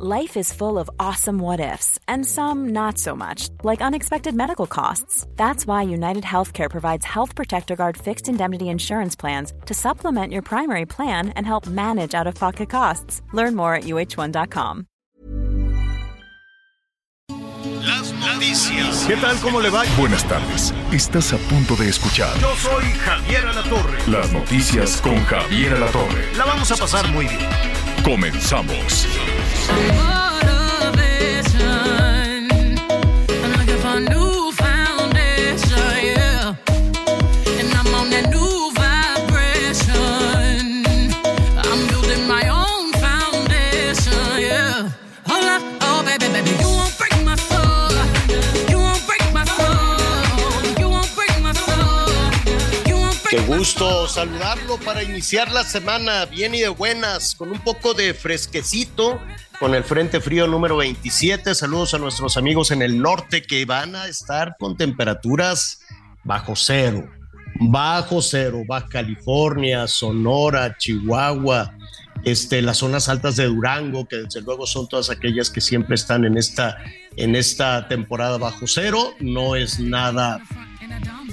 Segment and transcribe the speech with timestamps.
[0.00, 4.68] Life is full of awesome what ifs, and some not so much, like unexpected medical
[4.68, 5.26] costs.
[5.34, 10.42] That's why United Healthcare provides Health Protector Guard fixed indemnity insurance plans to supplement your
[10.42, 13.22] primary plan and help manage out of pocket costs.
[13.32, 14.86] Learn more at uh1.com.
[17.84, 19.04] Las noticias.
[19.08, 19.36] ¿Qué tal?
[19.42, 19.82] ¿Cómo le va?
[19.98, 20.72] Buenas tardes.
[20.92, 23.98] Estás a punto de escuchar Yo soy Javier Alatorre.
[24.06, 26.36] las noticias con Javier Alatorre.
[26.36, 27.48] La vamos a pasar muy bien.
[28.04, 29.08] Comenzamos.
[53.58, 59.20] Gusto saludarlo para iniciar la semana bien y de buenas, con un poco de fresquecito,
[59.58, 61.54] con el Frente Frío número 27.
[61.54, 65.80] Saludos a nuestros amigos en el norte que van a estar con temperaturas
[66.22, 67.08] bajo cero,
[67.60, 71.74] bajo cero, Baja California, Sonora, Chihuahua,
[72.24, 76.24] este, las zonas altas de Durango, que desde luego son todas aquellas que siempre están
[76.24, 76.76] en esta,
[77.16, 79.14] en esta temporada bajo cero.
[79.18, 80.40] No es nada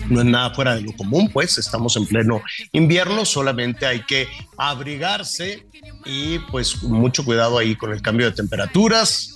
[0.09, 4.27] no es nada fuera de lo común, pues estamos en pleno invierno, solamente hay que
[4.57, 5.65] abrigarse
[6.05, 9.35] y pues mucho cuidado ahí con el cambio de temperaturas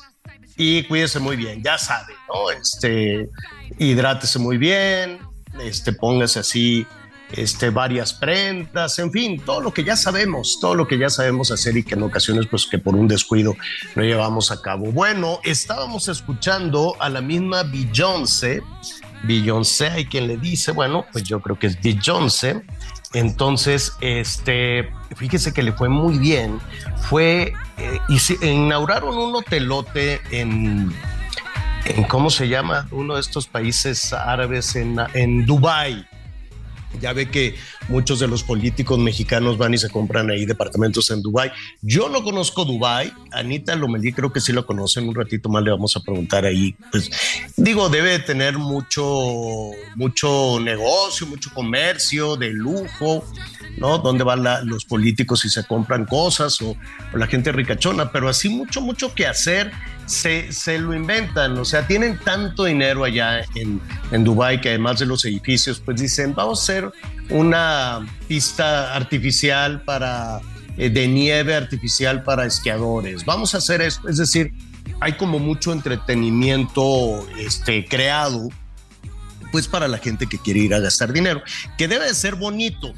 [0.55, 2.51] y cuídese muy bien, ya sabe, ¿no?
[2.51, 3.29] Este,
[3.77, 5.19] hidrátese muy bien,
[5.61, 6.85] este, póngase así,
[7.31, 11.51] este, varias prendas, en fin, todo lo que ya sabemos, todo lo que ya sabemos
[11.51, 13.55] hacer y que en ocasiones pues que por un descuido
[13.95, 14.91] no llevamos a cabo.
[14.91, 18.61] Bueno, estábamos escuchando a la misma Beyoncé,
[19.23, 22.63] Beyoncé, hay quien le dice, bueno, pues yo creo que es Beyoncé.
[23.13, 26.59] Entonces, este, fíjese que le fue muy bien.
[27.09, 30.93] Fue, eh, y se- inauguraron un hotelote en,
[31.85, 32.87] en, ¿cómo se llama?
[32.91, 36.05] Uno de estos países árabes en, en Dubái.
[36.99, 37.55] Ya ve que
[37.87, 41.51] muchos de los políticos mexicanos van y se compran ahí departamentos en Dubái.
[41.81, 43.13] Yo no conozco Dubái.
[43.31, 45.07] Anita Lomelí creo que sí lo conocen.
[45.07, 46.75] Un ratito más le vamos a preguntar ahí.
[46.91, 47.09] Pues
[47.55, 53.23] digo, debe de tener mucho, mucho negocio, mucho comercio de lujo,
[53.77, 53.99] ¿no?
[53.99, 56.75] Donde van los políticos y se compran cosas o,
[57.13, 59.71] o la gente ricachona, pero así mucho, mucho que hacer
[60.09, 61.57] se, se lo inventan.
[61.57, 63.79] O sea, tienen tanto dinero allá en,
[64.11, 66.91] en Dubái que además de los edificios, pues dicen, vamos a hacer
[67.29, 70.41] una pista artificial para
[70.77, 73.23] eh, de nieve artificial para esquiadores.
[73.25, 74.51] Vamos a hacer esto, es decir,
[74.99, 78.49] hay como mucho entretenimiento este, creado
[79.51, 81.41] pues para la gente que quiere ir a gastar dinero,
[81.77, 82.93] que debe de ser bonito.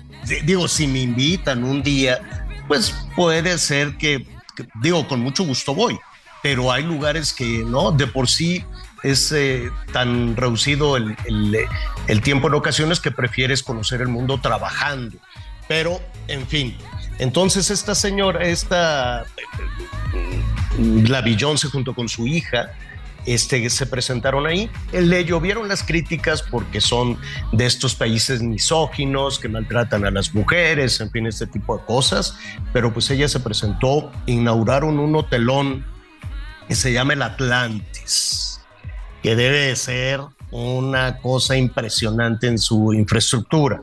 [0.45, 2.19] Digo, si me invitan un día,
[2.67, 5.97] pues puede ser que, que- digo, con mucho gusto voy,
[6.41, 8.63] pero hay lugares que no, de por sí
[9.03, 11.67] es eh, tan reducido el, el, eh,
[12.07, 15.17] el tiempo en ocasiones que prefieres conocer el mundo trabajando.
[15.67, 16.77] Pero, en fin,
[17.19, 19.25] entonces esta señora, esta,
[20.77, 22.71] la Beyoncé junto con su hija,
[23.25, 24.69] este, se presentaron ahí.
[24.91, 27.17] Le llovieron las críticas porque son
[27.51, 32.35] de estos países misóginos que maltratan a las mujeres, en fin, este tipo de cosas.
[32.73, 35.85] Pero pues ella se presentó, inauguraron un hotelón
[36.71, 38.61] que se llama el Atlantis,
[39.21, 40.21] que debe de ser
[40.51, 43.81] una cosa impresionante en su infraestructura.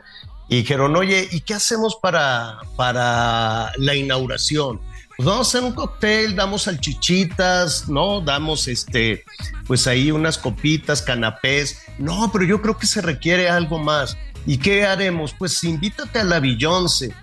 [0.48, 4.80] Y dijeron, oye, ¿y qué hacemos para, para la inauguración?
[5.18, 8.22] Pues vamos a hacer un cóctel, damos salchichitas, ¿no?
[8.22, 9.22] Damos este,
[9.66, 11.82] pues ahí unas copitas, canapés.
[11.98, 14.16] No, pero yo creo que se requiere algo más.
[14.46, 15.34] ¿Y qué haremos?
[15.34, 17.14] Pues invítate a la Beyoncé.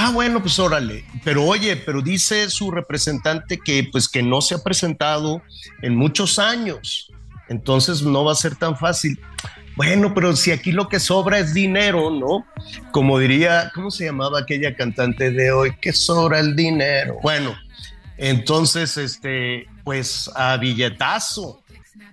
[0.00, 1.04] Ah, bueno, pues órale.
[1.24, 5.42] Pero oye, pero dice su representante que pues que no se ha presentado
[5.82, 7.10] en muchos años.
[7.48, 9.18] Entonces no va a ser tan fácil.
[9.74, 12.46] Bueno, pero si aquí lo que sobra es dinero, ¿no?
[12.92, 15.74] Como diría, ¿cómo se llamaba aquella cantante de hoy?
[15.80, 17.16] Que sobra el dinero.
[17.20, 17.56] Bueno,
[18.18, 21.60] entonces, este, pues a billetazo.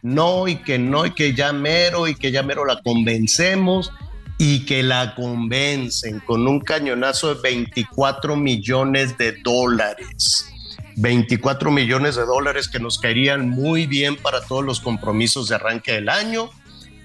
[0.01, 3.91] No, y que no, y que ya mero, y que ya mero la convencemos,
[4.37, 10.51] y que la convencen con un cañonazo de 24 millones de dólares.
[10.97, 15.93] 24 millones de dólares que nos caerían muy bien para todos los compromisos de arranque
[15.93, 16.49] del año.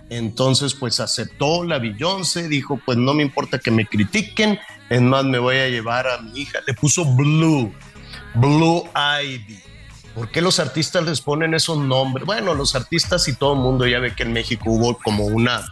[0.09, 5.25] Entonces, pues aceptó la Beyoncé, dijo, pues no me importa que me critiquen, es más,
[5.25, 6.59] me voy a llevar a mi hija.
[6.67, 7.73] Le puso Blue,
[8.35, 8.85] Blue
[9.23, 9.61] Ivy.
[10.15, 12.26] ¿Por qué los artistas les ponen esos nombres?
[12.26, 15.65] Bueno, los artistas y todo el mundo ya ve que en México hubo como una,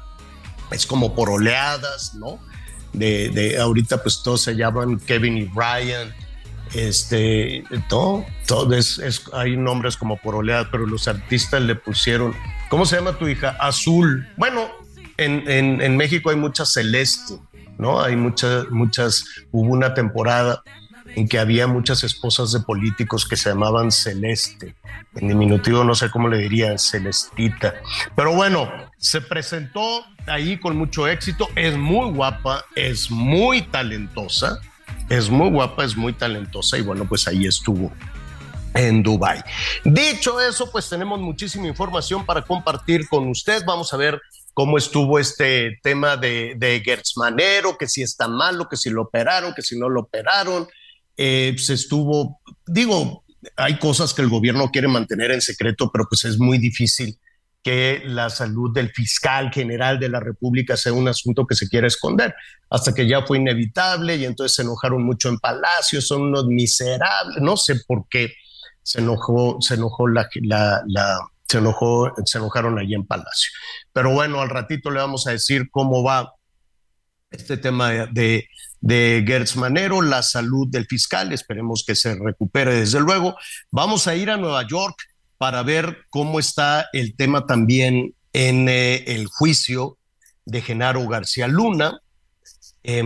[0.70, 2.38] es como por oleadas, ¿no?
[2.92, 6.14] De, de ahorita pues todos se llaman Kevin y Ryan,
[6.74, 9.00] Este, todo, todo es,
[9.32, 12.34] hay nombres como por oleada, pero los artistas le pusieron,
[12.68, 13.56] ¿cómo se llama tu hija?
[13.58, 14.28] Azul.
[14.36, 14.68] Bueno,
[15.16, 17.38] en, en, en México hay mucha celeste,
[17.78, 18.02] ¿no?
[18.02, 20.62] Hay muchas, muchas, hubo una temporada
[21.16, 24.74] en que había muchas esposas de políticos que se llamaban Celeste.
[25.14, 27.74] En diminutivo no sé cómo le dirían, Celestita.
[28.14, 34.60] Pero bueno, se presentó ahí con mucho éxito, es muy guapa, es muy talentosa,
[35.08, 37.92] es muy guapa, es muy talentosa y bueno, pues ahí estuvo
[38.74, 39.42] en Dubai.
[39.84, 43.64] Dicho eso, pues tenemos muchísima información para compartir con usted.
[43.64, 44.20] Vamos a ver
[44.54, 49.54] cómo estuvo este tema de, de Manero, que si está malo, que si lo operaron,
[49.54, 50.66] que si no lo operaron.
[51.16, 53.24] Eh, se estuvo, digo,
[53.56, 57.18] hay cosas que el gobierno quiere mantener en secreto, pero pues es muy difícil
[57.62, 61.86] que la salud del fiscal general de la República sea un asunto que se quiera
[61.86, 62.34] esconder,
[62.70, 67.42] hasta que ya fue inevitable y entonces se enojaron mucho en Palacio, son unos miserables,
[67.42, 68.32] no sé por qué
[68.82, 70.28] se enojó, se enojó la,
[71.46, 73.50] se enojó, se enojaron allí en Palacio.
[73.92, 76.34] Pero bueno, al ratito le vamos a decir cómo va
[77.30, 78.48] este tema de,
[78.80, 83.36] de Gertz Manero, la salud del fiscal, esperemos que se recupere desde luego.
[83.70, 84.96] Vamos a ir a Nueva York
[85.38, 89.96] para ver cómo está el tema también en eh, el juicio
[90.44, 92.00] de Genaro García Luna,
[92.82, 93.02] eh,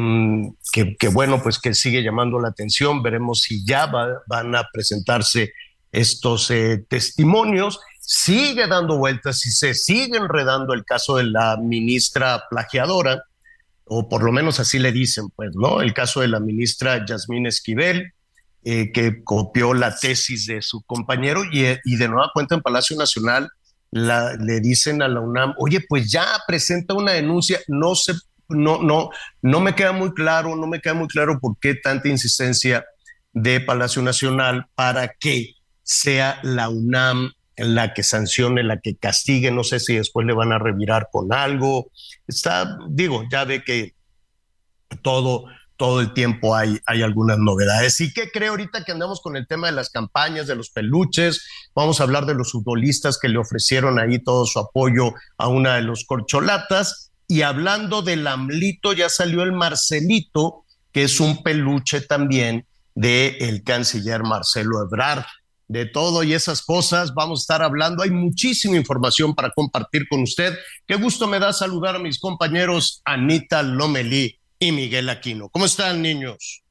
[0.73, 5.52] que, bueno, pues que sigue llamando la atención, veremos si ya va, van a presentarse
[5.90, 7.81] estos eh, testimonios.
[8.00, 13.23] Sigue dando vueltas y se sigue enredando el caso de la ministra plagiadora
[13.84, 15.82] o por lo menos así le dicen, pues, ¿no?
[15.82, 18.12] El caso de la ministra Yasmín Esquivel,
[18.64, 22.96] eh, que copió la tesis de su compañero y, y de nueva cuenta en Palacio
[22.96, 23.50] Nacional
[23.90, 28.14] la, le dicen a la UNAM, oye, pues ya presenta una denuncia, no sé,
[28.48, 29.10] no, no,
[29.42, 32.84] no me queda muy claro, no me queda muy claro por qué tanta insistencia
[33.32, 39.62] de Palacio Nacional para que sea la UNAM la que sancione, la que castigue, no
[39.62, 41.90] sé si después le van a revirar con algo.
[42.26, 43.94] Está, digo, ya ve que
[45.02, 45.46] todo,
[45.82, 48.00] todo el tiempo hay, hay algunas novedades.
[48.00, 51.44] ¿Y qué creo ahorita que andamos con el tema de las campañas, de los peluches?
[51.75, 55.75] Vamos a hablar de los futbolistas que le ofrecieron ahí todo su apoyo a una
[55.75, 57.11] de los corcholatas.
[57.26, 62.64] Y hablando del AMLito, ya salió el Marcelito, que es un peluche también
[62.94, 65.25] del el canciller Marcelo Ebrard
[65.67, 68.05] de todo y esas cosas vamos a estar hablando.
[68.05, 70.56] Hay muchísima información para compartir con usted.
[70.87, 75.48] Qué gusto me da saludar a mis compañeros Anita Lomelí y Miguel Aquino.
[75.48, 76.62] ¿Cómo están, niños?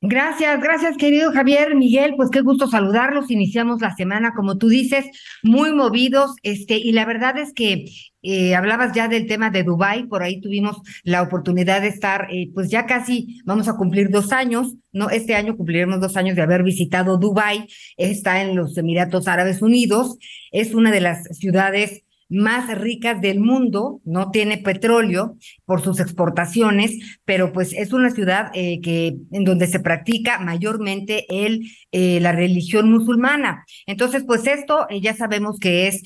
[0.00, 3.30] Gracias, gracias querido Javier, Miguel, pues qué gusto saludarlos.
[3.30, 5.04] Iniciamos la semana, como tú dices,
[5.42, 7.84] muy movidos, este, y la verdad es que
[8.22, 12.50] eh, hablabas ya del tema de Dubai, por ahí tuvimos la oportunidad de estar, eh,
[12.54, 15.10] pues ya casi vamos a cumplir dos años, ¿no?
[15.10, 17.66] Este año cumpliremos dos años de haber visitado Dubai,
[17.98, 20.16] está en los Emiratos Árabes Unidos,
[20.50, 27.18] es una de las ciudades más ricas del mundo, no tiene petróleo por sus exportaciones,
[27.24, 32.32] pero pues es una ciudad eh, que en donde se practica mayormente el eh, la
[32.32, 33.64] religión musulmana.
[33.86, 36.02] Entonces, pues esto eh, ya sabemos que es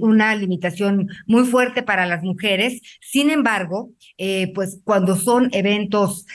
[0.00, 2.80] una limitación muy fuerte para las mujeres.
[3.00, 3.92] Sin embargo,
[4.54, 6.26] pues cuando son eventos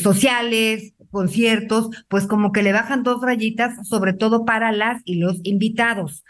[0.00, 5.40] sociales, conciertos, pues como que le bajan dos rayitas, sobre todo para las y los
[5.44, 6.24] invitados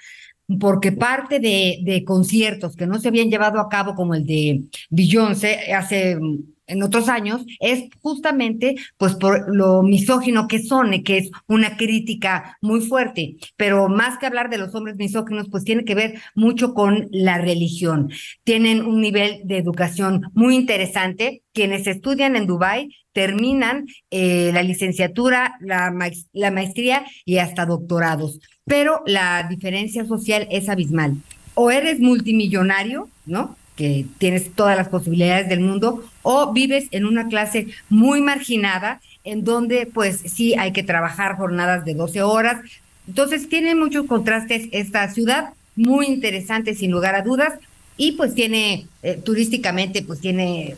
[0.58, 5.72] porque parte de, conciertos que no se habían llevado a cabo, como el de Beyoncé
[5.72, 6.18] hace
[6.66, 12.56] en otros años, es justamente pues por lo misógino que son, que es una crítica
[12.60, 16.72] muy fuerte, pero más que hablar de los hombres misóginos, pues tiene que ver mucho
[16.74, 18.10] con la religión.
[18.44, 21.42] Tienen un nivel de educación muy interesante.
[21.52, 28.40] Quienes estudian en Dubái terminan eh, la licenciatura, la, maest la maestría y hasta doctorados
[28.64, 31.16] pero la diferencia social es abismal.
[31.54, 33.56] O eres multimillonario, ¿no?
[33.76, 39.44] Que tienes todas las posibilidades del mundo, o vives en una clase muy marginada, en
[39.44, 42.60] donde pues sí hay que trabajar jornadas de 12 horas.
[43.06, 47.54] Entonces tiene muchos contrastes esta ciudad, muy interesante sin lugar a dudas,
[47.96, 50.74] y pues tiene, eh, turísticamente, pues tiene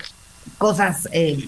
[0.59, 1.47] cosas eh,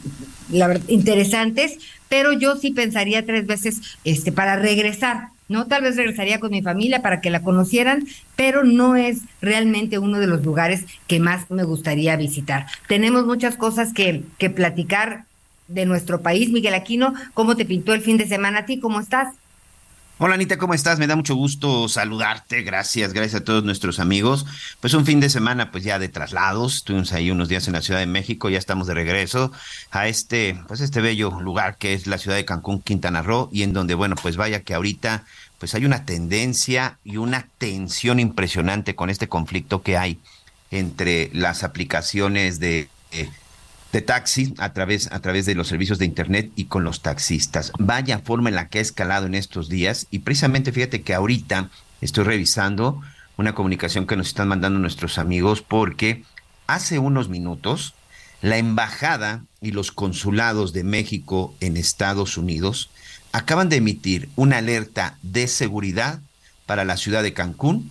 [0.89, 1.79] interesantes,
[2.09, 5.67] pero yo sí pensaría tres veces este, para regresar ¿no?
[5.67, 10.19] Tal vez regresaría con mi familia para que la conocieran, pero no es realmente uno
[10.19, 12.67] de los lugares que más me gustaría visitar.
[12.89, 15.25] Tenemos muchas cosas que, que platicar
[15.69, 16.51] de nuestro país.
[16.51, 18.79] Miguel Aquino, ¿cómo te pintó el fin de semana a ti?
[18.81, 19.35] ¿Cómo estás?
[20.19, 20.99] Hola Anita, ¿cómo estás?
[20.99, 22.63] Me da mucho gusto saludarte.
[22.63, 24.47] Gracias, gracias a todos nuestros amigos.
[24.81, 26.77] Pues un fin de semana, pues ya de traslados.
[26.77, 29.53] Estuvimos ahí unos días en la Ciudad de México, ya estamos de regreso
[29.91, 33.63] a este, pues este bello lugar que es la ciudad de Cancún, Quintana Roo, y
[33.63, 35.25] en donde, bueno, pues vaya que ahorita,
[35.59, 40.19] pues hay una tendencia y una tensión impresionante con este conflicto que hay
[40.71, 43.29] entre las aplicaciones de eh,
[43.97, 47.73] de taxi a través, a través de los servicios de Internet y con los taxistas.
[47.79, 51.71] Vaya forma en la que ha escalado en estos días y precisamente fíjate que ahorita
[52.03, 53.01] estoy revisando
[53.39, 56.25] una comunicación que nos están mandando nuestros amigos porque
[56.67, 57.95] hace unos minutos
[58.43, 62.91] la embajada y los consulados de México en Estados Unidos
[63.33, 66.21] acaban de emitir una alerta de seguridad
[66.67, 67.91] para la ciudad de Cancún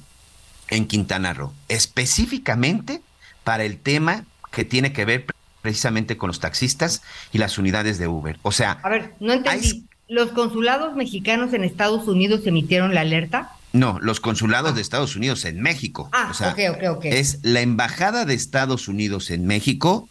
[0.70, 3.02] en Quintana Roo, específicamente
[3.44, 5.26] para el tema que tiene que ver
[5.66, 7.02] precisamente con los taxistas
[7.34, 8.38] y las unidades de Uber.
[8.44, 9.84] O sea, a ver, no entendí.
[10.08, 13.54] ¿Los consulados mexicanos en Estados Unidos emitieron la alerta?
[13.74, 16.08] No, los consulados de Estados Unidos en México.
[16.12, 17.06] Ah, o ok, ok, ok.
[17.06, 20.08] Es la embajada de Estados Unidos en México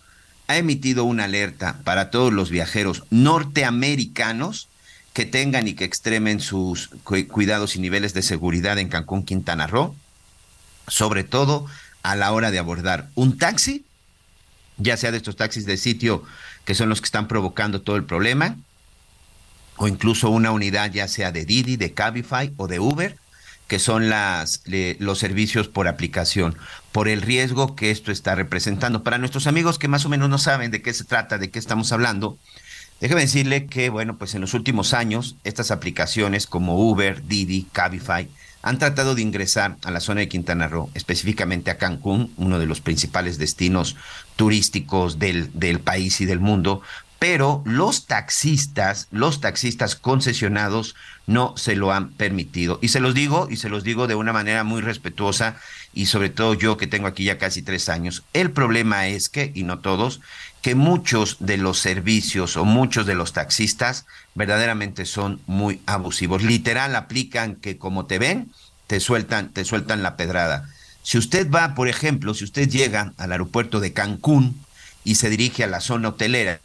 [0.49, 4.67] ha emitido una alerta para todos los viajeros norteamericanos
[5.13, 9.95] que tengan y que extremen sus cuidados y niveles de seguridad en Cancún, Quintana Roo,
[10.89, 11.67] sobre todo
[12.03, 13.84] a la hora de abordar un taxi
[14.77, 16.25] ya sea de estos taxis de sitio
[16.65, 18.57] que son los que están provocando todo el problema,
[19.77, 23.17] o incluso una unidad ya sea de Didi, de Cabify o de Uber,
[23.67, 24.63] que son las,
[24.99, 26.57] los servicios por aplicación,
[26.93, 29.03] por el riesgo que esto está representando.
[29.03, 31.59] Para nuestros amigos que más o menos no saben de qué se trata, de qué
[31.59, 32.39] estamos hablando,
[33.01, 38.29] déjeme decirle que, bueno, pues en los últimos años, estas aplicaciones como Uber, Didi, Cabify,
[38.65, 42.65] han tratado de ingresar a la zona de Quintana Roo, específicamente a Cancún, uno de
[42.65, 43.95] los principales destinos
[44.37, 46.81] turísticos del, del país y del mundo,
[47.19, 50.95] pero los taxistas, los taxistas concesionados
[51.27, 52.79] no se lo han permitido.
[52.81, 55.57] Y se los digo, y se los digo de una manera muy respetuosa,
[55.93, 58.25] y sobre todo yo que tengo aquí ya casi tres años.
[58.33, 60.21] El problema es que, y no todos,
[60.65, 66.43] que muchos de los servicios o muchos de los taxistas verdaderamente son muy abusivos.
[66.43, 68.51] Literal aplican que como te ven,
[68.87, 70.67] te sueltan, te sueltan la pedrada.
[71.03, 74.59] Si usted va, por ejemplo, si usted llega al aeropuerto de Cancún
[75.05, 76.61] y se dirige a la zona hotelera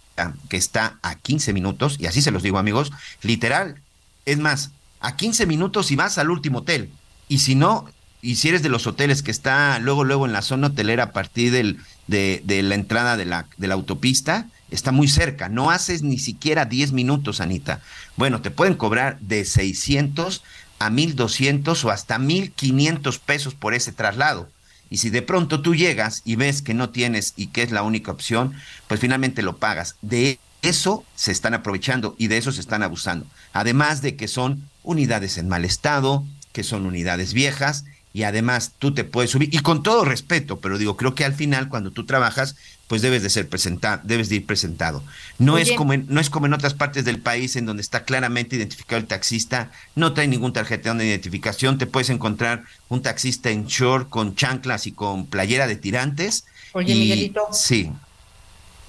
[0.48, 3.82] que está a 15 minutos, y así se los digo amigos, literal,
[4.26, 6.90] es más, a 15 minutos y vas al último hotel.
[7.28, 7.90] Y si no,
[8.22, 11.12] y si eres de los hoteles que está luego, luego en la zona hotelera a
[11.12, 15.50] partir del de, la entrada de la, de la autopista está muy cerca.
[15.50, 17.82] No haces ni siquiera 10 minutos, Anita.
[18.18, 20.44] Bueno, te pueden cobrar de 600
[20.80, 24.50] a 1200 o hasta 1500 pesos por ese traslado.
[24.90, 27.84] Y si de pronto tú llegas y ves que no tienes y que es la
[27.84, 28.54] única opción,
[28.88, 29.96] pues finalmente lo pagas.
[30.02, 33.28] De eso se están aprovechando y de eso se están abusando.
[33.54, 38.94] Además de que son unidades en mal estado, que son unidades viejas y además tú
[38.94, 42.06] te puedes subir, y con todo respeto, pero digo, creo que al final cuando tú
[42.06, 42.56] trabajas,
[42.88, 45.04] pues debes de ser presentado, debes de ir presentado.
[45.38, 48.04] No es como en, no es como en otras partes del país en donde está
[48.04, 53.52] claramente identificado el taxista, no trae ningún tarjetón de identificación, te puedes encontrar un taxista
[53.52, 56.46] en short con chanclas y con playera de tirantes.
[56.74, 57.42] Oye, Miguelito.
[57.52, 57.92] Sí.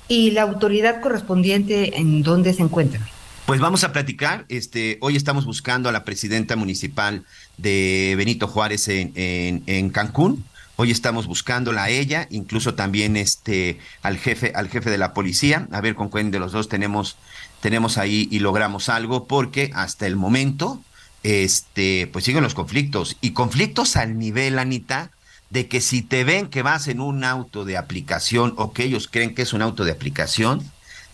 [0.08, 3.06] ¿Y la autoridad correspondiente en dónde se encuentra?
[3.50, 4.44] Pues vamos a platicar.
[4.48, 7.24] Este, hoy estamos buscando a la presidenta municipal
[7.56, 10.44] de Benito Juárez en, en, Cancún.
[10.76, 15.66] Hoy estamos buscándola a ella, incluso también este al jefe, al jefe de la policía,
[15.72, 17.16] a ver con quién de los dos tenemos,
[17.60, 20.80] tenemos ahí y logramos algo, porque hasta el momento,
[21.24, 23.16] este, pues siguen los conflictos.
[23.20, 25.10] Y conflictos al nivel, Anita,
[25.50, 29.08] de que si te ven que vas en un auto de aplicación o que ellos
[29.10, 30.70] creen que es un auto de aplicación,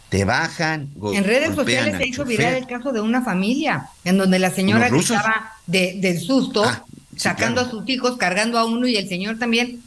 [0.09, 0.91] te bajan.
[1.13, 4.89] En redes sociales se hizo viral el caso de una familia en donde la señora
[4.89, 6.85] estaba de, del susto, ah,
[7.17, 9.83] sacando a sus hijos, cargando a uno y el señor también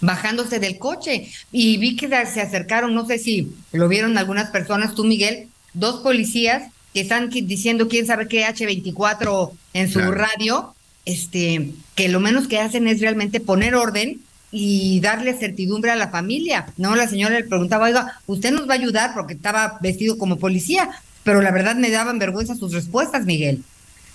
[0.00, 1.28] bajándose del coche.
[1.50, 6.00] Y vi que se acercaron, no sé si lo vieron algunas personas, tú Miguel, dos
[6.00, 10.74] policías que están diciendo quién sabe qué H24 en su radio,
[11.06, 14.20] este, que lo menos que hacen es realmente poner orden
[14.56, 16.66] y darle certidumbre a la familia.
[16.76, 20.38] No, la señora le preguntaba, oiga, usted nos va a ayudar porque estaba vestido como
[20.38, 20.88] policía,
[21.24, 23.64] pero la verdad me daban vergüenza sus respuestas, Miguel.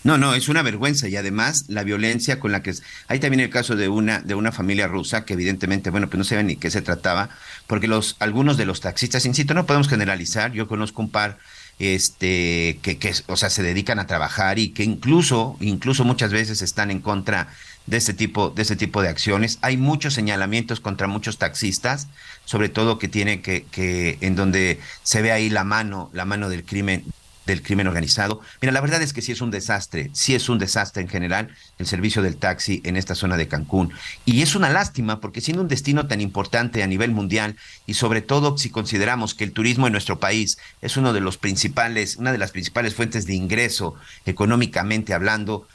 [0.06, 2.74] No, no, es una vergüenza y además la violencia con la que
[3.10, 6.24] hay también el caso de una de una familia rusa que evidentemente, bueno, pues no
[6.24, 7.30] saben ni qué se trataba,
[7.68, 11.38] porque los algunos de los taxistas, insisto, no podemos generalizar, yo conozco un par
[11.80, 16.62] este que que o sea, se dedican a trabajar y que incluso incluso muchas veces
[16.62, 17.50] están en contra
[17.90, 19.58] de este tipo de este tipo de acciones.
[19.62, 22.08] Hay muchos señalamientos contra muchos taxistas,
[22.46, 26.50] sobre todo que tiene que que en donde se ve ahí la mano la mano
[26.50, 27.04] del crimen
[27.48, 28.42] del crimen organizado.
[28.62, 31.50] Mira, la verdad es que sí es un desastre, sí es un desastre en general
[31.80, 33.92] el servicio del taxi en esta zona de Cancún.
[34.24, 37.56] Y es una lástima porque siendo un destino tan importante a nivel mundial
[37.88, 41.38] y sobre todo si consideramos que el turismo en nuestro país es uno de los
[41.38, 43.96] principales, una de las principales fuentes de ingreso
[44.28, 45.68] económicamente hablando,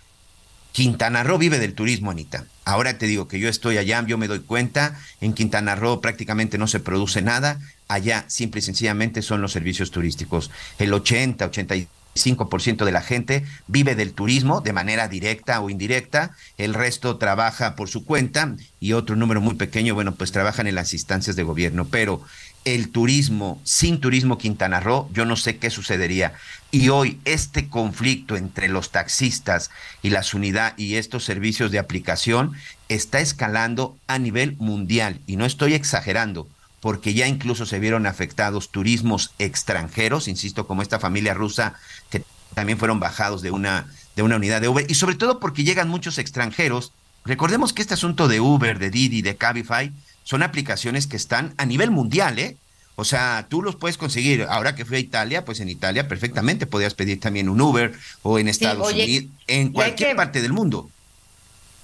[0.75, 2.47] Quintana Roo vive del turismo, Anita.
[2.65, 6.59] Ahora te digo que yo estoy allá, yo me doy cuenta, en Quintana Roo prácticamente
[6.59, 10.51] no se produce nada, allá simple y sencillamente son los servicios turísticos.
[10.81, 16.75] El 80, 85% de la gente vive del turismo de manera directa o indirecta, el
[16.75, 20.93] resto trabaja por su cuenta y otro número muy pequeño, bueno, pues trabajan en las
[20.93, 22.21] instancias de gobierno, pero
[22.65, 26.33] el turismo, sin turismo Quintana Roo, yo no sé qué sucedería.
[26.75, 29.71] Y hoy este conflicto entre los taxistas
[30.03, 32.55] y las unidades y estos servicios de aplicación
[32.89, 35.21] está escalando a nivel mundial.
[35.29, 36.49] Y no estoy exagerando,
[36.81, 41.75] porque ya incluso se vieron afectados turismos extranjeros, insisto, como esta familia rusa
[42.11, 44.85] que también fueron bajados de una, de una unidad de Uber.
[44.89, 46.93] Y sobre todo porque llegan muchos extranjeros.
[47.25, 49.93] Recordemos que este asunto de Uber, de Didi, de Cabify,
[50.25, 52.57] son aplicaciones que están a nivel mundial, ¿eh?
[52.97, 54.47] O sea, tú los puedes conseguir.
[54.49, 58.39] Ahora que fui a Italia, pues en Italia perfectamente podías pedir también un Uber o
[58.39, 60.91] en Estados Unidos, en cualquier parte del mundo.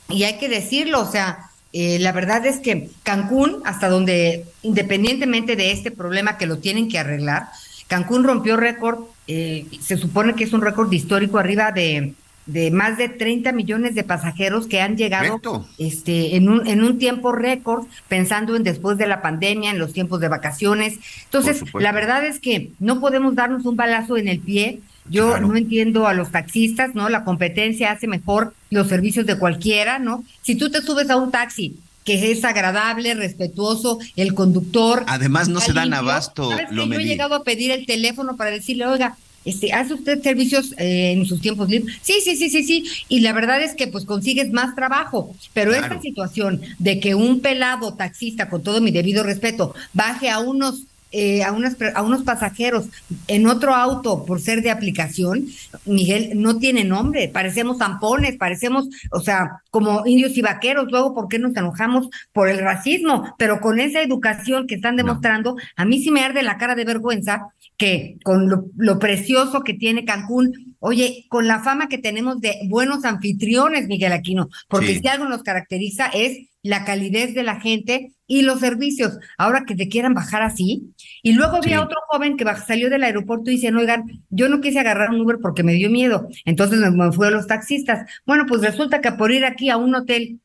[0.08, 5.56] Y hay que decirlo, o sea, eh, la verdad es que Cancún, hasta donde, independientemente
[5.56, 7.48] de este problema que lo tienen que arreglar,
[7.86, 12.14] Cancún rompió récord, eh, se supone que es un récord histórico arriba de
[12.52, 15.40] de más de 30 millones de pasajeros que han llegado
[15.78, 19.92] este en un en un tiempo récord pensando en después de la pandemia en los
[19.92, 20.98] tiempos de vacaciones.
[21.24, 24.80] Entonces la verdad es que no podemos darnos un balazo en el pie.
[25.08, 29.98] Yo no entiendo a los taxistas no la competencia hace mejor los servicios de cualquiera
[29.98, 35.04] no si tú te subes a un taxi que es agradable, respetuoso, el conductor.
[35.06, 36.50] Además, no se dan abasto.
[36.70, 40.72] Lo yo he llegado a pedir el teléfono para decirle, oiga, este, ¿hace usted servicios
[40.78, 41.96] eh, en sus tiempos libres?
[42.02, 42.84] Sí, sí, sí, sí, sí.
[43.08, 45.34] Y la verdad es que pues consigues más trabajo.
[45.54, 50.40] Pero esta situación de que un pelado taxista, con todo mi debido respeto, baje a
[50.40, 52.88] unos eh, a, unas, a unos pasajeros
[53.26, 55.46] en otro auto por ser de aplicación,
[55.84, 61.28] Miguel, no tiene nombre, parecemos zampones, parecemos, o sea, como indios y vaqueros, luego, ¿por
[61.28, 63.34] qué nos enojamos por el racismo?
[63.38, 66.84] Pero con esa educación que están demostrando, a mí sí me arde la cara de
[66.84, 72.56] vergüenza que con lo, precioso que tiene Cancún, oye, con la fama que tenemos de
[72.68, 78.12] buenos anfitriones, Miguel Aquino, porque si algo nos caracteriza es la calidez de la gente
[78.30, 79.18] y los servicios.
[79.36, 80.94] Ahora que te quieran bajar así.
[81.20, 84.78] Y luego había otro joven que salió del aeropuerto y dice, oigan, yo no quise
[84.78, 86.28] agarrar un Uber porque me dio miedo.
[86.44, 88.08] Entonces me fui a los taxistas.
[88.24, 90.38] Bueno, pues resulta que por ir aquí a un hotel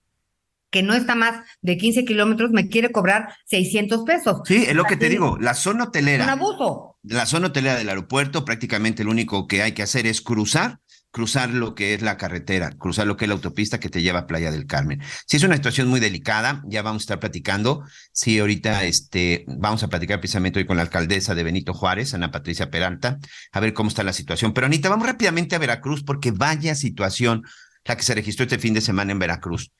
[0.71, 4.41] que no está más de 15 kilómetros, me quiere cobrar 600 pesos.
[4.45, 6.23] Sí, es lo que te digo, la zona hotelera.
[6.23, 6.97] Un abuso.
[7.03, 10.79] La zona hotelera del aeropuerto, prácticamente lo único que hay que hacer es cruzar
[11.15, 14.19] cruzar lo que es la carretera, cruzar lo que es la autopista que te lleva
[14.19, 15.01] a Playa del Carmen.
[15.25, 17.85] Sí, es una situación muy delicada, ya vamos a estar platicando.
[18.11, 22.31] Sí, ahorita este, vamos a platicar precisamente hoy con la alcaldesa de Benito Juárez, Ana
[22.31, 23.17] Patricia Peralta,
[23.53, 24.53] a ver cómo está la situación.
[24.53, 27.43] Pero Anita, vamos rápidamente a Veracruz porque vaya situación
[27.85, 29.71] la que se registró este fin de semana en Veracruz.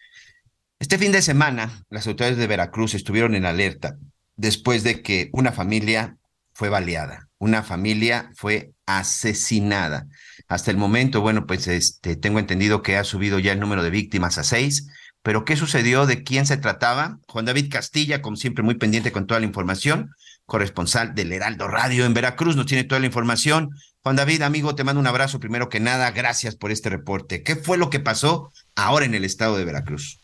[0.80, 3.98] Este fin de semana, las autoridades de Veracruz estuvieron en alerta
[4.38, 6.16] después de que una familia
[6.56, 10.06] fue baleada, una familia fue asesinada.
[10.48, 13.90] Hasta el momento, bueno, pues este, tengo entendido que ha subido ya el número de
[13.90, 14.90] víctimas a seis,
[15.22, 16.06] pero ¿qué sucedió?
[16.06, 17.18] ¿De quién se trataba?
[17.28, 20.12] Juan David Castilla, como siempre, muy pendiente con toda la información,
[20.46, 23.72] corresponsal del Heraldo Radio en Veracruz, nos tiene toda la información.
[24.02, 27.44] Juan David, amigo, te mando un abrazo primero que nada, gracias por este reporte.
[27.44, 30.22] ¿Qué fue lo que pasó ahora en el estado de Veracruz?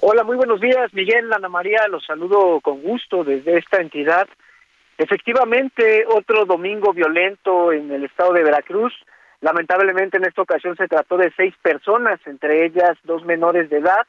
[0.00, 4.28] Hola, muy buenos días, Miguel, Ana María, los saludo con gusto desde esta entidad.
[4.96, 8.92] Efectivamente, otro domingo violento en el estado de Veracruz.
[9.40, 14.06] Lamentablemente en esta ocasión se trató de seis personas, entre ellas dos menores de edad,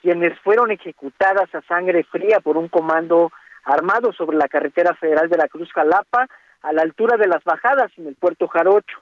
[0.00, 3.32] quienes fueron ejecutadas a sangre fría por un comando
[3.64, 6.28] armado sobre la carretera federal de la Cruz Jalapa,
[6.62, 8.98] a la altura de las bajadas en el puerto Jarocho.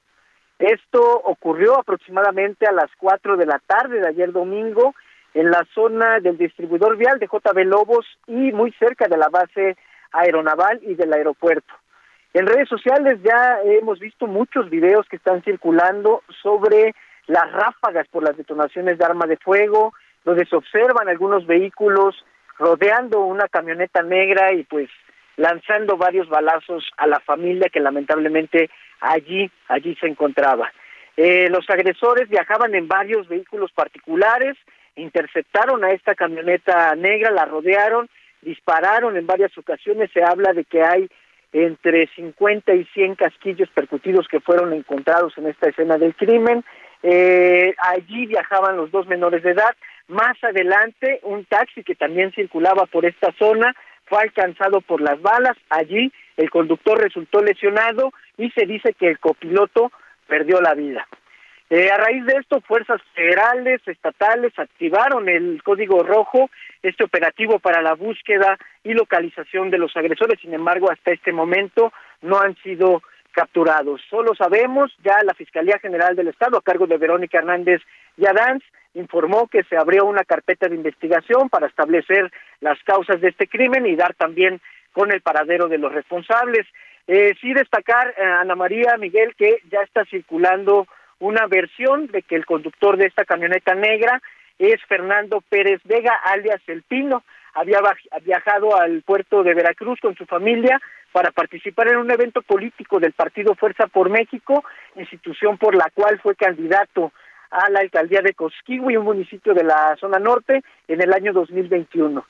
[0.58, 4.94] Esto ocurrió aproximadamente a las cuatro de la tarde de ayer domingo
[5.34, 9.76] en la zona del distribuidor vial de JB Lobos y muy cerca de la base
[10.12, 11.72] aeronaval y del aeropuerto.
[12.34, 16.94] En redes sociales ya hemos visto muchos videos que están circulando sobre
[17.26, 19.92] las ráfagas por las detonaciones de armas de fuego,
[20.24, 22.14] donde se observan algunos vehículos
[22.58, 24.88] rodeando una camioneta negra y pues
[25.36, 30.70] lanzando varios balazos a la familia que lamentablemente allí allí se encontraba.
[31.16, 34.56] Eh, los agresores viajaban en varios vehículos particulares,
[34.96, 38.08] interceptaron a esta camioneta negra, la rodearon,
[38.42, 41.08] dispararon en varias ocasiones, se habla de que hay
[41.52, 46.64] entre 50 y 100 casquillos percutidos que fueron encontrados en esta escena del crimen.
[47.02, 49.74] Eh, allí viajaban los dos menores de edad.
[50.08, 53.74] Más adelante, un taxi que también circulaba por esta zona
[54.06, 55.56] fue alcanzado por las balas.
[55.70, 59.92] Allí el conductor resultó lesionado y se dice que el copiloto
[60.26, 61.06] perdió la vida.
[61.70, 66.48] Eh, a raíz de esto, fuerzas federales, estatales activaron el código rojo,
[66.82, 70.40] este operativo para la búsqueda y localización de los agresores.
[70.40, 73.02] Sin embargo, hasta este momento no han sido
[73.32, 74.00] capturados.
[74.08, 77.82] Solo sabemos, ya la Fiscalía General del Estado, a cargo de Verónica Hernández
[78.16, 83.46] Yadanz, informó que se abrió una carpeta de investigación para establecer las causas de este
[83.46, 84.60] crimen y dar también
[84.92, 86.66] con el paradero de los responsables.
[87.06, 90.86] Eh, sí destacar, eh, Ana María Miguel, que ya está circulando
[91.20, 94.20] una versión de que el conductor de esta camioneta negra
[94.58, 97.22] es Fernando Pérez Vega, alias El Pino.
[97.54, 97.80] Había
[98.22, 100.80] viajado al puerto de Veracruz con su familia
[101.12, 104.64] para participar en un evento político del partido Fuerza por México,
[104.96, 107.12] institución por la cual fue candidato
[107.50, 112.24] a la alcaldía de Cosquigui, un municipio de la zona norte, en el año 2021.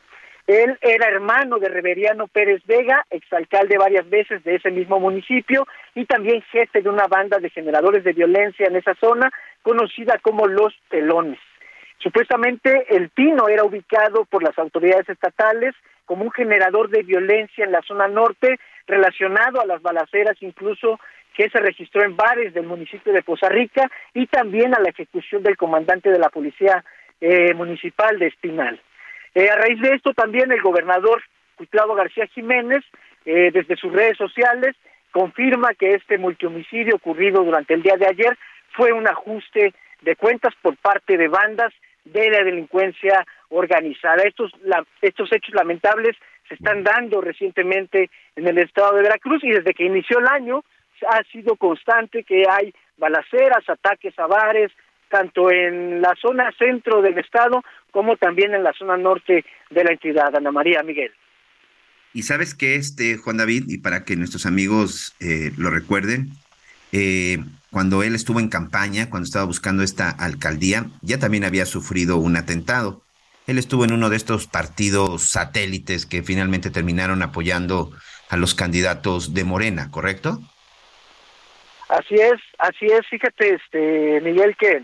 [0.49, 6.07] Él era hermano de Reveriano Pérez Vega, exalcalde varias veces de ese mismo municipio y
[6.07, 9.31] también jefe de una banda de generadores de violencia en esa zona,
[9.61, 11.39] conocida como Los Pelones.
[11.99, 15.75] Supuestamente el Pino era ubicado por las autoridades estatales
[16.07, 20.99] como un generador de violencia en la zona norte, relacionado a las balaceras incluso
[21.37, 25.43] que se registró en bares del municipio de Poza Rica y también a la ejecución
[25.43, 26.83] del comandante de la policía
[27.21, 28.81] eh, municipal de Espinal.
[29.35, 31.23] Eh, a raíz de esto también el gobernador
[31.57, 32.85] Cuitlavo García Jiménez,
[33.25, 34.77] eh, desde sus redes sociales,
[35.11, 38.39] confirma que este multihomicidio ocurrido durante el día de ayer
[38.73, 41.73] fue un ajuste de cuentas por parte de bandas
[42.05, 44.23] de la delincuencia organizada.
[44.23, 44.53] Estos,
[45.03, 46.17] estos hechos lamentables
[46.49, 50.65] se están dando recientemente en el estado de Veracruz y desde que inició el año
[51.09, 54.73] ha sido constante que hay balaceras, ataques a bares,
[55.09, 59.93] tanto en la zona centro del estado como también en la zona norte de la
[59.93, 60.35] entidad.
[60.35, 61.13] Ana María Miguel.
[62.13, 66.31] Y sabes que este Juan David, y para que nuestros amigos eh, lo recuerden,
[66.93, 67.39] eh,
[67.71, 72.37] cuando él estuvo en campaña, cuando estaba buscando esta alcaldía, ya también había sufrido un
[72.37, 73.03] atentado.
[73.47, 77.93] Él estuvo en uno de estos partidos satélites que finalmente terminaron apoyando
[78.29, 80.41] a los candidatos de Morena, ¿correcto?
[81.89, 83.07] Así es, así es.
[83.09, 84.83] Fíjate, este Miguel, que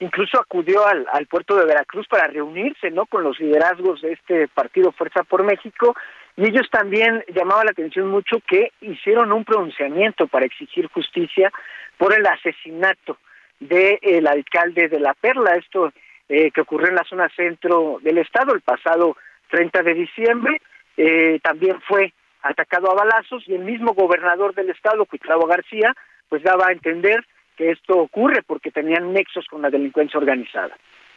[0.00, 3.06] incluso acudió al, al puerto de Veracruz para reunirse, ¿no?
[3.06, 5.94] Con los liderazgos de este partido Fuerza por México
[6.38, 11.50] y ellos también llamaban la atención mucho que hicieron un pronunciamiento para exigir justicia
[11.96, 13.18] por el asesinato
[13.58, 15.92] del alcalde de La Perla, esto
[16.28, 19.16] eh, que ocurrió en la zona centro del estado el pasado
[19.50, 20.62] 30 de diciembre,
[20.96, 25.92] eh, también fue atacado a balazos y el mismo gobernador del estado, Cuitlavo García,
[26.28, 27.26] pues daba a entender
[27.58, 30.76] que esto ocurre porque tenían nexos con la delincuencia organizada.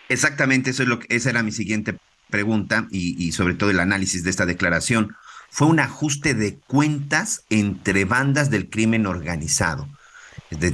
[0.10, 1.96] Exactamente, eso es lo que, esa era mi siguiente
[2.30, 5.16] pregunta y, sobre todo el análisis de esta declaración.
[5.50, 9.88] Fue un ajuste de cuentas entre bandas del crimen organizado.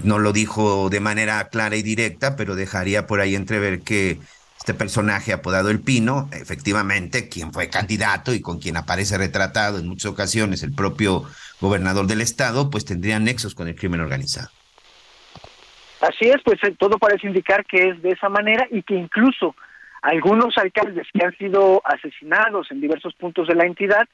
[0.04, 4.20] No lo dijo de manera clara y directa, pero dejaría por ahí entrever que
[4.58, 9.88] este personaje apodado El Pino, efectivamente, quien fue candidato y con quien aparece retratado en
[9.88, 11.26] muchas ocasiones el propio
[11.60, 14.50] gobernador del estado, pues tendría nexos con el crimen organizado.
[16.02, 19.56] Así es, pues eh, todo parece indicar que es de esa manera y que incluso
[20.02, 24.08] algunos alcaldes que han sido asesinados en diversos puntos de la entidad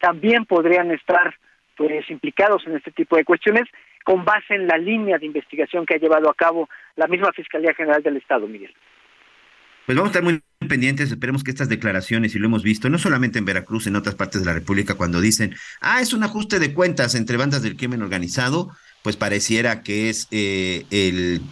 [0.00, 1.34] también podrían estar
[1.76, 3.64] pues implicados en este tipo de cuestiones
[4.04, 7.74] con base en la línea de investigación que ha llevado a cabo la misma Fiscalía
[7.74, 8.74] General del Estado, Miguel.
[9.86, 12.98] Pues vamos a estar muy pendientes, esperemos que estas declaraciones, y lo hemos visto, no
[12.98, 16.58] solamente en Veracruz, en otras partes de la República, cuando dicen, ah, es un ajuste
[16.58, 18.70] de cuentas entre bandas del crimen organizado,
[19.02, 21.42] pues pareciera que es eh, el,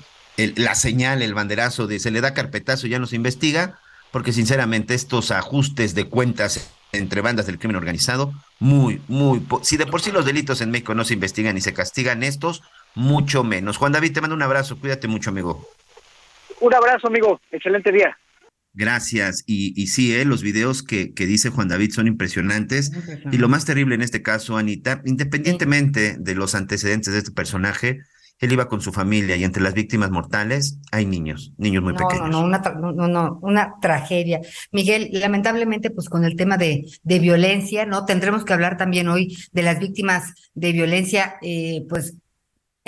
[0.56, 3.78] la señal, el banderazo de se le da carpetazo ya no se investiga,
[4.12, 9.86] porque sinceramente estos ajustes de cuentas entre bandas del crimen organizado, muy, muy, si de
[9.86, 12.62] por sí los delitos en México no se investigan y se castigan estos,
[12.94, 13.76] mucho menos.
[13.76, 15.68] Juan David, te mando un abrazo, cuídate mucho, amigo.
[16.60, 18.16] Un abrazo, amigo, excelente día.
[18.78, 19.42] Gracias.
[19.44, 22.92] Y, y sí, eh, los videos que, que dice Juan David son impresionantes.
[23.32, 27.98] Y lo más terrible en este caso, Anita, independientemente de los antecedentes de este personaje,
[28.38, 32.30] él iba con su familia y entre las víctimas mortales hay niños, niños muy pequeños.
[32.30, 34.40] No, no, una, no, no, una tragedia.
[34.70, 38.04] Miguel, lamentablemente, pues con el tema de, de violencia, ¿no?
[38.04, 42.14] Tendremos que hablar también hoy de las víctimas de violencia, eh, pues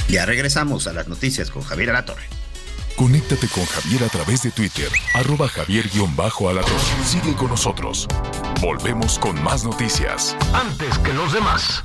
[0.09, 2.25] Ya regresamos a las noticias con Javier Alatorre
[2.97, 7.05] Conéctate con Javier a través de Twitter, arroba javier-alatorre.
[7.05, 8.09] Sigue con nosotros.
[8.63, 10.35] Volvemos con más noticias.
[10.55, 11.85] Antes que los demás.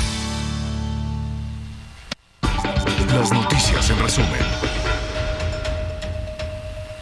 [3.13, 4.29] Las noticias en resumen.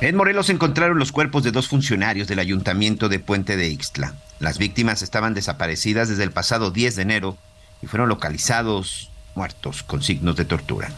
[0.01, 4.15] En Morelos encontraron los cuerpos de dos funcionarios del ayuntamiento de Puente de Ixtla.
[4.39, 7.37] Las víctimas estaban desaparecidas desde el pasado 10 de enero
[7.83, 10.89] y fueron localizados muertos con signos de tortura.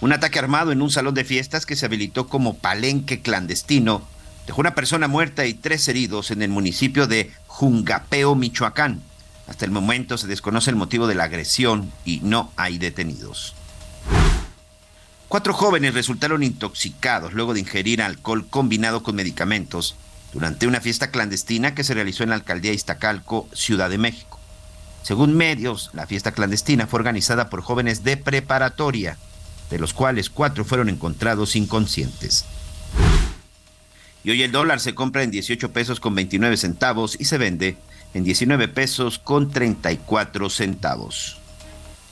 [0.00, 4.06] Un ataque armado en un salón de fiestas que se habilitó como palenque clandestino
[4.46, 9.02] dejó una persona muerta y tres heridos en el municipio de Jungapeo, Michoacán.
[9.50, 13.54] Hasta el momento se desconoce el motivo de la agresión y no hay detenidos.
[15.26, 19.96] Cuatro jóvenes resultaron intoxicados luego de ingerir alcohol combinado con medicamentos
[20.32, 24.38] durante una fiesta clandestina que se realizó en la alcaldía Iztacalco, Ciudad de México.
[25.02, 29.16] Según medios, la fiesta clandestina fue organizada por jóvenes de preparatoria,
[29.68, 32.44] de los cuales cuatro fueron encontrados inconscientes.
[34.22, 37.76] Y hoy el dólar se compra en 18 pesos con 29 centavos y se vende
[38.14, 41.40] en 19 pesos con 34 centavos.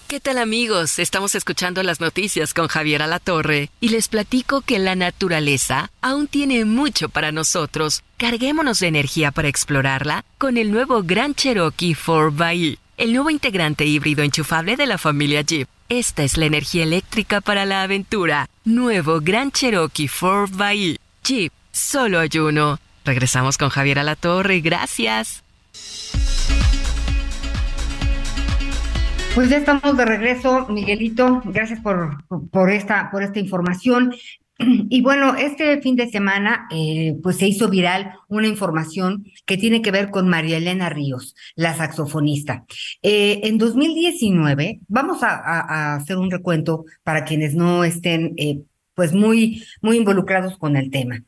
[0.09, 0.99] ¿Qué tal amigos?
[0.99, 6.65] Estamos escuchando las noticias con Javier Alatorre y les platico que la naturaleza aún tiene
[6.65, 8.03] mucho para nosotros.
[8.17, 14.23] Carguémonos de energía para explorarla con el nuevo Gran Cherokee 4xE, el nuevo integrante híbrido
[14.23, 15.69] enchufable de la familia Jeep.
[15.91, 18.49] Esta es la energía eléctrica para la aventura.
[18.65, 20.99] Nuevo Gran Cherokee 4xE.
[21.23, 22.81] Jeep, solo hay uno.
[23.05, 24.61] Regresamos con Javier Alatorre.
[24.61, 25.45] Gracias.
[29.39, 31.41] Pues ya estamos de regreso, Miguelito.
[31.45, 34.13] Gracias por, esta, por esta información.
[34.91, 39.83] Y bueno, este fin de semana, eh, pues se hizo viral una información que tiene
[39.83, 42.65] que ver con María Elena Ríos, la saxofonista.
[43.01, 48.63] Eh, en 2019, vamos a, hacer un recuento para quienes no estén, eh,
[48.95, 51.23] pues muy, muy involucrados con el tema.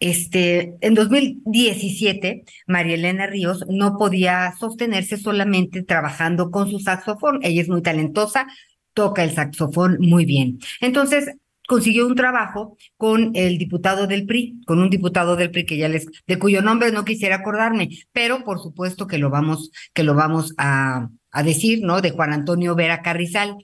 [0.00, 7.40] Este, en 2017, María Elena Ríos no podía sostenerse solamente trabajando con su saxofón.
[7.42, 8.46] Ella es muy talentosa,
[8.92, 10.58] toca el saxofón muy bien.
[10.80, 15.76] Entonces, consiguió un trabajo con el diputado del PRI, con un diputado del PRI que
[15.76, 20.02] ya les, de cuyo nombre no quisiera acordarme, pero por supuesto que lo vamos, que
[20.02, 22.00] lo vamos a, a decir, ¿no?
[22.00, 23.56] De Juan Antonio Vera Carrizal.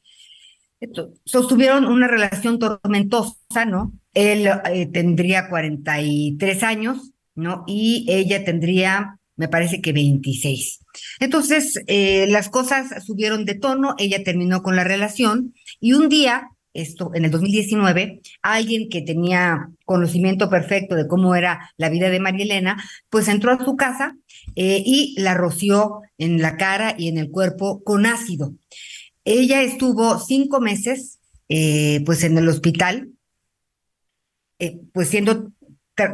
[1.24, 3.92] Sostuvieron una relación tormentosa, ¿no?
[4.14, 7.64] Él eh, tendría 43 años, ¿no?
[7.66, 10.80] Y ella tendría, me parece que 26.
[11.20, 16.48] Entonces, eh, las cosas subieron de tono, ella terminó con la relación y un día,
[16.72, 22.20] esto en el 2019, alguien que tenía conocimiento perfecto de cómo era la vida de
[22.20, 24.16] María Elena, pues entró a su casa
[24.56, 28.54] eh, y la roció en la cara y en el cuerpo con ácido.
[29.24, 31.18] Ella estuvo cinco meses,
[31.48, 33.10] eh, pues en el hospital,
[34.60, 35.52] eh, pues siendo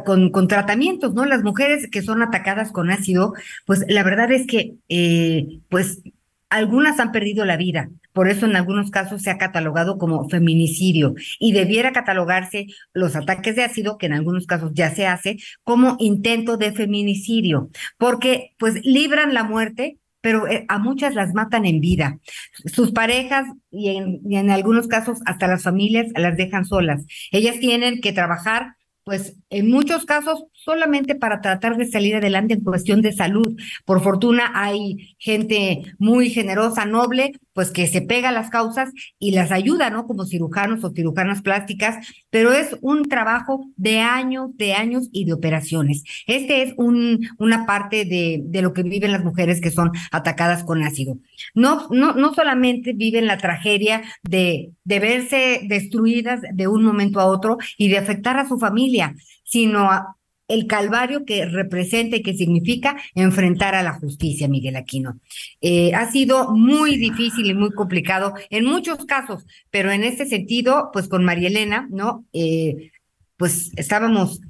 [0.05, 1.25] con, con, tratamientos, ¿no?
[1.25, 3.33] Las mujeres que son atacadas con ácido,
[3.65, 6.01] pues la verdad es que, eh, pues
[6.49, 11.13] algunas han perdido la vida, por eso en algunos casos se ha catalogado como feminicidio.
[11.39, 15.97] Y debiera catalogarse los ataques de ácido, que en algunos casos ya se hace, como
[15.99, 21.79] intento de feminicidio, porque pues libran la muerte, pero eh, a muchas las matan en
[21.79, 22.19] vida.
[22.65, 27.05] Sus parejas y en, y en, algunos casos hasta las familias las dejan solas.
[27.31, 32.61] Ellas tienen que trabajar pues en muchos casos solamente para tratar de salir adelante en
[32.61, 33.57] cuestión de salud.
[33.85, 39.31] Por fortuna hay gente muy generosa, noble, pues que se pega a las causas y
[39.31, 40.05] las ayuda, ¿no?
[40.05, 45.31] Como cirujanos o cirujanas plásticas, pero es un trabajo de años, de años y de
[45.31, 46.03] operaciones.
[46.27, 50.65] Este es un, una parte de, de lo que viven las mujeres que son atacadas
[50.65, 51.17] con ácido.
[51.55, 57.25] No, no, no solamente viven la tragedia de, de verse destruidas de un momento a
[57.25, 60.16] otro y de afectar a su familia, sino a,
[60.47, 65.19] el calvario que representa y que significa enfrentar a la justicia, Miguel Aquino.
[65.61, 70.89] Eh, ha sido muy difícil y muy complicado en muchos casos, pero en este sentido,
[70.93, 72.25] pues con María Elena, ¿no?
[72.33, 72.91] Eh,
[73.35, 74.41] pues estábamos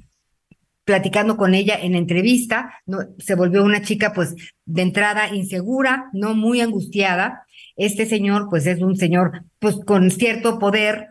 [0.88, 3.00] platicando con ella en entrevista, ¿no?
[3.18, 4.34] se volvió una chica pues
[4.64, 7.42] de entrada insegura, no muy angustiada.
[7.76, 11.08] Este señor pues es un señor pues con cierto poder,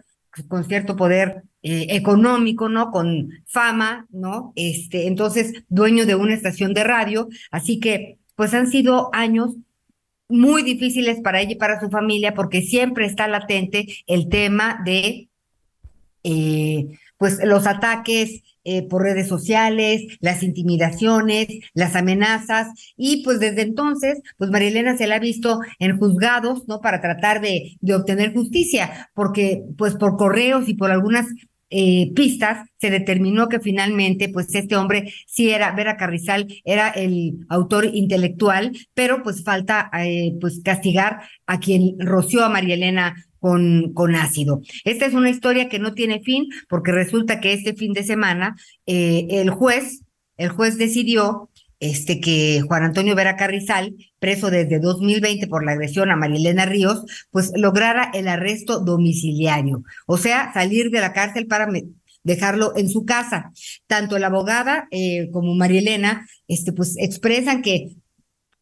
[0.47, 2.91] con cierto poder eh, económico, ¿no?
[2.91, 4.53] Con fama, ¿no?
[4.55, 9.53] Este, entonces, dueño de una estación de radio, así que pues han sido años
[10.29, 15.27] muy difíciles para ella y para su familia porque siempre está latente el tema de
[16.23, 23.63] eh, pues los ataques eh, por redes sociales, las intimidaciones, las amenazas y pues desde
[23.63, 26.79] entonces pues Marilena se la ha visto en juzgados, ¿no?
[26.79, 31.25] Para tratar de, de obtener justicia, porque pues por correos y por algunas
[31.69, 37.33] eh, pistas, se determinó que finalmente, pues este hombre sí era, Vera Carrizal era el
[37.49, 43.93] autor intelectual, pero pues falta eh, pues castigar a quien roció a María Elena con,
[43.93, 44.61] con ácido.
[44.83, 48.55] Esta es una historia que no tiene fin, porque resulta que este fin de semana
[48.85, 50.03] eh, el juez,
[50.37, 51.49] el juez decidió
[51.79, 57.03] este que Juan Antonio Vera Carrizal, preso desde 2020 por la agresión a Marilena Ríos,
[57.31, 61.67] pues lograra el arresto domiciliario, o sea, salir de la cárcel para
[62.23, 63.51] dejarlo en su casa.
[63.87, 67.95] Tanto la abogada eh, como Marilena, este, pues expresan que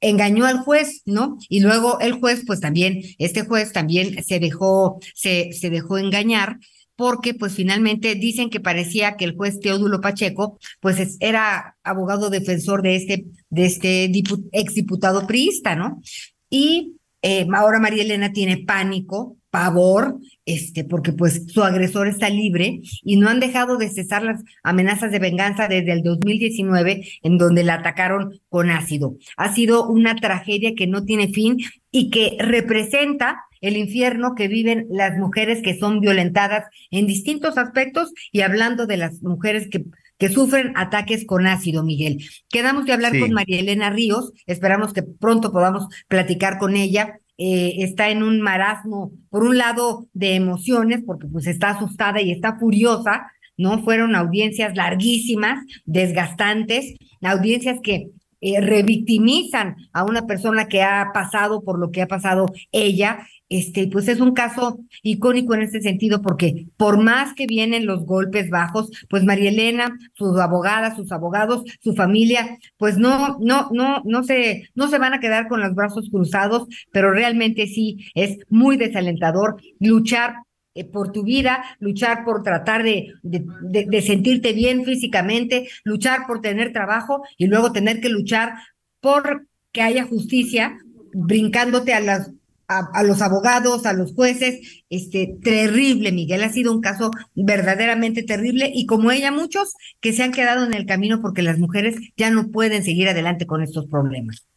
[0.02, 1.38] engañó al juez, ¿no?
[1.50, 6.58] Y luego el juez, pues también, este juez también se dejó, se, se dejó engañar
[6.96, 12.82] porque pues finalmente dicen que parecía que el juez Teodulo Pacheco pues era abogado defensor
[12.82, 14.12] de este, de este
[14.52, 16.02] exdiputado priista, ¿no?
[16.50, 22.82] Y eh, ahora María Elena tiene pánico, pavor, este, porque pues su agresor está libre
[23.04, 27.64] y no han dejado de cesar las amenazas de venganza desde el 2019, en donde
[27.64, 29.16] la atacaron con ácido.
[29.38, 31.58] Ha sido una tragedia que no tiene fin
[31.90, 38.14] y que representa el infierno que viven las mujeres que son violentadas en distintos aspectos
[38.32, 39.86] y hablando de las mujeres que
[40.18, 42.24] que sufren ataques con ácido, Miguel.
[42.50, 47.20] Quedamos de hablar con María Elena Ríos, esperamos que pronto podamos platicar con ella.
[47.38, 52.32] Eh, está en un marasmo, por un lado, de emociones, porque pues está asustada y
[52.32, 53.84] está furiosa, ¿no?
[53.84, 58.08] Fueron audiencias larguísimas, desgastantes, audiencias que
[58.46, 63.88] eh, revictimizan a una persona que ha pasado por lo que ha pasado ella este,
[63.88, 68.50] pues es un caso icónico en este sentido, porque por más que vienen los golpes
[68.50, 74.24] bajos, pues María Elena, sus abogadas, sus abogados, su familia, pues no, no, no, no
[74.24, 78.78] se, no se van a quedar con los brazos cruzados, pero realmente sí es muy
[78.78, 80.36] desalentador luchar
[80.76, 83.46] eh, por tu vida, luchar por tratar de, de,
[83.88, 88.54] de, sentirte bien físicamente, luchar por tener trabajo y luego tener que luchar
[89.00, 90.78] por que haya justicia,
[91.14, 92.32] brincándote a las
[92.68, 98.72] a, los abogados, a los jueces, este, terrible, Miguel, ha sido un caso verdaderamente terrible
[98.74, 102.32] y como ella muchos que se han quedado en el camino porque las mujeres ya
[102.32, 104.48] no pueden seguir adelante con estos problemas.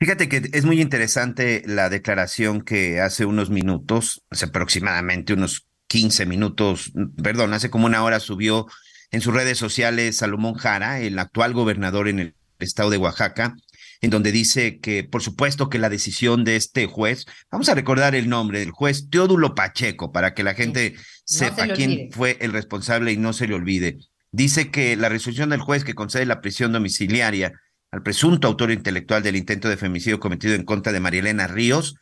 [0.00, 6.24] Fíjate que es muy interesante la declaración que hace unos minutos, hace aproximadamente unos 15
[6.24, 8.66] minutos, perdón, hace como una hora subió
[9.10, 13.56] en sus redes sociales Salomón Jara, el actual gobernador en el estado de Oaxaca,
[14.00, 18.14] en donde dice que, por supuesto, que la decisión de este juez, vamos a recordar
[18.14, 23.10] el nombre del juez, Teodulo Pacheco, para que la gente sepa quién fue el responsable
[23.10, 23.98] y no se le olvide.
[24.30, 27.52] Dice que la resolución del juez que concede la prisión domiciliaria
[27.90, 31.96] al presunto autor intelectual del intento de femicidio cometido en contra de María Elena Ríos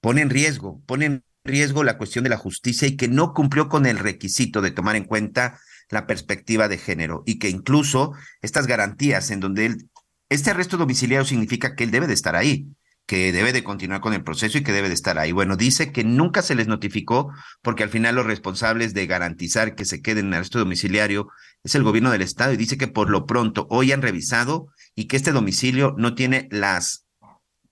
[0.00, 3.68] pone en riesgo, pone en riesgo la cuestión de la justicia y que no cumplió
[3.68, 5.58] con el requisito de tomar en cuenta
[5.90, 9.88] la perspectiva de género y que incluso estas garantías en donde él
[10.28, 12.66] este arresto domiciliario significa que él debe de estar ahí,
[13.06, 15.32] que debe de continuar con el proceso y que debe de estar ahí.
[15.32, 17.30] Bueno, dice que nunca se les notificó
[17.62, 21.28] porque al final los responsables de garantizar que se queden en arresto domiciliario
[21.64, 25.06] es el gobierno del estado y dice que por lo pronto hoy han revisado y
[25.06, 27.06] que este domicilio no tiene las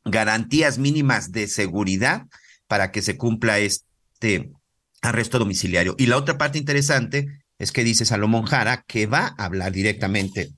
[0.05, 2.27] garantías mínimas de seguridad
[2.67, 4.51] para que se cumpla este
[5.03, 5.95] arresto domiciliario.
[5.99, 10.51] Y la otra parte interesante es que dice Salomón Jara que va a hablar directamente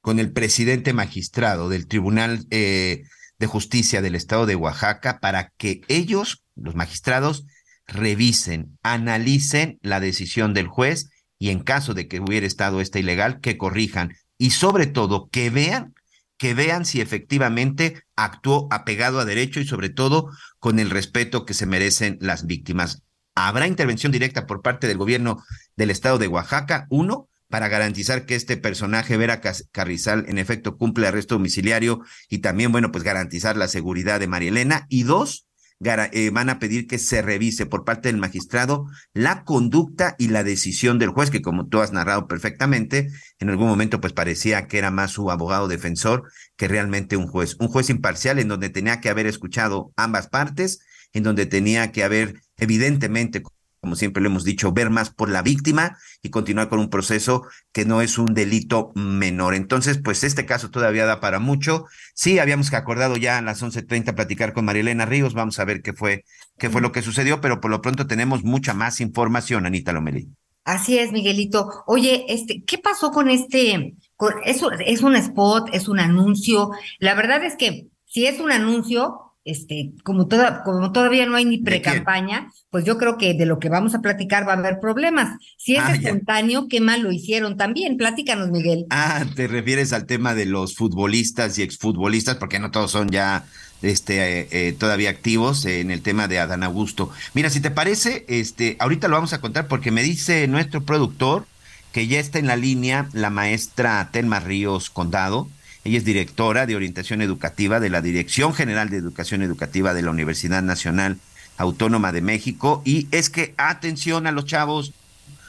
[0.00, 3.02] con el presidente magistrado del Tribunal eh,
[3.38, 7.44] de Justicia del Estado de Oaxaca para que ellos, los magistrados,
[7.86, 11.10] revisen, analicen la decisión del juez
[11.40, 15.50] y en caso de que hubiera estado esta ilegal, que corrijan y sobre todo que
[15.50, 15.94] vean
[16.36, 21.52] que vean si efectivamente actuó apegado a derecho y sobre todo con el respeto que
[21.52, 23.02] se merecen las víctimas.
[23.34, 25.44] Habrá intervención directa por parte del gobierno
[25.76, 31.08] del estado de Oaxaca, uno, para garantizar que este personaje, Vera Carrizal, en efecto cumple
[31.08, 34.86] arresto domiciliario y también, bueno, pues garantizar la seguridad de María Elena.
[34.88, 35.46] Y dos,
[35.80, 40.98] van a pedir que se revise por parte del magistrado la conducta y la decisión
[40.98, 43.08] del juez, que como tú has narrado perfectamente,
[43.38, 47.56] en algún momento pues parecía que era más su abogado defensor que realmente un juez,
[47.58, 50.80] un juez imparcial en donde tenía que haber escuchado ambas partes,
[51.12, 53.42] en donde tenía que haber evidentemente
[53.80, 57.46] como siempre lo hemos dicho, ver más por la víctima y continuar con un proceso
[57.72, 59.54] que no es un delito menor.
[59.54, 61.86] Entonces, pues este caso todavía da para mucho.
[62.14, 65.92] Sí, habíamos acordado ya a las 11.30 platicar con Marielena Ríos, vamos a ver qué
[65.92, 66.24] fue,
[66.58, 70.28] qué fue lo que sucedió, pero por lo pronto tenemos mucha más información, Anita Lomelí.
[70.64, 71.68] Así es, Miguelito.
[71.86, 73.94] Oye, este, ¿qué pasó con este?
[74.14, 76.70] Con, es, es un spot, es un anuncio.
[76.98, 81.44] La verdad es que si es un anuncio, este, como, toda, como todavía no hay
[81.44, 84.80] ni pre-campaña, pues yo creo que de lo que vamos a platicar va a haber
[84.80, 85.38] problemas.
[85.56, 87.96] Si es ah, espontáneo, qué mal lo hicieron también.
[87.96, 88.86] Platícanos, Miguel.
[88.90, 93.44] Ah, te refieres al tema de los futbolistas y exfutbolistas, porque no todos son ya
[93.82, 97.10] este, eh, eh, todavía activos en el tema de Adán Augusto.
[97.34, 101.46] Mira, si te parece, este, ahorita lo vamos a contar porque me dice nuestro productor
[101.92, 105.48] que ya está en la línea la maestra Telma Ríos Condado
[105.84, 110.10] ella es directora de orientación educativa de la Dirección General de Educación Educativa de la
[110.10, 111.16] Universidad Nacional
[111.56, 112.82] Autónoma de México.
[112.84, 114.92] Y es que atención a los chavos,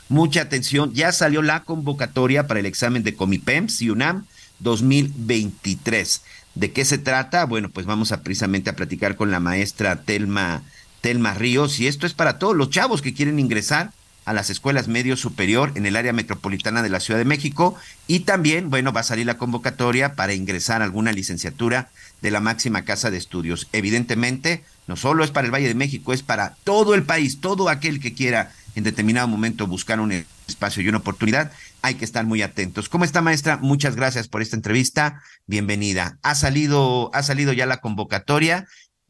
[0.07, 4.25] mucha atención, ya salió la convocatoria para el examen de Comipems y UNAM
[4.59, 6.21] 2023.
[6.55, 7.45] ¿De qué se trata?
[7.45, 10.63] Bueno, pues vamos a precisamente a platicar con la maestra Telma,
[11.01, 13.91] Telma Ríos y esto es para todos los chavos que quieren ingresar
[14.25, 17.75] a las escuelas medio superior en el área metropolitana de la Ciudad de México
[18.07, 21.89] y también, bueno, va a salir la convocatoria para ingresar a alguna licenciatura
[22.21, 23.67] de la máxima casa de estudios.
[23.71, 27.69] Evidentemente, no solo es para el Valle de México, es para todo el país, todo
[27.69, 31.51] aquel que quiera en determinado momento buscar un espacio y una oportunidad,
[31.81, 32.89] hay que estar muy atentos.
[32.89, 33.57] ¿Cómo está, maestra?
[33.57, 35.21] Muchas gracias por esta entrevista.
[35.47, 36.17] Bienvenida.
[36.21, 38.67] Ha salido, ha salido ya la convocatoria.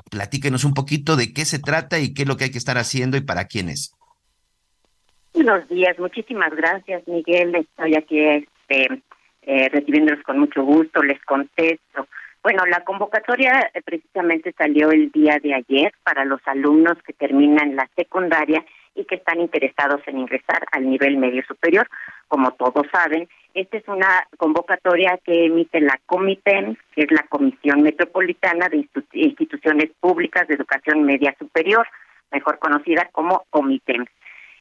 [0.10, 2.78] Platíquenos un poquito de qué se trata y qué es lo que hay que estar
[2.78, 3.92] haciendo y para quiénes.
[5.44, 7.56] Buenos días, muchísimas gracias, Miguel.
[7.56, 9.02] Estoy aquí este,
[9.42, 12.08] eh, recibiéndolos con mucho gusto, les contesto.
[12.44, 17.76] Bueno, la convocatoria eh, precisamente salió el día de ayer para los alumnos que terminan
[17.76, 18.64] la secundaria
[18.94, 21.88] y que están interesados en ingresar al nivel medio superior.
[22.28, 27.82] Como todos saben, esta es una convocatoria que emite la Comiten, que es la Comisión
[27.82, 31.88] Metropolitana de Instituciones Públicas de Educación Media Superior,
[32.32, 34.06] mejor conocida como Comiten.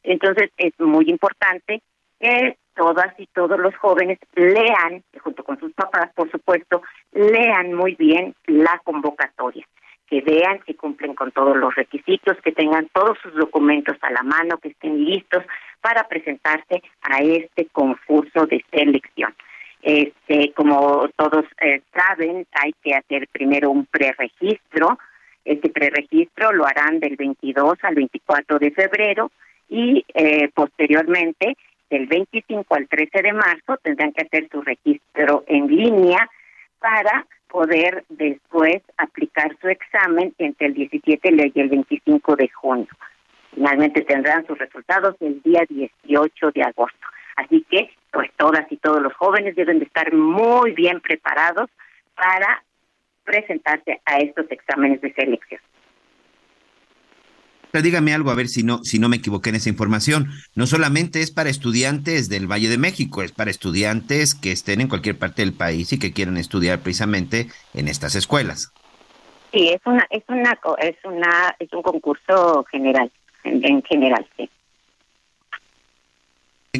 [0.03, 1.81] Entonces es muy importante
[2.19, 6.81] que todas y todos los jóvenes lean, junto con sus papás, por supuesto,
[7.11, 9.67] lean muy bien la convocatoria,
[10.07, 14.23] que vean si cumplen con todos los requisitos, que tengan todos sus documentos a la
[14.23, 15.43] mano, que estén listos
[15.81, 19.33] para presentarse a este concurso de selección.
[19.81, 24.99] Este, como todos eh, saben, hay que hacer primero un preregistro.
[25.43, 29.31] Este preregistro lo harán del 22 al 24 de febrero
[29.71, 31.55] y eh, posteriormente
[31.89, 36.29] del 25 al 13 de marzo tendrán que hacer su registro en línea
[36.79, 42.87] para poder después aplicar su examen entre el 17 y el 25 de junio.
[43.53, 47.07] Finalmente tendrán sus resultados el día 18 de agosto.
[47.37, 51.69] Así que, pues todas y todos los jóvenes deben de estar muy bien preparados
[52.15, 52.63] para
[53.23, 55.61] presentarse a estos exámenes de selección.
[57.71, 60.29] Pero dígame algo, a ver si no, si no me equivoqué en esa información.
[60.55, 64.87] No solamente es para estudiantes del Valle de México, es para estudiantes que estén en
[64.87, 68.73] cualquier parte del país y que quieran estudiar precisamente en estas escuelas.
[69.53, 73.11] Sí, es una, es una, es una, es un concurso general,
[73.43, 74.49] en, general, sí.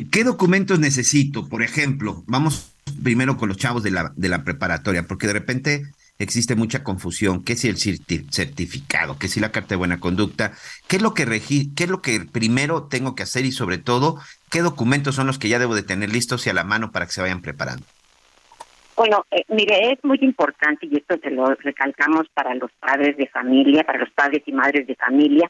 [0.10, 1.50] ¿Qué documentos necesito?
[1.50, 2.74] Por ejemplo, vamos
[3.04, 5.84] primero con los chavos de la, de la preparatoria, porque de repente
[6.22, 7.44] existe mucha confusión.
[7.44, 9.18] ¿Qué es el certificado?
[9.18, 10.52] ¿Qué es la carta de buena conducta?
[10.88, 14.18] ¿Qué es lo que qué es lo que primero tengo que hacer y sobre todo
[14.50, 17.06] qué documentos son los que ya debo de tener listos y a la mano para
[17.06, 17.86] que se vayan preparando?
[18.96, 23.28] Bueno, eh, mire, es muy importante y esto se lo recalcamos para los padres de
[23.28, 25.50] familia, para los padres y madres de familia,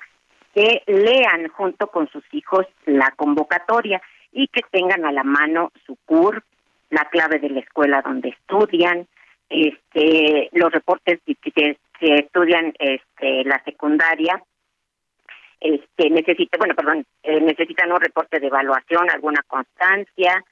[0.53, 4.01] que lean junto con sus hijos la convocatoria.
[4.33, 6.41] y que tengan a la mano su CUR,
[6.89, 9.05] la clave de la escuela donde estudian,
[9.51, 14.41] este, los reportes que, que estudian este, la secundaria,
[15.59, 20.43] este, necesita, bueno, perdón, eh, necesitan un reporte de evaluación, alguna constancia.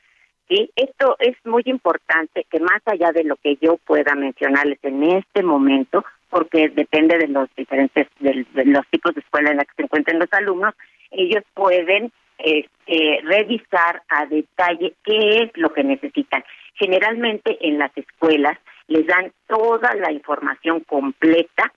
[0.47, 0.69] ¿sí?
[0.75, 5.41] Esto es muy importante que más allá de lo que yo pueda mencionarles en este
[5.41, 9.73] momento, porque depende de los diferentes, de, de los tipos de escuela en la que
[9.77, 10.75] se encuentren los alumnos,
[11.09, 16.43] ellos pueden este, revisar a detalle qué es lo que necesitan.
[16.75, 18.57] Generalmente en las escuelas
[18.89, 21.71] les dan toda la información completa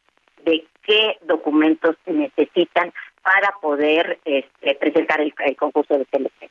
[0.44, 2.92] de qué documentos necesitan
[3.22, 6.50] para poder este, presentar el, el, concurso de selección.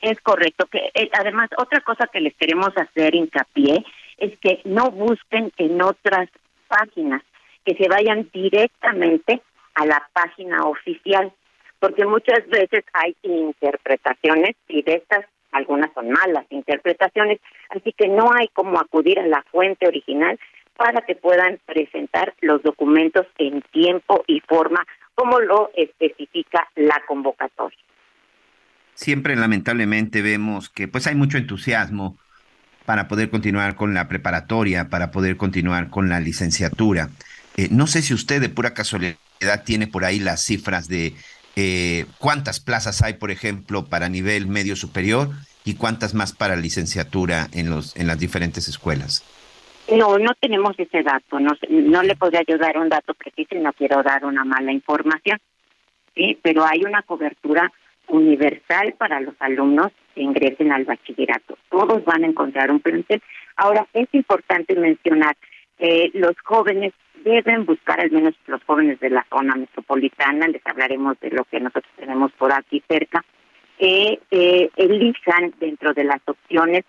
[0.01, 0.67] Es correcto.
[0.67, 3.85] que eh, Además, otra cosa que les queremos hacer hincapié
[4.19, 6.29] es que no busquen en otras
[6.69, 7.23] páginas,
[7.65, 9.43] que se vayan directamente
[9.75, 11.33] a la página oficial
[11.85, 18.31] porque muchas veces hay interpretaciones y de estas algunas son malas interpretaciones, así que no
[18.33, 20.39] hay como acudir a la fuente original
[20.77, 24.85] para que puedan presentar los documentos en tiempo y forma
[25.15, 27.79] como lo especifica la convocatoria.
[28.95, 32.17] Siempre lamentablemente vemos que pues hay mucho entusiasmo
[32.85, 37.09] para poder continuar con la preparatoria, para poder continuar con la licenciatura.
[37.57, 39.17] Eh, no sé si usted de pura casualidad
[39.65, 41.15] tiene por ahí las cifras de
[41.57, 45.31] eh, cuántas plazas hay, por ejemplo, para nivel medio superior
[45.65, 49.25] y cuántas más para licenciatura en los en las diferentes escuelas.
[49.91, 51.39] No, no tenemos ese dato.
[51.39, 55.39] No, le podría yo dar un dato preciso y no quiero dar una mala información.
[56.15, 57.71] Sí, pero hay una cobertura
[58.09, 61.59] universal para los alumnos que ingresen al bachillerato.
[61.71, 63.23] Todos van a encontrar un plantel.
[63.57, 65.37] Ahora, es importante mencionar
[65.79, 66.93] que los jóvenes
[67.25, 71.61] deben buscar, al menos los jóvenes de la zona metropolitana, les hablaremos de lo que
[71.61, 73.25] nosotros tenemos por aquí cerca,
[73.79, 74.19] eh,
[74.77, 76.85] elijan dentro de las opciones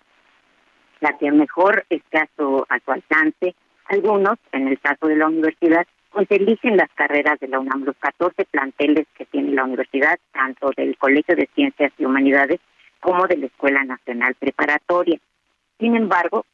[1.00, 3.54] la que mejor esté a su, a su alcance.
[3.86, 7.96] Algunos, en el caso de la universidad, pues eligen las carreras de la UNAM, los
[7.98, 12.60] 14 planteles que tiene la universidad, tanto del Colegio de Ciencias y Humanidades
[13.00, 15.18] como de la Escuela Nacional Preparatoria.
[15.78, 16.46] Sin embargo,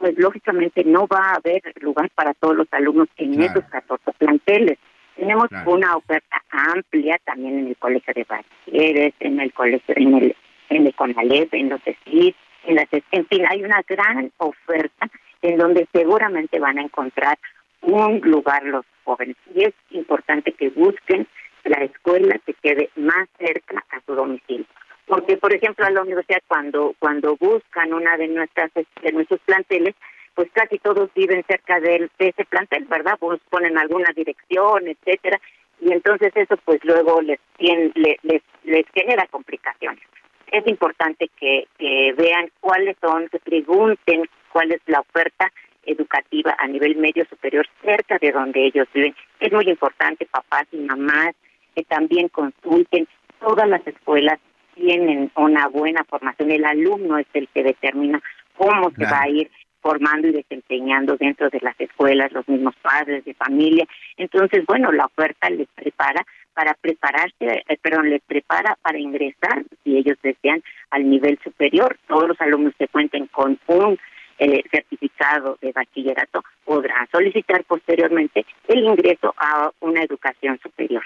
[0.00, 3.52] pues lógicamente no va a haber lugar para todos los alumnos en claro.
[3.52, 4.78] esos 14 planteles.
[5.14, 5.72] Tenemos claro.
[5.72, 10.36] una oferta amplia también en el Colegio de Bachilleres, en el Colegio, en el,
[10.70, 12.34] en el CONALEP, en los CECID,
[12.64, 15.10] en las, en fin, hay una gran oferta
[15.42, 17.38] en donde seguramente van a encontrar
[17.82, 19.36] un lugar los jóvenes.
[19.54, 21.26] Y es importante que busquen
[21.64, 24.66] la escuela que quede más cerca a su domicilio.
[25.10, 29.96] Porque, por ejemplo, a la universidad cuando cuando buscan una de nuestras de nuestros planteles,
[30.36, 33.16] pues casi todos viven cerca de, de ese plantel, ¿verdad?
[33.18, 35.40] Pues ponen alguna dirección, etcétera,
[35.80, 40.04] y entonces eso pues luego les les, les, les genera complicaciones.
[40.52, 45.50] Es importante que, que vean cuáles son, que pregunten cuál es la oferta
[45.86, 49.16] educativa a nivel medio superior cerca de donde ellos viven.
[49.40, 51.34] Es muy importante, papás y mamás,
[51.74, 53.08] que también consulten.
[53.40, 54.38] Todas las escuelas
[54.74, 56.50] tienen una buena formación.
[56.50, 58.22] El alumno es el que determina
[58.56, 59.50] cómo se va a ir
[59.80, 63.86] formando y desempeñando dentro de las escuelas, los mismos padres de familia.
[64.16, 69.96] Entonces, bueno, la oferta les prepara para prepararse, eh, perdón, les prepara para ingresar, si
[69.96, 71.96] ellos desean, al nivel superior.
[72.06, 73.98] Todos los alumnos que cuenten con un
[74.38, 81.02] eh, certificado de bachillerato podrán solicitar posteriormente el ingreso a una educación superior.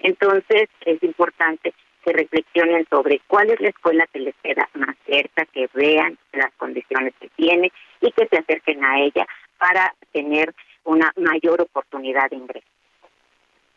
[0.00, 1.74] Entonces, es importante
[2.04, 6.52] que reflexionen sobre cuál es la escuela que les queda más cerca, que vean las
[6.56, 9.26] condiciones que tiene y que se acerquen a ella
[9.58, 12.66] para tener una mayor oportunidad de ingreso.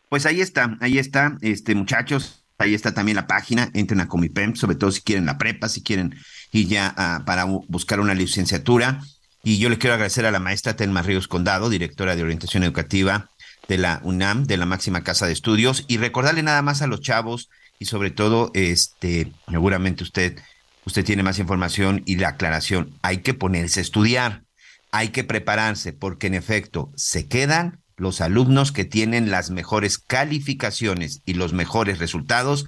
[0.10, 4.56] Pues ahí está, ahí está, este muchachos, ahí está también la página, entren a Comipem,
[4.56, 6.16] sobre todo si quieren la prepa, si quieren
[6.52, 9.00] ir ya uh, para buscar una licenciatura.
[9.44, 13.30] Y yo le quiero agradecer a la maestra Telma Ríos Condado, directora de orientación educativa
[13.68, 17.02] de la UNAM, de la máxima casa de estudios, y recordarle nada más a los
[17.02, 17.50] chavos
[17.82, 20.38] y sobre todo, este, seguramente usted,
[20.86, 22.96] usted tiene más información y la aclaración.
[23.02, 24.44] Hay que ponerse a estudiar,
[24.92, 31.24] hay que prepararse, porque en efecto se quedan los alumnos que tienen las mejores calificaciones
[31.26, 32.68] y los mejores resultados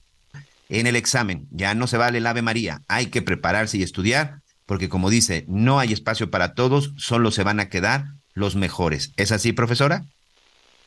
[0.68, 1.46] en el examen.
[1.52, 5.46] Ya no se vale el Ave María, hay que prepararse y estudiar, porque como dice,
[5.48, 9.12] no hay espacio para todos, solo se van a quedar los mejores.
[9.16, 10.08] ¿Es así, profesora?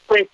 [0.07, 0.25] Pues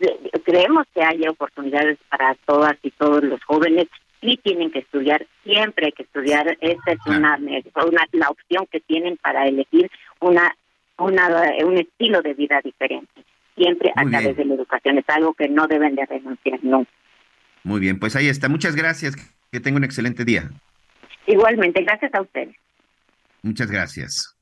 [0.45, 3.89] creemos que hay oportunidades para todas y todos los jóvenes
[4.21, 8.81] sí tienen que estudiar, siempre hay que estudiar, esta es una, una la opción que
[8.81, 10.55] tienen para elegir una,
[10.99, 11.29] una
[11.65, 13.25] un estilo de vida diferente,
[13.57, 14.49] siempre a Muy través bien.
[14.49, 14.99] de la educación.
[14.99, 16.91] Es algo que no deben de renunciar nunca.
[17.65, 18.49] Muy bien, pues ahí está.
[18.49, 19.17] Muchas gracias.
[19.51, 20.51] Que tenga un excelente día.
[21.27, 22.57] Igualmente, gracias a ustedes.
[23.43, 24.37] Muchas gracias.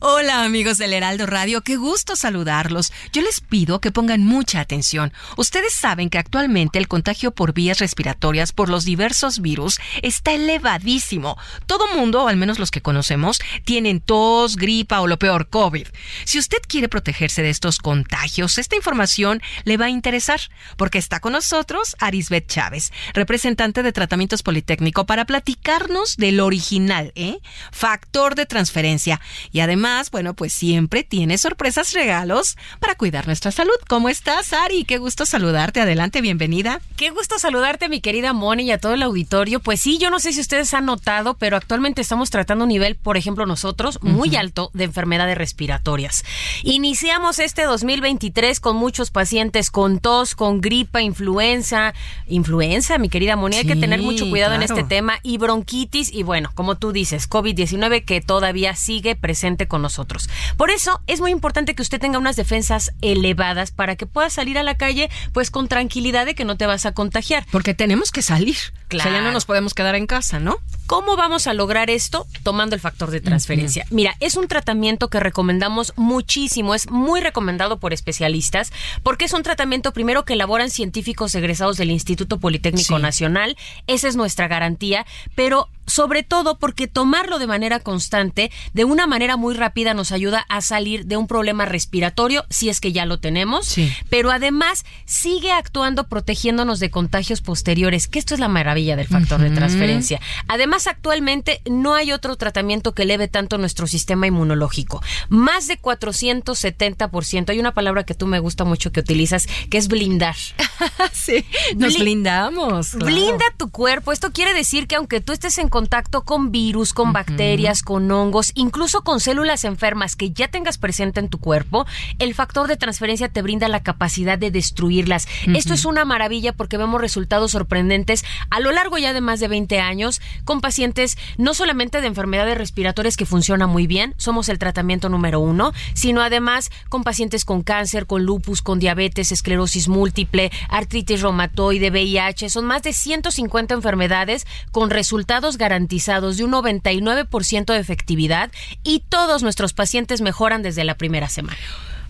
[0.00, 2.92] Hola amigos del Heraldo Radio, qué gusto saludarlos.
[3.12, 5.12] Yo les pido que pongan mucha atención.
[5.36, 11.36] Ustedes saben que actualmente el contagio por vías respiratorias por los diversos virus está elevadísimo.
[11.66, 15.88] Todo mundo, o al menos los que conocemos, tienen tos, gripa o lo peor, COVID.
[16.24, 20.40] Si usted quiere protegerse de estos contagios, esta información le va a interesar,
[20.76, 27.40] porque está con nosotros Arisbet Chávez, representante de Tratamientos Politécnico, para platicarnos del original, ¿eh?
[27.72, 29.20] Factor de transferencia.
[29.50, 33.74] Y además, bueno, pues siempre tiene sorpresas, regalos para cuidar nuestra salud.
[33.88, 34.84] ¿Cómo estás, Ari?
[34.84, 35.80] Qué gusto saludarte.
[35.80, 36.80] Adelante, bienvenida.
[36.96, 39.60] Qué gusto saludarte, mi querida Moni, y a todo el auditorio.
[39.60, 42.96] Pues sí, yo no sé si ustedes han notado, pero actualmente estamos tratando un nivel,
[42.96, 46.24] por ejemplo, nosotros, muy alto de enfermedades respiratorias.
[46.62, 51.94] Iniciamos este 2023 con muchos pacientes con tos, con gripa, influenza.
[52.26, 55.18] Influenza, mi querida Moni, hay que tener mucho cuidado en este tema.
[55.22, 60.28] Y bronquitis, y bueno, como tú dices, COVID-19 que todavía sigue presente con nosotros.
[60.56, 64.58] Por eso es muy importante que usted tenga unas defensas elevadas para que pueda salir
[64.58, 67.46] a la calle, pues con tranquilidad de que no te vas a contagiar.
[67.50, 68.56] Porque tenemos que salir.
[68.56, 69.32] O sea, ya no Claro.
[69.32, 70.56] nos podemos quedar en casa, ¿no?
[70.86, 72.26] ¿Cómo vamos a lograr esto?
[72.42, 73.84] Tomando el factor de transferencia.
[73.90, 78.72] Mira, es un tratamiento que recomendamos muchísimo, es muy recomendado por especialistas,
[79.02, 83.02] porque es un tratamiento primero que elaboran científicos egresados del Instituto Politécnico Sí.
[83.02, 83.56] Nacional,
[83.86, 85.04] esa es nuestra garantía,
[85.34, 90.46] pero sobre todo porque tomarlo de manera constante, de una manera muy rápida, nos ayuda
[90.48, 93.92] a salir de un problema respiratorio, si es que ya lo tenemos, Sí.
[94.08, 99.40] pero además sigue actuando protegiéndonos de contagios posteriores, que esto es la maravilla del factor
[99.40, 100.20] de transferencia.
[100.46, 105.02] Además, actualmente no hay otro tratamiento que eleve tanto nuestro sistema inmunológico.
[105.28, 107.50] Más de 470%.
[107.50, 110.36] Hay una palabra que tú me gusta mucho que utilizas, que es blindar.
[111.12, 111.44] sí,
[111.76, 112.90] nos Bli- blindamos.
[112.90, 113.06] claro.
[113.06, 114.12] Blinda tu cuerpo.
[114.12, 118.50] Esto quiere decir que aunque tú estés en contacto con virus, con bacterias, con hongos,
[118.56, 121.86] incluso con células enfermas que ya tengas presente en tu cuerpo,
[122.18, 125.28] el factor de transferencia te brinda la capacidad de destruirlas.
[125.54, 129.46] Esto es una maravilla porque vemos resultados sorprendentes a lo largo ya de más de
[129.46, 134.58] 20 años con pacientes no solamente de enfermedades respiratorias que funcionan muy bien, somos el
[134.58, 140.50] tratamiento número uno, sino además con pacientes con cáncer, con lupus, con diabetes, esclerosis múltiple,
[140.70, 142.50] artritis reumatoide, VIH.
[142.50, 148.50] Son más de 150 enfermedades con resultados garantizados de un 99% de efectividad
[148.82, 151.58] y todos nuestros pacientes mejoran desde la primera semana.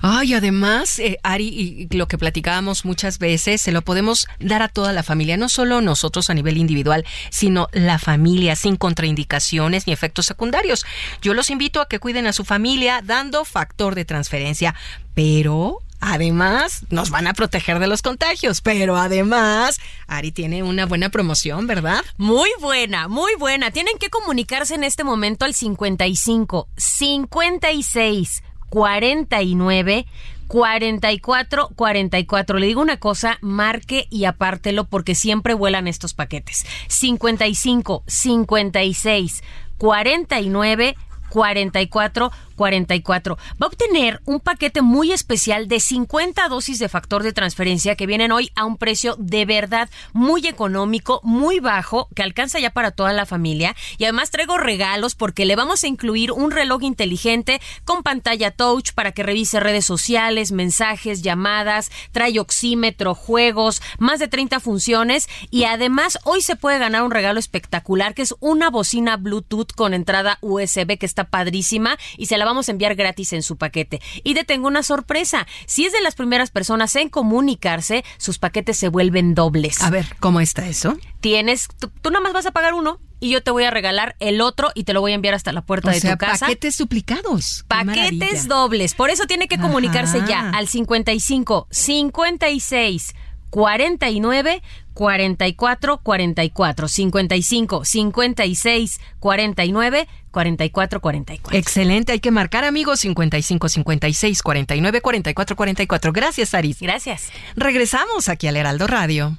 [0.01, 1.49] Ay, además, eh, Ari,
[1.91, 5.49] y lo que platicábamos muchas veces, se lo podemos dar a toda la familia, no
[5.49, 10.87] solo nosotros a nivel individual, sino la familia, sin contraindicaciones ni efectos secundarios.
[11.21, 14.77] Yo los invito a que cuiden a su familia dando factor de transferencia,
[15.15, 21.09] pero Además, nos van a proteger de los contagios, pero además, Ari tiene una buena
[21.09, 22.05] promoción, ¿verdad?
[22.17, 23.71] Muy buena, muy buena.
[23.71, 30.07] Tienen que comunicarse en este momento al 55 56 49
[30.47, 32.59] 44 44.
[32.59, 36.65] Le digo una cosa, marque y apártelo porque siempre vuelan estos paquetes.
[36.89, 39.43] 55 56
[39.79, 40.97] 49
[41.29, 43.39] 44 44.
[43.63, 48.07] Va a obtener un paquete muy especial de 50 dosis de factor de transferencia que
[48.07, 52.91] vienen hoy a un precio de verdad muy económico, muy bajo, que alcanza ya para
[52.91, 53.75] toda la familia.
[53.97, 58.93] Y además traigo regalos porque le vamos a incluir un reloj inteligente con pantalla touch
[58.93, 65.65] para que revise redes sociales, mensajes, llamadas, trae oxímetro, juegos, más de 30 funciones y
[65.65, 70.39] además hoy se puede ganar un regalo espectacular que es una bocina Bluetooth con entrada
[70.41, 74.01] USB que está padrísima y se la vamos a enviar gratis en su paquete.
[74.25, 75.47] Y te tengo una sorpresa.
[75.67, 79.81] Si es de las primeras personas en comunicarse, sus paquetes se vuelven dobles.
[79.83, 80.97] A ver, ¿cómo está eso?
[81.21, 84.15] Tienes, tú, tú nada más vas a pagar uno y yo te voy a regalar
[84.21, 86.19] el otro y te lo voy a enviar hasta la puerta O de sea, tu
[86.19, 86.47] casa.
[86.47, 87.65] paquetes duplicados.
[87.67, 88.95] Paquetes dobles.
[88.95, 90.27] Por eso tiene que comunicarse Ajá.
[90.29, 93.15] ya al 55 56
[93.51, 94.63] 49
[94.95, 101.59] 44 44 55 56 49 44 44.
[101.59, 106.13] Excelente, hay que marcar amigos 55 56 49 44 44.
[106.13, 106.81] Gracias, Aris.
[106.81, 107.31] Gracias.
[107.57, 109.37] Regresamos aquí al Heraldo Radio.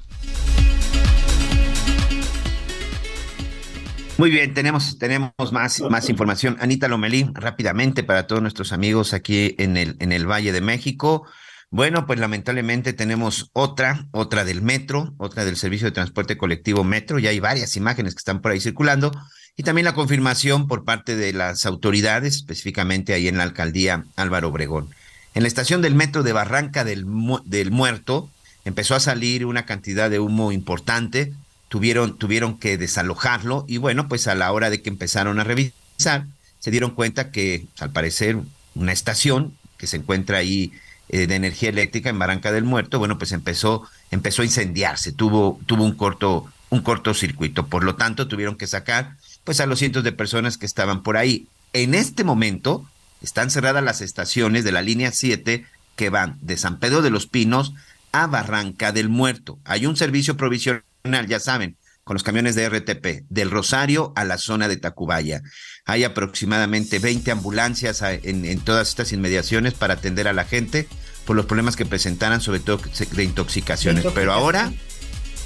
[4.20, 6.58] Muy bien, tenemos, tenemos más, más información.
[6.60, 11.26] Anita Lomelí, rápidamente para todos nuestros amigos aquí en el, en el Valle de México.
[11.72, 17.20] Bueno, pues lamentablemente tenemos otra, otra del metro, otra del servicio de transporte colectivo metro.
[17.20, 19.12] Ya hay varias imágenes que están por ahí circulando.
[19.56, 24.48] y también la confirmación por parte de las autoridades, específicamente ahí en la alcaldía Álvaro
[24.48, 24.88] Obregón.
[25.34, 27.06] En la estación del metro de Barranca del,
[27.44, 28.30] del Muerto
[28.64, 31.34] empezó a salir una cantidad de humo importante,
[31.68, 36.26] tuvieron, tuvieron que desalojarlo y bueno, pues a la hora de que empezaron a revisar,
[36.58, 38.38] se dieron cuenta que al parecer
[38.74, 40.72] una estación que se encuentra ahí
[41.12, 43.82] eh, de energía eléctrica en Barranca del Muerto, bueno, pues empezó,
[44.12, 47.66] empezó a incendiarse, tuvo, tuvo un corto, un cortocircuito.
[47.66, 51.16] Por lo tanto, tuvieron que sacar pues a los cientos de personas que estaban por
[51.16, 51.48] ahí.
[51.72, 52.88] En este momento
[53.22, 57.26] están cerradas las estaciones de la línea 7 que van de San Pedro de los
[57.26, 57.74] Pinos
[58.12, 59.58] a Barranca del Muerto.
[59.64, 60.84] Hay un servicio provisional,
[61.26, 65.42] ya saben, con los camiones de RTP, del Rosario a la zona de Tacubaya.
[65.90, 70.86] Hay aproximadamente 20 ambulancias en, en todas estas inmediaciones para atender a la gente
[71.24, 72.80] por los problemas que presentaran, sobre todo
[73.12, 74.04] de intoxicaciones.
[74.14, 74.72] Pero ahora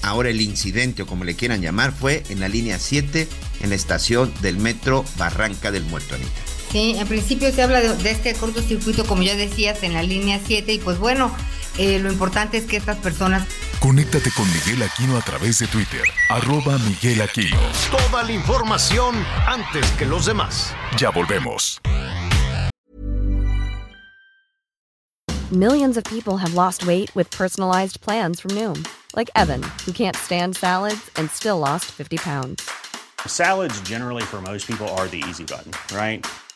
[0.05, 3.27] Ahora el incidente, o como le quieran llamar, fue en la línea 7,
[3.63, 6.44] en la estación del metro Barranca del Muerto, Anita.
[6.75, 10.72] Sí, en principio se habla de, este cortocircuito, como ya decías, en la línea 7,
[10.72, 11.33] y pues bueno,
[11.79, 13.47] eh, lo importante es que estas personas...
[13.79, 17.57] Conéctate con Miguel Aquino a través de Twitter, arroba Miguel Aquino.
[17.93, 19.14] Toda la información
[19.47, 20.75] antes que los demás.
[20.99, 21.81] Ya volvemos.
[25.53, 28.85] Millions of people have lost weight with personalized plans from Noom.
[29.14, 32.68] like Evan, who can't stand salads and still lost 50 pounds.
[33.27, 36.27] Salads, generally, for most people, are the easy button, right?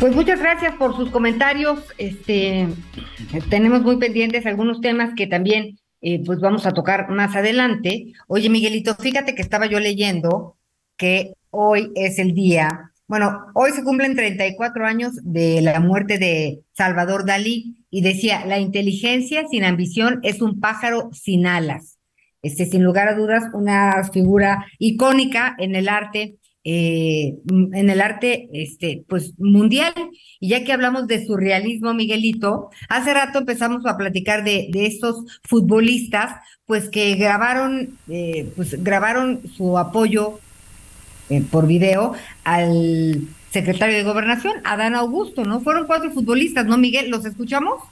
[0.00, 1.78] Pues muchas gracias por sus comentarios.
[1.98, 2.66] Este,
[3.50, 8.14] tenemos muy pendientes algunos temas que también eh, pues vamos a tocar más adelante.
[8.26, 10.56] Oye, Miguelito, fíjate que estaba yo leyendo
[10.96, 16.62] que hoy es el día, bueno, hoy se cumplen 34 años de la muerte de
[16.72, 22.00] Salvador Dalí y decía, la inteligencia sin ambición es un pájaro sin alas
[22.42, 26.38] este, sin lugar a dudas, una figura icónica en el arte,
[26.72, 29.92] eh, en el arte, este, pues mundial.
[30.38, 35.24] Y ya que hablamos de surrealismo, Miguelito, hace rato empezamos a platicar de, de estos
[35.42, 40.38] futbolistas, pues que grabaron, eh, pues grabaron su apoyo
[41.28, 42.12] eh, por video
[42.44, 45.60] al secretario de Gobernación, Adán Augusto, ¿no?
[45.60, 47.10] Fueron cuatro futbolistas, ¿no, Miguel?
[47.10, 47.82] ¿Los escuchamos?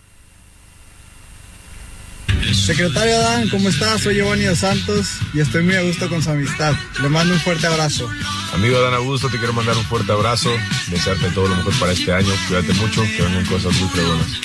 [2.53, 4.03] Secretario Adán, ¿cómo estás?
[4.03, 6.75] Soy Giovanni Dos Santos y estoy muy a gusto con su amistad.
[7.03, 8.09] Le mando un fuerte abrazo.
[8.55, 10.51] Amigo Adán Augusto, te quiero mandar un fuerte abrazo,
[10.89, 14.41] desearte todo lo mejor para este año, cuídate mucho, que vengan cosas muy buenas.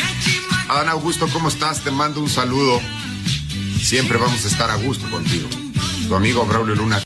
[0.67, 1.81] Adán Augusto, ¿cómo estás?
[1.81, 2.81] Te mando un saludo.
[3.81, 5.47] Siempre vamos a estar a gusto contigo.
[6.07, 7.01] Tu amigo Braulio Luna.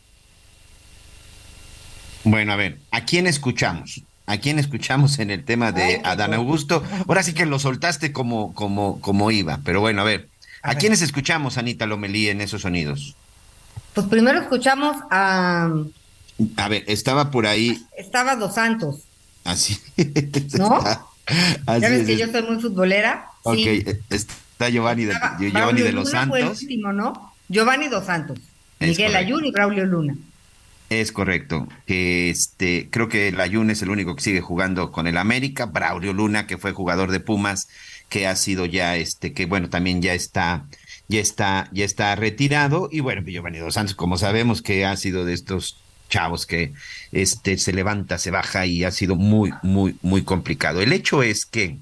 [2.24, 4.02] Bueno, a ver, ¿a quién escuchamos?
[4.26, 6.84] ¿A quién escuchamos en el tema de Adán Augusto?
[7.08, 10.30] Ahora sí que lo soltaste como, como, como iba, pero bueno, a ver.
[10.68, 13.16] ¿A, quiénes escuchamos, Anita Lomelí, en esos sonidos?
[13.94, 15.72] Pues primero escuchamos a...
[16.58, 17.82] A ver, estaba por ahí...
[17.98, 19.02] Estaba Dos Santos.
[19.44, 19.80] Así.
[20.58, 20.84] ¿No?
[21.80, 23.32] ya ves que yo soy muy futbolera.
[23.44, 26.30] Ok, eh, está Giovanni de, Giovanni de los Santos.
[26.30, 27.34] Fue el último, ¿no?
[27.50, 28.40] Giovanni Dos Santos.
[28.80, 30.16] Miguel Ayun y Braulio Luna.
[30.90, 31.68] Es correcto.
[31.86, 35.66] Este, creo que el Ayun es el único que sigue jugando con el América.
[35.66, 37.68] Braulio Luna, que fue jugador de Pumas,
[38.10, 40.66] que ha sido ya este, que bueno, también ya está,
[41.08, 42.90] ya está, ya está retirado.
[42.92, 45.78] Y bueno, Giovanni Dos Santos, como sabemos que ha sido de estos
[46.10, 46.74] chavos que
[47.12, 50.82] este se levanta, se baja y ha sido muy, muy, muy complicado.
[50.82, 51.78] El hecho es que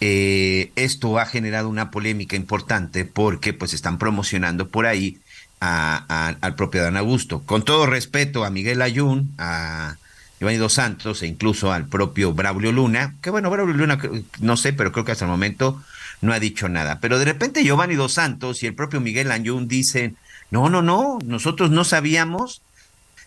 [0.00, 5.18] eh, esto ha generado una polémica importante porque pues están promocionando por ahí
[5.60, 7.42] a, al propio Dan Augusto.
[7.44, 9.96] Con todo respeto a Miguel Ayun, a
[10.38, 13.98] Giovanni Dos Santos e incluso al propio Braulio Luna, que bueno, Braulio Luna
[14.40, 15.82] no sé, pero creo que hasta el momento
[16.20, 17.00] no ha dicho nada.
[17.00, 20.16] Pero de repente Giovanni Dos Santos y el propio Miguel Ayun dicen,
[20.50, 22.62] no, no, no, nosotros no sabíamos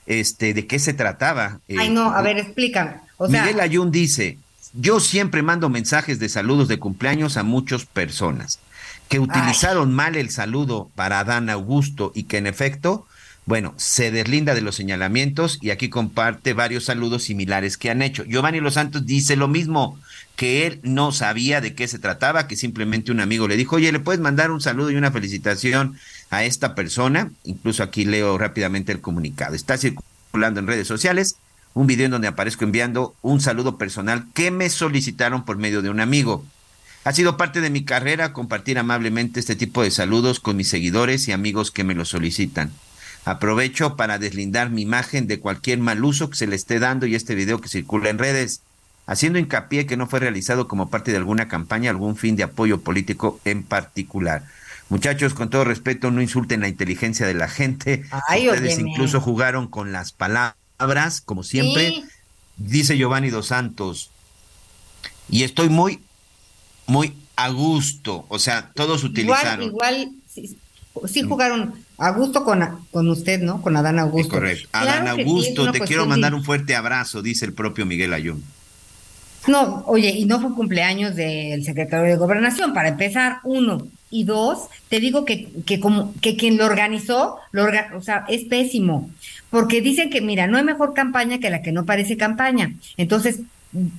[0.06, 1.60] este, de qué se trataba.
[1.78, 2.96] Ay, no, a ver, explícame.
[3.20, 4.38] Miguel Ayun dice,
[4.74, 8.60] yo siempre mando mensajes de saludos de cumpleaños a muchas personas
[9.10, 13.06] que utilizaron mal el saludo para Adán Augusto y que en efecto
[13.46, 18.24] bueno, se deslinda de los señalamientos y aquí comparte varios saludos similares que han hecho.
[18.24, 20.00] Giovanni Los Santos dice lo mismo,
[20.36, 23.92] que él no sabía de qué se trataba, que simplemente un amigo le dijo, oye,
[23.92, 25.98] ¿le puedes mandar un saludo y una felicitación
[26.30, 27.32] a esta persona?
[27.44, 29.56] Incluso aquí leo rápidamente el comunicado.
[29.56, 31.36] Está circulando en redes sociales
[31.74, 35.90] un video en donde aparezco enviando un saludo personal que me solicitaron por medio de
[35.90, 36.46] un amigo.
[37.04, 41.28] Ha sido parte de mi carrera compartir amablemente este tipo de saludos con mis seguidores
[41.28, 42.72] y amigos que me lo solicitan.
[43.24, 47.16] Aprovecho para deslindar mi imagen de cualquier mal uso que se le esté dando y
[47.16, 48.62] este video que circula en redes,
[49.06, 52.82] haciendo hincapié que no fue realizado como parte de alguna campaña, algún fin de apoyo
[52.82, 54.44] político en particular.
[54.90, 58.04] Muchachos, con todo respeto, no insulten la inteligencia de la gente.
[58.28, 58.92] Ay, Ustedes óyeme.
[58.92, 61.90] incluso jugaron con las palabras, como siempre.
[61.90, 62.06] Sí.
[62.58, 64.10] Dice Giovanni Dos Santos.
[65.30, 66.02] Y estoy muy,
[66.88, 68.26] muy a gusto.
[68.28, 69.64] O sea, todos Igual, utilizaron.
[69.64, 70.58] igual, sí,
[71.08, 73.62] sí jugaron a gusto con, con usted, ¿no?
[73.62, 74.36] Con Adán Augusto.
[74.36, 74.68] Correcto.
[74.72, 78.44] Claro Adán es Augusto, te quiero mandar un fuerte abrazo, dice el propio Miguel Ayun.
[79.48, 83.88] No, oye, y no fue cumpleaños del secretario de Gobernación, para empezar, uno.
[84.12, 88.26] Y dos, te digo que, que como que quien lo organizó, lo orga- o sea,
[88.28, 89.10] es pésimo.
[89.50, 92.74] Porque dicen que, mira, no hay mejor campaña que la que no parece campaña.
[92.98, 93.40] Entonces,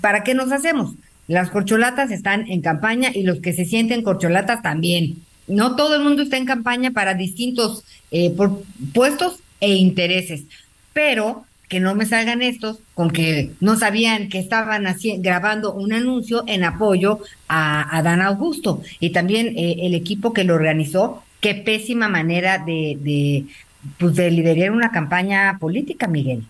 [0.00, 0.94] ¿para qué nos hacemos?
[1.28, 5.16] Las corcholatas están en campaña y los que se sienten corcholatas también.
[5.46, 8.62] No todo el mundo está en campaña para distintos eh, por
[8.92, 10.44] puestos e intereses.
[10.92, 14.84] Pero que no me salgan estos con que no sabían que estaban
[15.20, 20.44] grabando un anuncio en apoyo a, a Dan Augusto y también eh, el equipo que
[20.44, 21.22] lo organizó.
[21.40, 23.46] Qué pésima manera de, de,
[23.96, 26.44] pues de liderar una campaña política, Miguel.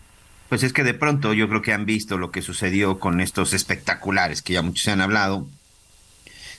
[0.48, 3.54] Pues es que de pronto yo creo que han visto lo que sucedió con estos
[3.54, 5.46] espectaculares que ya muchos se han hablado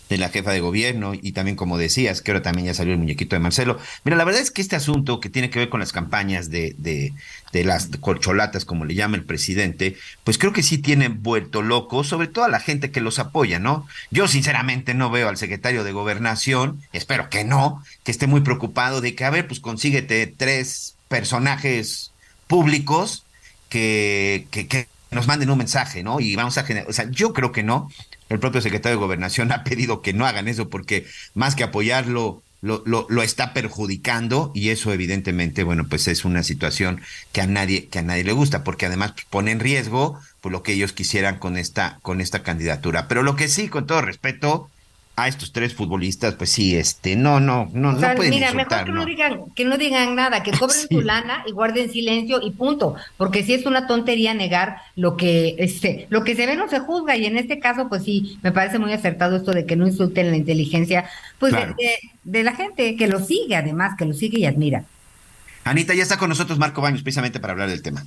[0.10, 3.36] de la jefa de gobierno y también como decías, que también ya salió el muñequito
[3.36, 3.80] de Marcelo.
[4.04, 6.76] Mira, la verdad es que este asunto que tiene que ver con las campañas de,
[6.78, 7.14] de,
[7.52, 12.04] de las corcholatas, como le llama el presidente, pues creo que sí tiene vuelto loco,
[12.04, 13.88] sobre todo a la gente que los apoya, ¿no?
[14.12, 19.02] Yo sinceramente no veo al secretario de gobernación, espero que no, que esté muy preocupado
[19.02, 22.12] de que, a ver, pues consíguete tres personajes
[22.48, 23.26] públicos
[23.70, 26.20] que, que, que nos manden un mensaje, ¿no?
[26.20, 27.90] Y vamos a generar, o sea, yo creo que no.
[28.34, 32.42] El propio secretario de Gobernación ha pedido que no hagan eso porque más que apoyarlo,
[32.62, 37.02] lo, lo, lo está perjudicando y eso evidentemente, bueno, pues es una situación
[37.34, 40.64] que a nadie, que a nadie le gusta, porque además pone en riesgo pues, lo
[40.64, 43.08] que ellos quisieran con esta, con esta candidatura.
[43.08, 44.70] Pero lo que sí, con todo respeto
[45.16, 48.48] a estos tres futbolistas, pues sí, este, no, no, no, O sea, no pueden mira,
[48.52, 49.06] insultar, mejor que no ¿no?
[49.06, 50.96] digan, que no digan nada, que cobren Sí.
[50.96, 55.56] su lana y guarden silencio y punto, porque si es una tontería negar lo que
[55.60, 58.52] este, lo que se ve no se juzga y en este caso pues sí, me
[58.52, 61.06] parece muy acertado esto de que no insulten la inteligencia
[61.38, 64.84] pues de- de, de la gente que lo sigue además, que lo sigue y admira.
[65.64, 68.04] Anita, ya está con nosotros Marco Baños, precisamente para hablar del tema.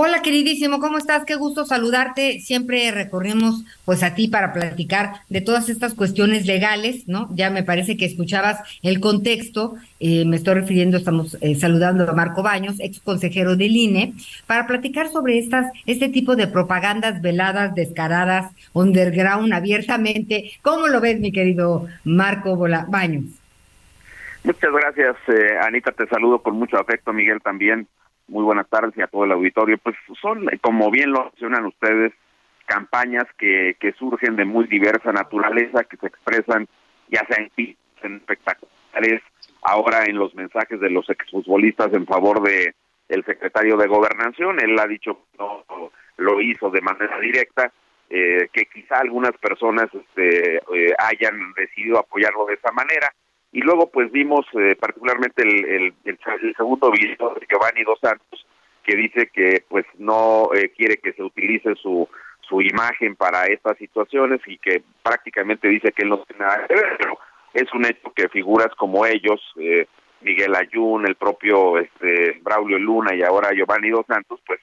[0.00, 1.24] Hola queridísimo, ¿cómo estás?
[1.24, 2.38] Qué gusto saludarte.
[2.38, 7.26] Siempre recorrimos pues a ti para platicar de todas estas cuestiones legales, ¿no?
[7.34, 12.12] Ya me parece que escuchabas el contexto, eh, me estoy refiriendo, estamos eh, saludando a
[12.12, 14.12] Marco Baños, ex consejero del INE,
[14.46, 20.52] para platicar sobre estas, este tipo de propagandas veladas, descaradas, underground, abiertamente.
[20.62, 23.24] ¿Cómo lo ves, mi querido Marco Baños?
[24.44, 25.90] Muchas gracias, eh, Anita.
[25.90, 27.88] Te saludo con mucho afecto, Miguel también.
[28.28, 29.78] Muy buenas tardes y a todo el auditorio.
[29.78, 32.12] Pues son, como bien lo mencionan ustedes,
[32.66, 36.68] campañas que, que surgen de muy diversa naturaleza, que se expresan
[37.10, 39.22] ya sea en en espectaculares,
[39.62, 42.74] ahora en los mensajes de los exfutbolistas en favor de
[43.08, 44.60] el secretario de Gobernación.
[44.60, 45.64] Él ha dicho que no
[46.18, 47.72] lo hizo de manera directa,
[48.10, 53.12] eh, que quizá algunas personas este, eh, hayan decidido apoyarlo de esa manera.
[53.58, 55.92] Y luego pues vimos eh, particularmente el,
[56.56, 58.46] segundo video de Giovanni Dos Santos
[58.84, 62.08] que dice que pues no eh, quiere que se utilice su
[62.48, 66.74] su imagen para estas situaciones y que prácticamente dice que él no tiene nada que
[66.74, 67.18] ver, pero
[67.52, 69.86] es un hecho que figuras como ellos, eh,
[70.20, 74.60] Miguel Ayun, el propio este Braulio Luna y ahora Giovanni Dos Santos, pues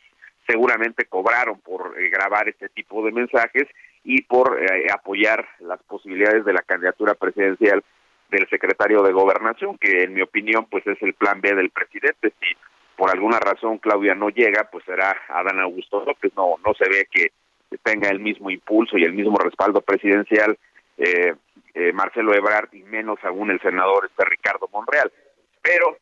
[0.48, 3.66] seguramente cobraron por eh, grabar este tipo de mensajes
[4.06, 7.84] y por eh, apoyar las posibilidades de la candidatura presidencial
[8.30, 12.34] del secretario de Gobernación, que en mi opinión pues es el plan B del presidente.
[12.40, 12.56] Si
[12.96, 16.32] por alguna razón Claudia no llega, pues será Adán Augusto López.
[16.36, 17.32] No, no se ve que
[17.84, 20.58] tenga el mismo impulso y el mismo respaldo presidencial
[20.98, 21.34] eh,
[21.74, 25.12] eh, Marcelo Ebrard y menos aún el senador este Ricardo Monreal.
[25.62, 25.98] Pero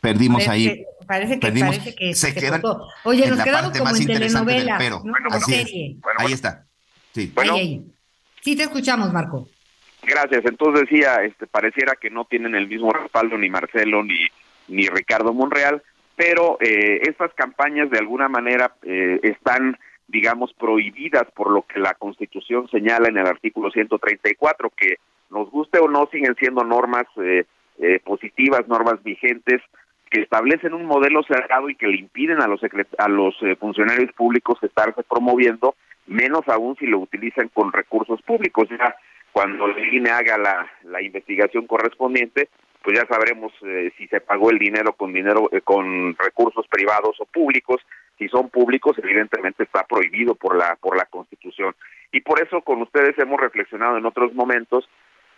[0.00, 0.84] Perdimos Parece ahí.
[1.06, 1.76] Parece que, Perdimos.
[1.76, 2.88] parece que Se se quedan cortó.
[3.04, 5.02] Oye, en nos la quedamos parte como más en interesante del telenovela, pero.
[5.04, 5.12] ¿no?
[5.24, 5.58] Como Así es.
[5.68, 5.96] serie.
[6.18, 6.66] Ahí está.
[7.12, 7.32] Sí.
[7.36, 7.84] Ahí, ahí.
[8.40, 9.48] Sí, te escuchamos, Marco.
[10.02, 10.44] Gracias.
[10.46, 14.26] Entonces decía, este, pareciera que no tienen el mismo respaldo ni Marcelo ni
[14.70, 15.82] ni Ricardo Monreal,
[16.16, 19.76] pero eh, estas campañas de alguna manera eh, están,
[20.06, 24.96] digamos, prohibidas por lo que la Constitución señala en el artículo 134, que
[25.30, 27.44] nos guste o no siguen siendo normas eh,
[27.78, 29.60] eh, positivas, normas vigentes
[30.10, 32.60] que establecen un modelo cerrado y que le impiden a los
[32.98, 38.68] a los eh, funcionarios públicos estarse promoviendo, menos aún si lo utilizan con recursos públicos.
[38.68, 38.96] Ya
[39.32, 42.48] cuando el INE haga la, la investigación correspondiente,
[42.82, 47.16] pues ya sabremos eh, si se pagó el dinero con dinero eh, con recursos privados
[47.20, 47.80] o públicos.
[48.18, 51.74] Si son públicos, evidentemente está prohibido por la por la Constitución.
[52.12, 54.88] Y por eso con ustedes hemos reflexionado en otros momentos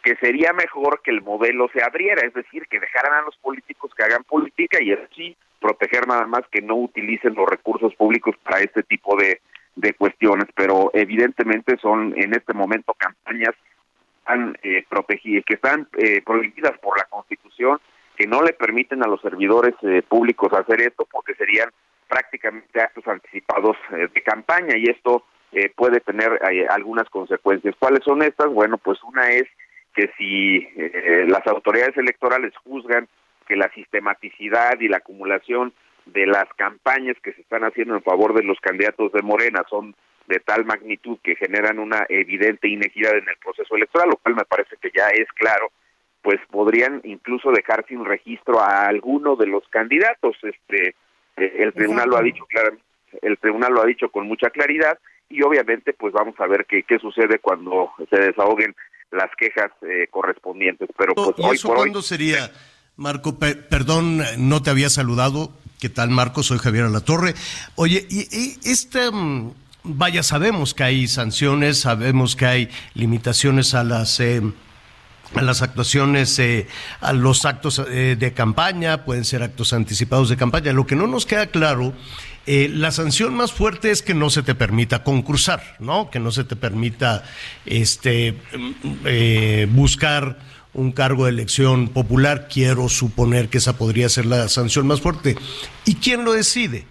[0.03, 3.93] que sería mejor que el modelo se abriera, es decir, que dejaran a los políticos
[3.97, 8.61] que hagan política y así proteger nada más que no utilicen los recursos públicos para
[8.61, 9.41] este tipo de,
[9.77, 13.55] de cuestiones, pero evidentemente son en este momento campañas
[14.19, 17.81] están eh, protegidas, que están eh, prohibidas por la Constitución,
[18.17, 21.71] que no le permiten a los servidores eh, públicos hacer esto porque serían
[22.09, 27.75] prácticamente actos anticipados eh, de campaña y esto eh, puede tener eh, algunas consecuencias.
[27.79, 28.49] ¿Cuáles son estas?
[28.49, 29.45] Bueno, pues una es
[29.95, 33.09] que si eh, las autoridades electorales juzgan
[33.47, 35.73] que la sistematicidad y la acumulación
[36.07, 39.95] de las campañas que se están haciendo en favor de los candidatos de Morena son
[40.27, 44.45] de tal magnitud que generan una evidente inequidad en el proceso electoral, lo cual me
[44.45, 45.71] parece que ya es claro,
[46.23, 50.37] pues podrían incluso dejar sin registro a alguno de los candidatos.
[50.43, 50.95] Este,
[51.37, 52.85] eh, el tribunal lo ha dicho claramente,
[53.21, 56.83] el tribunal lo ha dicho con mucha claridad y obviamente pues vamos a ver qué,
[56.85, 58.75] qué sucede cuando se desahoguen
[59.13, 60.89] las quejas eh, correspondientes.
[60.97, 62.51] Pero pues ¿Y hoy eso por hoy sería,
[62.97, 63.39] Marco?
[63.39, 65.53] Pe- perdón, no te había saludado.
[65.81, 66.43] ¿Qué tal, Marco?
[66.43, 67.35] Soy Javier Alatorre.
[67.75, 68.57] Oye, y,
[69.13, 69.51] mm,
[69.85, 74.19] vaya, sabemos que hay sanciones, sabemos que hay limitaciones a las...
[74.21, 74.43] eh,
[75.35, 76.67] a las actuaciones, eh,
[77.01, 80.75] a los actos eh, de campaña, pueden ser actos anticipados de campaña.
[80.75, 81.95] Lo que no nos queda claro,
[82.47, 86.11] eh, la sanción más fuerte es que no se te permita concursar, ¿no?
[86.11, 87.25] Que no se te permita
[87.67, 88.73] este, mm,
[89.05, 90.39] eh, buscar
[90.75, 92.49] un cargo de elección popular.
[92.53, 95.37] Quiero suponer que esa podría ser la sanción más fuerte.
[95.85, 96.87] ¿Y quién lo decide?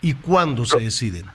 [0.00, 1.26] ¿Y cuándo se deciden?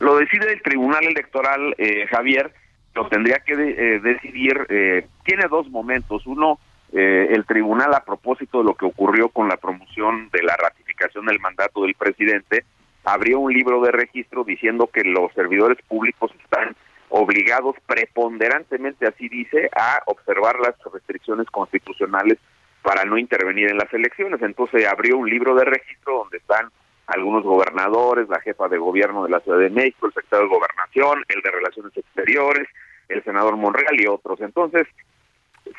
[0.00, 2.52] Lo decide el Tribunal Electoral, eh, Javier,
[2.94, 6.26] lo tendría que de- eh, decidir, eh, tiene dos momentos.
[6.26, 6.58] Uno,
[6.92, 11.26] eh, el Tribunal a propósito de lo que ocurrió con la promoción de la ratificación
[11.26, 12.64] del mandato del presidente,
[13.04, 16.74] abrió un libro de registro diciendo que los servidores públicos están
[17.10, 22.38] obligados preponderantemente, así dice, a observar las restricciones constitucionales
[22.82, 24.42] para no intervenir en las elecciones.
[24.42, 26.70] Entonces abrió un libro de registro donde están
[27.06, 31.24] algunos gobernadores, la jefa de gobierno de la Ciudad de México, el secretario de Gobernación,
[31.28, 32.68] el de Relaciones Exteriores,
[33.08, 34.40] el senador Monreal y otros.
[34.40, 34.86] Entonces,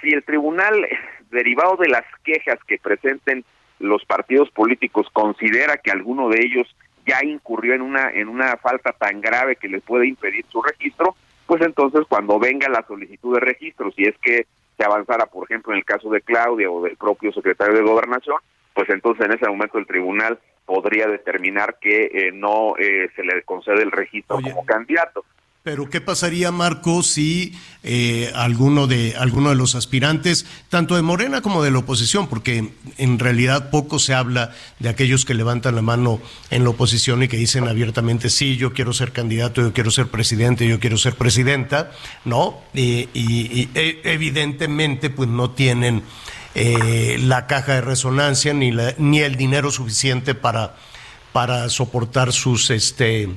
[0.01, 0.87] si el tribunal,
[1.31, 3.43] derivado de las quejas que presenten
[3.79, 6.75] los partidos políticos, considera que alguno de ellos
[7.05, 11.15] ya incurrió en una en una falta tan grave que les puede impedir su registro,
[11.45, 14.47] pues entonces cuando venga la solicitud de registro, si es que
[14.77, 18.37] se avanzara, por ejemplo, en el caso de Claudia o del propio secretario de Gobernación,
[18.73, 23.43] pues entonces en ese momento el tribunal podría determinar que eh, no eh, se le
[23.43, 25.23] concede el registro como candidato.
[25.65, 31.41] Pero ¿qué pasaría, Marco, si eh, alguno de alguno de los aspirantes, tanto de Morena
[31.41, 35.81] como de la oposición, porque en realidad poco se habla de aquellos que levantan la
[35.81, 39.89] mano en la oposición y que dicen abiertamente sí, yo quiero ser candidato, yo quiero
[39.89, 41.89] ser presidente, yo quiero ser presidenta,
[42.25, 42.59] ¿no?
[42.75, 43.09] Y,
[43.73, 46.03] eh, evidentemente, pues no tienen
[46.53, 50.75] eh, la caja de resonancia ni la- ni el dinero suficiente para
[51.33, 53.29] para soportar sus este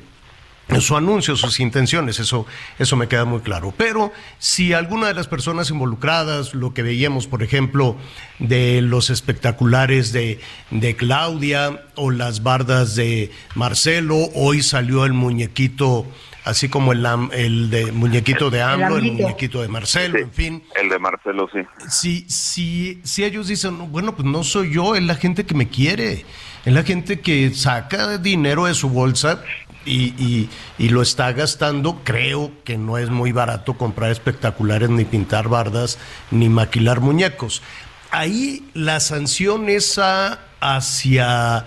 [0.80, 2.46] su anuncio, sus intenciones, eso,
[2.78, 3.72] eso me queda muy claro.
[3.76, 7.96] Pero si alguna de las personas involucradas, lo que veíamos, por ejemplo,
[8.38, 10.40] de los espectaculares de,
[10.70, 16.06] de Claudia o las bardas de Marcelo, hoy salió el muñequito,
[16.44, 20.62] así como el, am- el de muñequito de AMLO, el, muñequito de Marcelo, en fin.
[20.80, 21.60] El de Marcelo, sí.
[21.88, 25.68] Si, si, si ellos dicen, bueno, pues no soy yo, es la gente que me
[25.68, 26.24] quiere,
[26.64, 29.42] es la gente que saca dinero de su bolsa
[29.88, 35.48] y, y- lo está gastando, creo que no es muy barato comprar espectaculares, ni pintar
[35.48, 35.98] bardas,
[36.30, 37.62] ni maquilar muñecos.
[38.10, 41.66] Ahí la sanción es a- hacia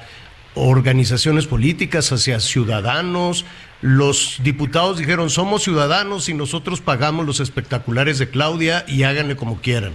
[0.56, 3.46] organizaciones políticas, hacia ciudadanos.
[3.82, 9.60] Los diputados dijeron, somos ciudadanos y nosotros pagamos los espectaculares de Claudia y háganle como
[9.62, 9.94] quieran.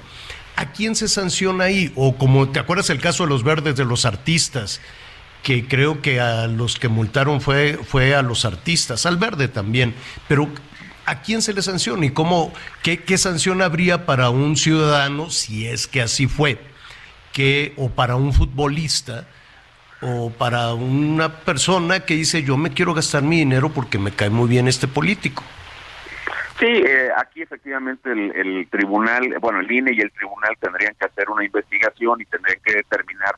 [0.57, 1.93] ¿A quién se sanciona ahí?
[1.95, 4.81] O como, ¿te acuerdas el caso de los verdes de los artistas?
[5.47, 9.95] Que creo que a los que multaron fue, fue a los artistas, al verde también.
[10.27, 10.49] Pero
[11.05, 12.05] ¿a quién se le sanciona?
[12.05, 16.59] ¿Y cómo, qué, qué sanción habría para un ciudadano, si es que así fue?
[17.33, 19.29] Que, o para un futbolista,
[20.01, 24.31] o para una persona que dice yo me quiero gastar mi dinero porque me cae
[24.31, 25.45] muy bien este político.
[26.59, 31.07] Sí, eh, aquí efectivamente el, el tribunal, bueno, el INE y el tribunal tendrían que
[31.07, 33.37] hacer una investigación y tendrían que determinar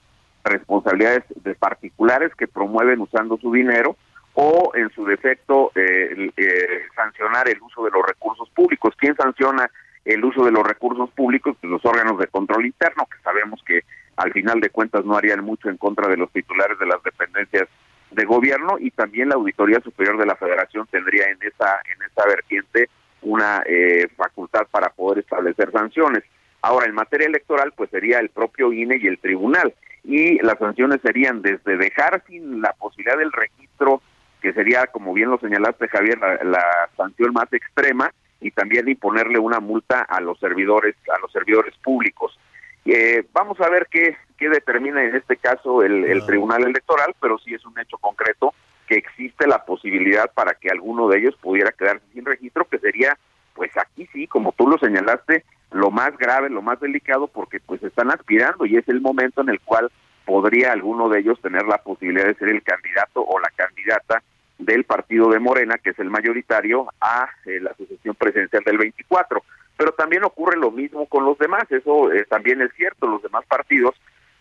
[0.48, 3.96] responsabilidades de particulares que promueven usando su dinero
[4.34, 8.94] o en su defecto eh, eh, sancionar el uso de los recursos públicos.
[8.96, 9.70] ¿Quién sanciona
[10.04, 11.56] el uso de los recursos públicos?
[11.60, 13.82] Pues los órganos de control interno, que sabemos que
[14.16, 17.68] al final de cuentas no harían mucho en contra de los titulares de las dependencias
[18.10, 22.26] de gobierno y también la Auditoría Superior de la Federación tendría en esa en esa
[22.26, 22.88] vertiente
[23.22, 26.24] una eh, facultad para poder establecer sanciones.
[26.62, 29.74] Ahora, en materia electoral, pues sería el propio INE y el tribunal.
[30.04, 34.02] Y las sanciones serían desde dejar sin la posibilidad del registro,
[34.40, 36.64] que sería, como bien lo señalaste, Javier, la, la
[36.96, 42.38] sanción más extrema, y también imponerle una multa a los servidores, a los servidores públicos.
[42.84, 47.38] Eh, vamos a ver qué, qué determina en este caso el, el Tribunal Electoral, pero
[47.38, 48.54] sí es un hecho concreto
[48.86, 53.18] que existe la posibilidad para que alguno de ellos pudiera quedarse sin registro, que sería,
[53.54, 57.82] pues aquí sí, como tú lo señalaste, lo más grave, lo más delicado, porque pues
[57.82, 59.90] están aspirando y es el momento en el cual
[60.24, 64.22] podría alguno de ellos tener la posibilidad de ser el candidato o la candidata
[64.58, 69.42] del partido de Morena, que es el mayoritario, a eh, la sucesión presidencial del 24.
[69.76, 73.44] Pero también ocurre lo mismo con los demás, eso eh, también es cierto, los demás
[73.46, 73.94] partidos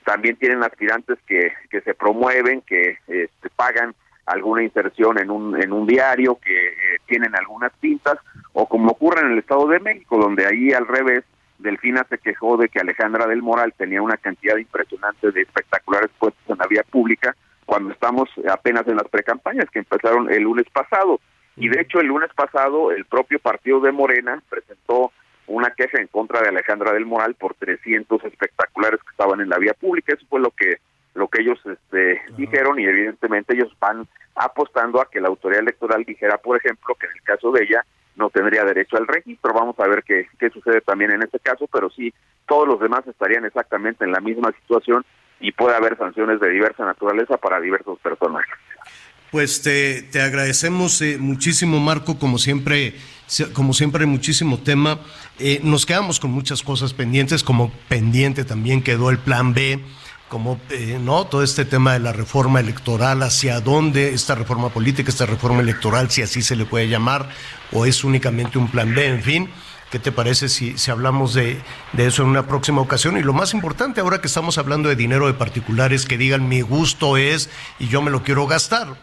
[0.03, 3.93] también tienen aspirantes que, que se promueven, que este, pagan
[4.27, 8.17] alguna inserción en un, en un diario, que eh, tienen algunas pintas,
[8.53, 11.23] o como ocurre en el Estado de México, donde ahí al revés,
[11.57, 16.43] Delfina se quejó de que Alejandra del Moral tenía una cantidad impresionante de espectaculares puestos
[16.49, 21.19] en la vía pública, cuando estamos apenas en las precampañas que empezaron el lunes pasado.
[21.55, 25.11] Y de hecho el lunes pasado el propio partido de Morena presentó
[25.47, 29.57] una queja en contra de Alejandra del Moral por 300 espectaculares que estaban en la
[29.57, 30.13] vía pública.
[30.13, 30.77] Eso fue lo que
[31.17, 36.03] lo que ellos este, dijeron y evidentemente ellos van apostando a que la autoridad electoral
[36.05, 37.83] dijera, por ejemplo, que en el caso de ella
[38.15, 39.53] no tendría derecho al registro.
[39.53, 42.13] Vamos a ver qué, qué sucede también en este caso, pero sí,
[42.47, 45.03] todos los demás estarían exactamente en la misma situación
[45.39, 48.53] y puede haber sanciones de diversa naturaleza para diversos personajes.
[49.31, 52.93] Pues te, te agradecemos eh, muchísimo, Marco, como siempre,
[53.53, 54.99] como siempre, muchísimo tema.
[55.37, 59.79] Eh, nos quedamos con muchas cosas pendientes, como pendiente también quedó el plan B,
[60.29, 65.09] como eh, no todo este tema de la reforma electoral, hacia dónde esta reforma política,
[65.09, 67.29] esta reforma electoral, si así se le puede llamar,
[67.71, 69.49] o es únicamente un plan B, en fin.
[69.89, 71.61] ¿Qué te parece si, si hablamos de,
[71.93, 73.17] de eso en una próxima ocasión?
[73.17, 76.59] Y lo más importante ahora que estamos hablando de dinero de particulares, que digan mi
[76.59, 77.49] gusto es
[77.79, 78.97] y yo me lo quiero gastar.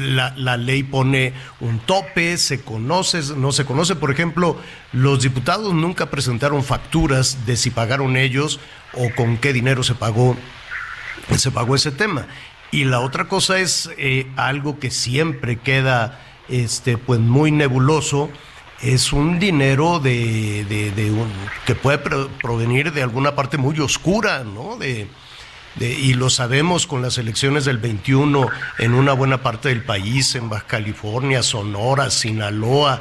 [0.00, 3.94] La, la ley pone un tope, se conoce, no se conoce.
[3.94, 4.58] Por ejemplo,
[4.92, 8.58] los diputados nunca presentaron facturas de si pagaron ellos
[8.94, 10.36] o con qué dinero se pagó,
[11.36, 12.26] se pagó ese tema.
[12.70, 18.30] Y la otra cosa es eh, algo que siempre queda este, pues muy nebuloso,
[18.82, 21.12] es un dinero de, de- de
[21.64, 24.76] que puede pro- provenir de alguna parte muy oscura, ¿no?
[24.76, 25.08] De,
[25.76, 28.48] de- y lo sabemos con las elecciones del 21
[28.78, 33.00] en una buena parte del país, en Baja California, Sonora, Sinaloa,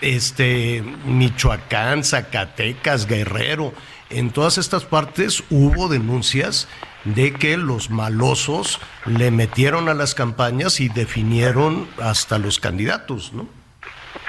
[0.00, 3.72] este, Michoacán, Zacatecas, Guerrero.
[4.10, 6.68] En todas estas partes hubo denuncias
[7.14, 13.48] de que los malosos le metieron a las campañas y definieron hasta los candidatos, ¿no?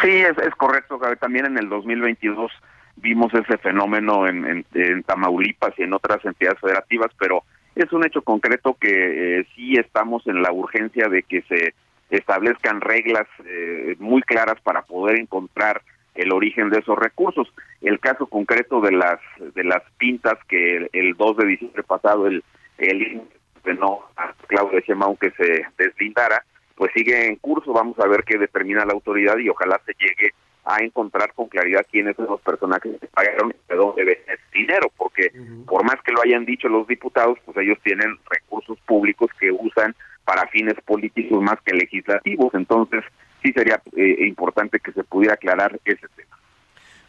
[0.02, 1.00] Sí, es, es correcto.
[1.20, 2.52] También en el 2022
[2.98, 7.44] vimos ese fenómeno en, en- en Tamaulipas y en otras entidades federativas, pero
[7.76, 11.74] es un hecho concreto que eh, sí estamos en la urgencia de que se
[12.10, 15.82] establezcan reglas eh, muy claras para poder encontrar
[16.16, 17.48] el origen de esos recursos.
[17.82, 19.20] El caso concreto de las
[19.56, 22.44] de las pintas que el, el 2 de diciembre pasado el
[22.78, 23.22] el
[23.68, 26.44] ordenó a Claudia Sheinbaum que se deslindara,
[26.76, 27.74] pues sigue en curso.
[27.74, 30.34] Vamos a ver qué determina la autoridad y ojalá se llegue
[30.66, 34.44] a encontrar con claridad quiénes son los personajes que pagaron y de dónde viene ese
[34.54, 35.32] dinero, porque
[35.66, 39.96] por más que lo hayan dicho los diputados, pues ellos tienen recursos públicos que usan
[40.26, 42.54] para fines políticos más que legislativos.
[42.54, 43.02] Entonces,
[43.42, 46.38] sí sería eh, importante que se pudiera aclarar ese tema.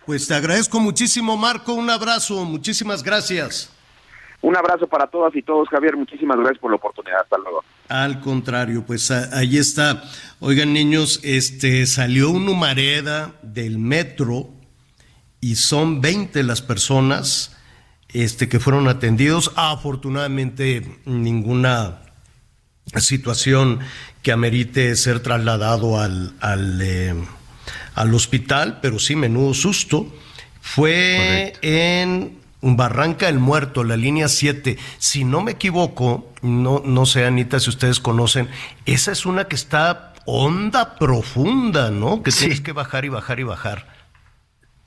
[0.06, 1.74] Pues te agradezco muchísimo, Marco.
[1.74, 2.44] Un abrazo.
[2.44, 3.74] Muchísimas gracias.
[4.40, 5.96] Un abrazo para todas y todos, Javier.
[5.96, 7.20] Muchísimas gracias por la oportunidad.
[7.22, 7.64] Hasta luego.
[7.88, 10.02] Al contrario, pues a- ahí está.
[10.40, 14.50] Oigan, niños, este salió un humareda del metro
[15.40, 17.56] y son 20 las personas
[18.10, 19.52] este, que fueron atendidos.
[19.56, 21.98] Afortunadamente, ninguna
[22.96, 23.80] situación
[24.22, 27.14] que amerite ser trasladado al, al, eh,
[27.94, 30.12] al hospital, pero sí, menudo susto.
[30.60, 34.78] Fue en Barranca del Muerto, la línea 7.
[34.98, 38.48] Si no me equivoco, no, no sé, Anita, si ustedes conocen,
[38.86, 42.22] esa es una que está honda, profunda, ¿no?
[42.22, 43.98] Que tienes que bajar y bajar y bajar.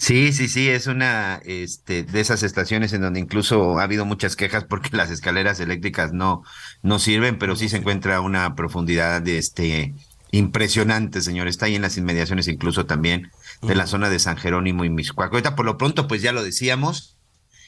[0.02, 4.36] Sí, sí, sí, es una este, de esas estaciones en donde incluso ha habido muchas
[4.36, 6.44] quejas porque las escaleras eléctricas no,
[6.82, 9.94] no sirven, pero sí se encuentra una profundidad de este,
[10.32, 11.48] impresionante, señor.
[11.48, 13.32] Está ahí en las inmediaciones incluso también
[13.62, 15.32] de la zona de San Jerónimo y Miscuac.
[15.32, 17.18] Ahorita por lo pronto, pues ya lo decíamos,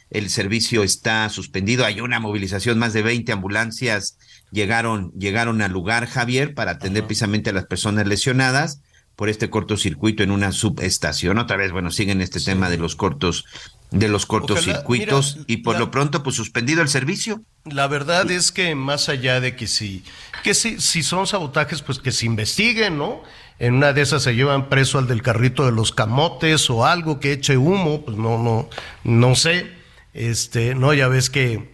[0.10, 1.86] el servicio está suspendido.
[1.86, 4.18] Hay una movilización, más de 20 ambulancias
[4.52, 8.82] llegaron, llegaron al lugar, Javier, para atender precisamente a las personas lesionadas
[9.16, 11.38] por este cortocircuito en una subestación.
[11.38, 13.46] Otra vez, bueno, siguen este tema de los cortos,
[13.92, 17.44] de los cortocircuitos mira, y por la- lo pronto, pues suspendido el servicio.
[17.66, 20.04] La verdad es que más allá de que si,
[20.44, 23.22] que si, si son sabotajes, pues que se investiguen, ¿no?
[23.60, 27.20] En una de esas se llevan preso al del carrito de los camotes o algo
[27.20, 28.68] que eche humo, pues no, no,
[29.04, 29.83] no sé.
[30.14, 31.72] Este, no, ya ves que,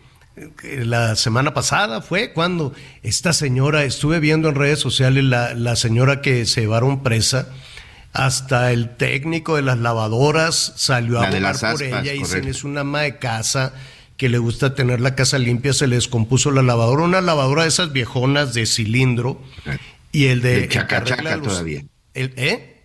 [0.64, 6.22] la semana pasada fue cuando esta señora, estuve viendo en redes sociales la, la señora
[6.22, 7.50] que se llevaron presa,
[8.14, 12.82] hasta el técnico de las lavadoras salió a La por ella y dicen es una
[12.82, 13.74] ama de casa
[14.18, 17.70] que le gusta tener la casa limpia, se le descompuso la lavadora, una lavadora de
[17.70, 19.42] esas viejonas de cilindro
[20.12, 21.84] y el de, el chaca arregla chaca los- todavía.
[22.14, 22.79] el- ¿eh?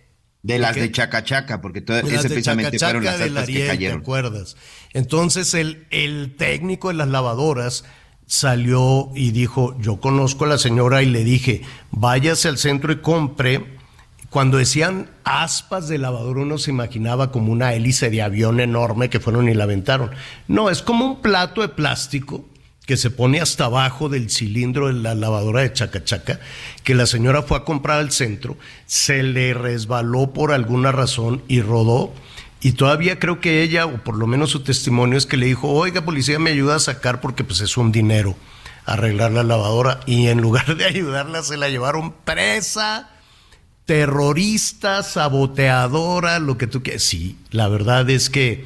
[0.45, 0.81] De las ¿Qué?
[0.81, 3.99] de Chacachaca, porque todo, Las ese de precisamente fueron las aspas que Ariel, ¿te cayeron.
[4.01, 4.57] acuerdas?
[4.93, 7.83] Entonces el, el técnico de las lavadoras
[8.27, 12.97] salió y dijo, yo conozco a la señora y le dije, váyase al centro y
[12.97, 13.73] compre.
[14.29, 19.19] Cuando decían aspas de lavadora uno se imaginaba como una hélice de avión enorme que
[19.19, 20.11] fueron y la aventaron.
[20.47, 22.45] No, es como un plato de plástico
[22.85, 26.39] que se pone hasta abajo del cilindro de la lavadora de Chacachaca,
[26.83, 31.61] que la señora fue a comprar al centro, se le resbaló por alguna razón y
[31.61, 32.13] rodó.
[32.61, 35.69] Y todavía creo que ella, o por lo menos su testimonio, es que le dijo,
[35.69, 38.35] oiga, policía, me ayuda a sacar porque pues es un dinero
[38.85, 39.99] arreglar la lavadora.
[40.05, 43.09] Y en lugar de ayudarla, se la llevaron presa,
[43.85, 47.03] terrorista, saboteadora, lo que tú quieras.
[47.03, 48.65] Sí, la verdad es que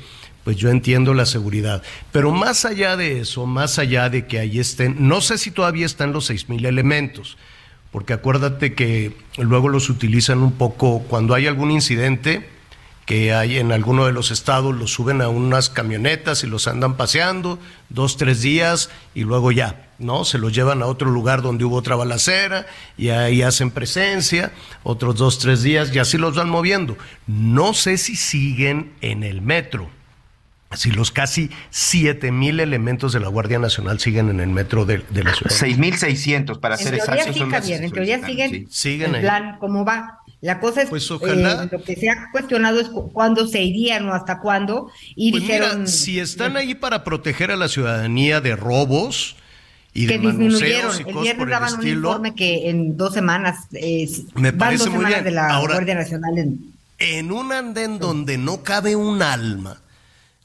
[0.49, 1.84] pues yo entiendo la seguridad.
[2.11, 5.85] Pero más allá de eso, más allá de que ahí estén, no sé si todavía
[5.85, 7.38] están los seis mil elementos,
[7.91, 12.49] porque acuérdate que luego los utilizan un poco cuando hay algún incidente
[13.05, 16.97] que hay en alguno de los estados, los suben a unas camionetas y los andan
[16.97, 17.59] paseando
[17.89, 20.26] dos, tres días y luego ya, ¿no?
[20.26, 22.65] Se los llevan a otro lugar donde hubo otra balacera
[22.97, 24.51] y ahí hacen presencia,
[24.81, 26.97] otros dos, tres días y así los van moviendo.
[27.27, 29.98] No sé si siguen en el metro.
[30.75, 35.03] Si los casi siete mil elementos de la Guardia Nacional siguen en el metro de,
[35.09, 35.51] de la ciudad.
[35.55, 37.25] 6.600 para En ser exactos.
[37.33, 38.67] sí, son las Javier, en teoría siguen, sí.
[38.69, 40.19] Siguen el plan, ¿cómo va?
[40.41, 41.63] La cosa es, Pues ojalá.
[41.63, 45.31] eh, lo que se ha cuestionado es cu- cuándo se irían o hasta cuándo, y
[45.31, 49.35] Pues mira, dijeron si están ahí para proteger a la ciudadanía de robos
[49.93, 50.91] y que de disminuyeron.
[50.95, 54.57] y El viernes por el daban un informe que en dos semanas, eh, Me van
[54.59, 55.25] parece dos muy semanas bien.
[55.25, 56.59] de la Ahora- Guardia Nacional en...
[56.99, 59.81] en un andén donde no cabe un alma,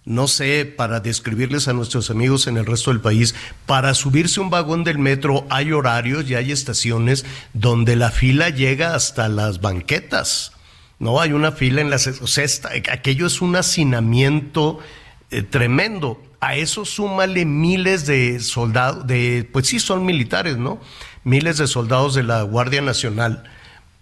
[0.05, 3.35] no sé, para describirles a nuestros amigos en el resto del país,
[3.67, 7.25] para subirse un vagón del metro hay horarios y hay estaciones
[7.55, 10.53] donde la fila llega hasta las banquetas.
[10.99, 12.07] No, hay una fila en las...
[12.07, 12.45] O sea,
[12.93, 14.79] aquello es un hacinamiento
[15.31, 16.23] eh, tremendo.
[16.41, 20.81] A eso súmale miles de soldados, de, pues sí son militares, ¿no?
[21.25, 23.45] Miles de soldados de la Guardia Nacional.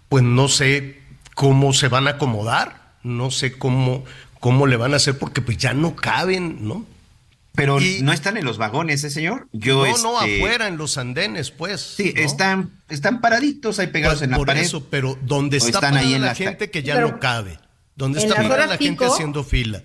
[0.09, 1.01] Pues no sé
[1.33, 4.03] cómo se van a acomodar, no sé cómo,
[4.43, 6.85] cómo le van a hacer, porque pues ya no caben, ¿no?
[7.55, 9.47] Pero no están en los vagones, ¿eh, señor?
[9.53, 11.79] Yo, no, no, este, afuera, en los andenes, pues.
[11.79, 12.21] Sí, ¿no?
[12.21, 14.61] están, están paraditos ahí pegados Pues, en la por pared.
[14.63, 17.57] eso, pero donde está están ahí en la ca- gente que ya Pero no cabe,
[17.95, 19.81] donde está parada la gente pico- haciendo fila,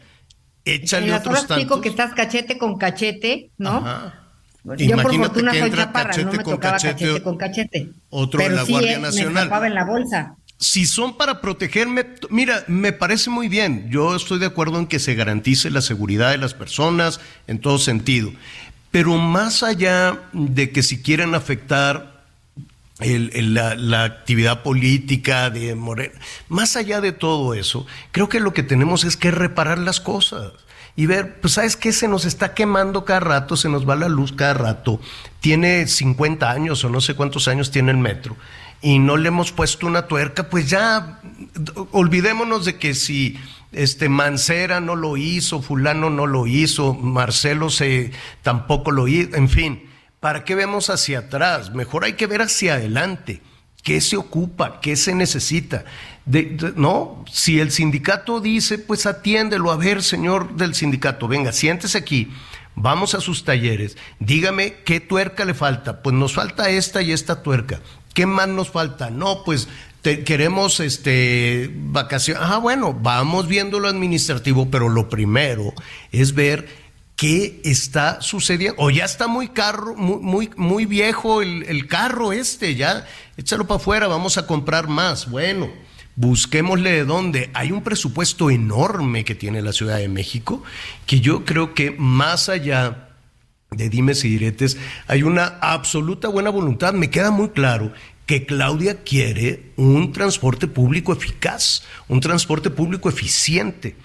[0.64, 3.76] échale en las otros horas pico que estás cachete con cachete, ¿no?
[3.76, 4.24] Ajá.
[4.64, 7.88] Yo por Imagínate fortuna que soy entra chaparra, no me tocaba cachete, cachete, con cachete.
[8.10, 9.34] otro de Pero la sí, Guardia eh, Nacional.
[9.34, 10.34] Me tapaba en la bolsa.
[10.58, 13.88] Si son para protegerme, mira, me parece muy bien.
[13.90, 17.78] Yo estoy de acuerdo en que se garantice la seguridad de las personas en todo
[17.78, 18.32] sentido.
[18.90, 22.24] Pero más allá de que si quieren afectar
[22.98, 26.18] la, actividad política de Morena,
[26.48, 30.52] más allá de todo eso, creo que lo que tenemos es que reparar las cosas
[30.96, 34.08] y ver, pues sabes qué, se nos está quemando cada rato, se nos va la
[34.08, 35.00] luz cada rato,
[35.38, 38.36] tiene 50 años o no sé cuántos años tiene el metro
[38.80, 41.20] y no le hemos puesto una tuerca, pues ya
[41.90, 43.38] olvidémonos de que si
[43.72, 49.48] este Mancera no lo hizo, fulano no lo hizo, Marcelo se tampoco lo hizo, en
[49.48, 49.90] fin,
[50.20, 51.74] ¿para qué vemos hacia atrás?
[51.74, 53.42] Mejor hay que ver hacia adelante.
[53.82, 54.80] ¿Qué se ocupa?
[54.80, 55.84] ¿Qué se necesita?
[56.76, 59.70] No, si el sindicato dice, pues atiéndelo.
[59.70, 62.30] A ver, señor del sindicato, venga, siéntese aquí.
[62.74, 63.96] Vamos a sus talleres.
[64.20, 66.02] Dígame qué tuerca le falta.
[66.02, 67.80] Pues nos falta esta y esta tuerca.
[68.18, 69.10] ¿Qué más nos falta?
[69.10, 69.68] No, pues
[70.02, 72.42] queremos este vacaciones.
[72.44, 75.72] Ah, bueno, vamos viendo lo administrativo, pero lo primero
[76.10, 76.66] es ver
[77.14, 78.74] qué está sucediendo.
[78.78, 83.68] O ya está muy carro, muy, muy, muy viejo el, el carro este, ya échalo
[83.68, 85.30] para afuera, vamos a comprar más.
[85.30, 85.70] Bueno,
[86.16, 87.50] busquémosle de dónde.
[87.54, 90.64] Hay un presupuesto enorme que tiene la Ciudad de México,
[91.06, 93.07] que yo creo que más allá
[93.70, 96.94] de dimes y diretes, hay una absoluta buena voluntad.
[96.94, 97.92] Me queda muy claro
[98.26, 103.96] que Claudia quiere un transporte público eficaz, un transporte público eficiente.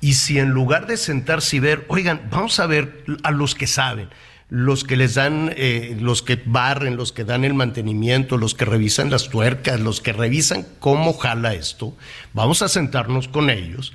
[0.00, 3.66] Y si en lugar de sentarse y ver, oigan, vamos a ver a los que
[3.66, 4.08] saben,
[4.48, 8.64] los que les dan, eh, los que barren, los que dan el mantenimiento, los que
[8.64, 11.96] revisan las tuercas, los que revisan cómo jala esto,
[12.34, 13.92] vamos a sentarnos con ellos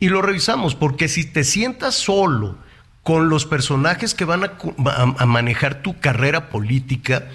[0.00, 2.58] y lo revisamos, porque si te sientas solo
[3.04, 7.28] con los personajes que van a, manejar tu carrera política,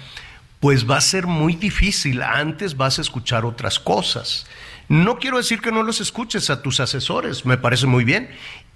[0.58, 2.22] pues va a ser muy difícil.
[2.22, 4.46] Antes vas a escuchar otras cosas.
[4.88, 8.28] No quiero decir que no los escuches a tus asesores, me parece muy bien.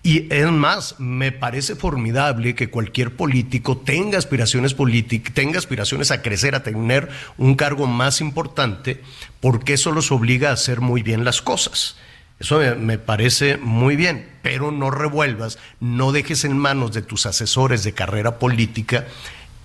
[0.04, 6.22] Y es más, me parece formidable que cualquier político tenga aspiraciones políticas, tenga aspiraciones a
[6.22, 7.08] crecer, a tener
[7.38, 9.02] un cargo más importante,
[9.40, 11.96] porque eso los obliga a hacer muy bien las cosas.
[12.40, 17.84] Eso me, parece muy bien, pero no revuelvas, no dejes en manos de tus asesores
[17.84, 19.06] de carrera política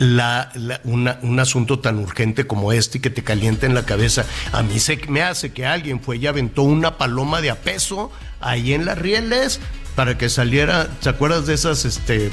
[0.01, 4.25] un asunto tan urgente como este y que te calienta en la cabeza.
[4.53, 8.11] A mí se me hace que alguien fue y aventó una paloma de a peso
[8.39, 9.59] ahí en las rieles
[9.95, 12.31] para que saliera, ¿te acuerdas de esas este,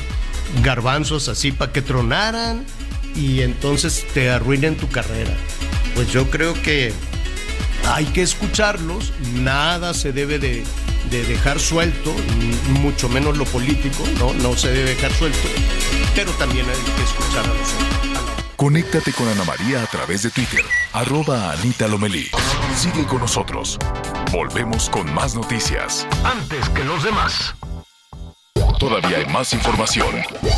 [0.63, 2.65] garbanzos así para que tronaran
[3.17, 5.33] y entonces te arruinen tu carrera?
[5.97, 6.93] Pues yo creo que
[7.87, 10.65] hay que escucharlos, nada se debe de,
[11.11, 12.15] de dejar suelto,
[12.81, 15.49] mucho menos lo político, no, no se debe dejar suelto,
[16.15, 18.47] pero también hay que escuchar a los otros.
[18.57, 22.31] Conéctate con Ana María a través de Twitter, arroba Anita Lomelí.
[22.75, 23.79] Sigue con nosotros.
[24.33, 26.07] Volvemos con más noticias.
[26.25, 27.55] Antes que los demás.
[28.79, 30.09] Todavía hay más información.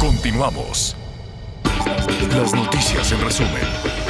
[0.00, 0.96] Continuamos.
[2.30, 4.07] Las noticias en resumen.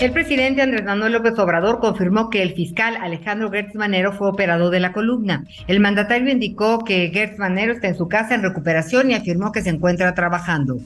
[0.00, 4.70] El presidente Andrés Manuel López Obrador confirmó que el fiscal Alejandro Gertz Manero fue operado
[4.70, 5.44] de la columna.
[5.68, 9.62] El mandatario indicó que Gertz Manero está en su casa en recuperación y afirmó que
[9.62, 10.78] se encuentra trabajando.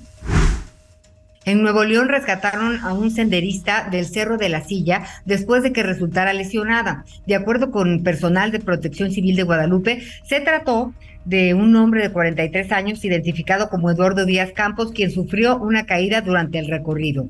[1.46, 5.82] En Nuevo León rescataron a un senderista del Cerro de la Silla después de que
[5.82, 7.06] resultara lesionada.
[7.26, 10.92] De acuerdo con personal de Protección Civil de Guadalupe, se trató
[11.24, 16.20] de un hombre de 43 años identificado como Eduardo Díaz Campos, quien sufrió una caída
[16.20, 17.26] durante el recorrido.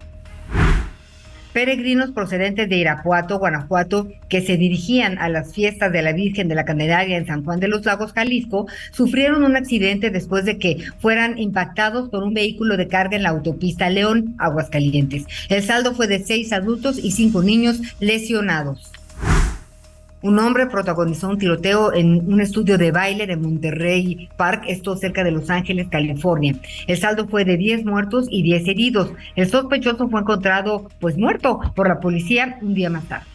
[1.53, 6.55] Peregrinos procedentes de Irapuato, Guanajuato, que se dirigían a las fiestas de la Virgen de
[6.55, 10.79] la Candelaria en San Juan de los Lagos, Jalisco, sufrieron un accidente después de que
[11.01, 15.27] fueran impactados por un vehículo de carga en la autopista León, Aguascalientes.
[15.49, 18.91] El saldo fue de seis adultos y cinco niños lesionados.
[20.21, 25.23] Un hombre protagonizó un tiroteo en un estudio de baile de Monterrey Park, esto cerca
[25.23, 26.57] de Los Ángeles, California.
[26.89, 29.13] El saldo fue de 10 muertos y 10 heridos.
[29.37, 33.27] El sospechoso fue encontrado pues muerto por la policía un día más tarde.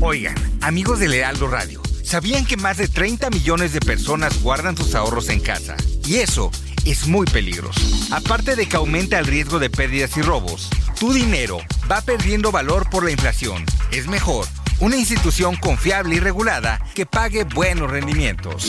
[0.00, 4.94] Oigan, amigos del Heraldo Radio, ¿sabían que más de 30 millones de personas guardan sus
[4.94, 5.76] ahorros en casa?
[6.06, 6.50] Y eso
[6.86, 7.80] es muy peligroso.
[8.10, 11.58] Aparte de que aumenta el riesgo de pérdidas y robos, tu dinero
[11.90, 13.64] va perdiendo valor por la inflación.
[13.92, 14.46] Es mejor
[14.82, 18.66] una institución confiable y regulada que pague buenos rendimientos.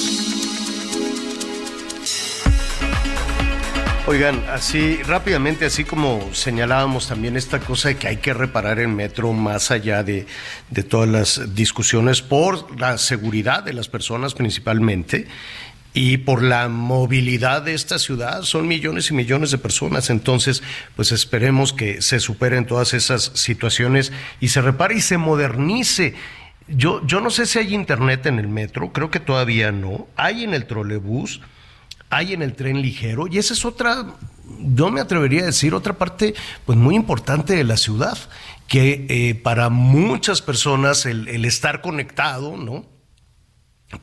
[4.06, 8.90] Oigan, así rápidamente, así como señalábamos también esta cosa de que hay que reparar el
[8.90, 10.27] metro más allá de,
[10.69, 15.27] de todas las discusiones por la seguridad de las personas principalmente
[15.94, 18.41] y por la movilidad de esta ciudad.
[18.41, 20.10] Son millones y millones de personas.
[20.10, 20.64] Entonces,
[20.95, 26.15] pues esperemos que se superen todas esas situaciones y se repare y se modernice.
[26.68, 30.07] Yo, yo no sé si hay internet en el metro, creo que todavía no.
[30.15, 31.41] Hay en el trolebús,
[32.10, 34.15] hay en el tren ligero y esa es otra,
[34.60, 36.34] yo me atrevería a decir, otra parte
[36.65, 38.18] pues muy importante de la ciudad,
[38.68, 42.93] que eh, para muchas personas el, el estar conectado, ¿no?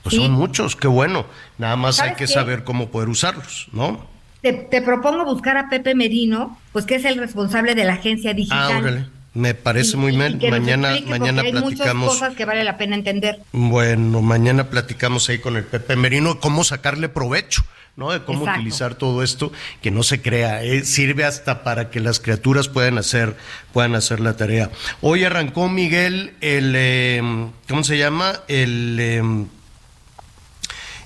[0.03, 1.25] Pues son muchos, qué bueno.
[1.57, 2.33] Nada más hay ¿Sabes que qué?
[2.33, 4.07] saber cómo poder usarlos, ¿no?
[4.41, 8.33] Te, te propongo buscar a Pepe Merino, pues que es el responsable de la agencia
[8.33, 8.73] digital.
[8.73, 9.05] Ah, órale.
[9.33, 12.09] Me parece Y- muy nos Mañana, mañana hay muchas platicamos.
[12.09, 13.39] cosas que vale la pena entender.
[13.53, 17.63] Bueno, mañana platicamos ahí con el Pepe Merino cómo sacarle provecho,
[17.95, 18.11] ¿no?
[18.11, 18.59] De cómo Exacto.
[18.59, 22.97] utilizar todo esto, que no se crea, eh, sirve hasta para que las criaturas puedan
[22.97, 23.37] hacer,
[23.71, 24.69] puedan hacer la tarea.
[24.99, 27.21] Hoy arrancó Miguel el, eh,
[27.69, 28.33] ¿cómo se llama?
[28.49, 29.23] El, eh,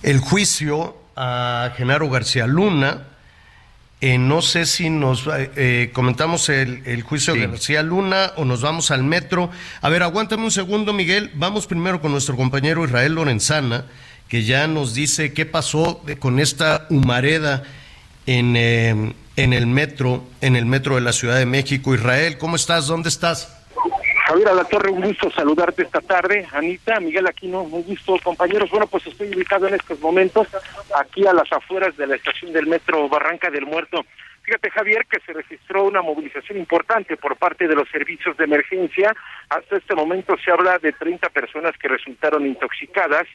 [0.01, 3.03] el juicio a Genaro García Luna.
[4.05, 8.45] Eh, no sé si nos eh, eh, comentamos el, el juicio de García Luna o
[8.45, 9.49] nos vamos al metro.
[9.81, 11.31] A ver, aguántame un segundo, Miguel.
[11.33, 13.85] Vamos primero con nuestro compañero Israel Lorenzana,
[14.27, 17.63] que ya nos dice qué pasó con esta humareda
[18.27, 21.95] en, eh, en el metro, en el metro de la Ciudad de México.
[21.95, 22.85] Israel, ¿cómo estás?
[22.85, 23.54] ¿Dónde estás?
[24.27, 26.47] Javier Alatorre, un gusto saludarte esta tarde.
[26.51, 28.71] Anita, Miguel Aquino, un gusto, compañeros.
[28.71, 30.47] Bueno, pues estoy ubicado en estos momentos
[30.99, 34.03] aquí a las afueras de la estación del metro Barranca del Muerto.
[34.41, 39.15] Fíjate, Javier, que se registró una movilización importante por parte de los servicios de emergencia.
[39.49, 43.27] Hasta este momento se habla de 30 personas que resultaron intoxicadas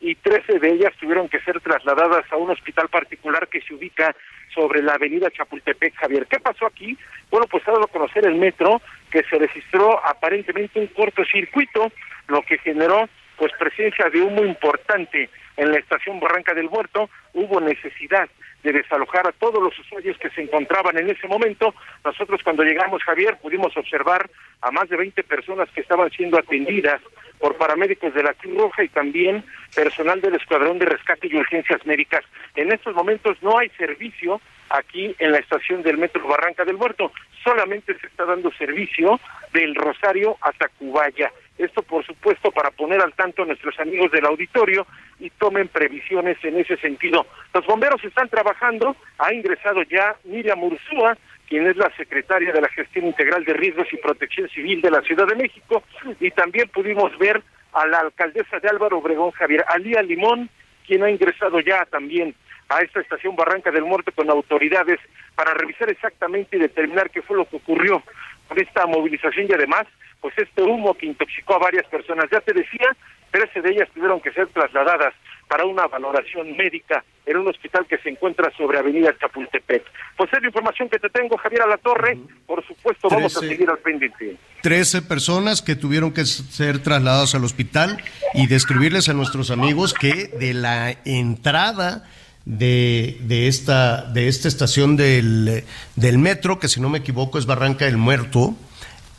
[0.00, 4.14] y 13 de ellas tuvieron que ser trasladadas a un hospital particular que se ubica
[4.54, 6.26] sobre la avenida Chapultepec, Javier.
[6.26, 6.96] ¿Qué pasó aquí?
[7.30, 8.80] Bueno, pues dado a conocer el metro
[9.16, 11.90] que se registró aparentemente un cortocircuito,
[12.28, 17.08] lo que generó pues presencia de humo importante en la estación Barranca del Muerto.
[17.32, 18.28] Hubo necesidad
[18.62, 21.74] de desalojar a todos los usuarios que se encontraban en ese momento.
[22.04, 24.28] Nosotros cuando llegamos, Javier, pudimos observar
[24.60, 27.00] a más de 20 personas que estaban siendo atendidas
[27.38, 29.44] por paramédicos de la Cruz Roja y también
[29.74, 32.22] personal del Escuadrón de Rescate y Urgencias Médicas.
[32.54, 37.12] En estos momentos no hay servicio aquí en la estación del Metro Barranca del Muerto,
[37.42, 39.20] solamente se está dando servicio
[39.52, 41.32] del Rosario a Tacubaya.
[41.58, 44.86] Esto, por supuesto, para poner al tanto a nuestros amigos del auditorio
[45.18, 47.26] y tomen previsiones en ese sentido.
[47.54, 51.16] Los bomberos están trabajando, ha ingresado ya Miriam Ursúa,
[51.48, 55.00] quien es la secretaria de la Gestión Integral de Riesgos y Protección Civil de la
[55.02, 55.82] Ciudad de México,
[56.20, 60.50] y también pudimos ver a la alcaldesa de Álvaro Obregón, Javier Alía Limón,
[60.86, 62.34] quien ha ingresado ya también
[62.68, 64.98] a esta estación Barranca del Muerto con autoridades
[65.34, 68.02] para revisar exactamente y determinar qué fue lo que ocurrió
[68.48, 69.86] con esta movilización y además,
[70.20, 72.26] pues este humo que intoxicó a varias personas.
[72.30, 72.96] Ya te decía,
[73.30, 75.14] 13 de ellas tuvieron que ser trasladadas
[75.48, 79.84] para una valoración médica en un hospital que se encuentra sobre Avenida Chapultepec.
[80.16, 82.18] Pues es la información que te tengo, Javier Alatorre.
[82.46, 83.54] Por supuesto, vamos a Trece.
[83.54, 84.36] seguir al pendiente.
[84.62, 88.02] 13 personas que tuvieron que ser trasladadas al hospital
[88.34, 92.04] y describirles a nuestros amigos que de la entrada
[92.44, 95.64] de, de esta, de esta estación del,
[95.96, 98.54] del metro, que si no me equivoco es Barranca del Muerto,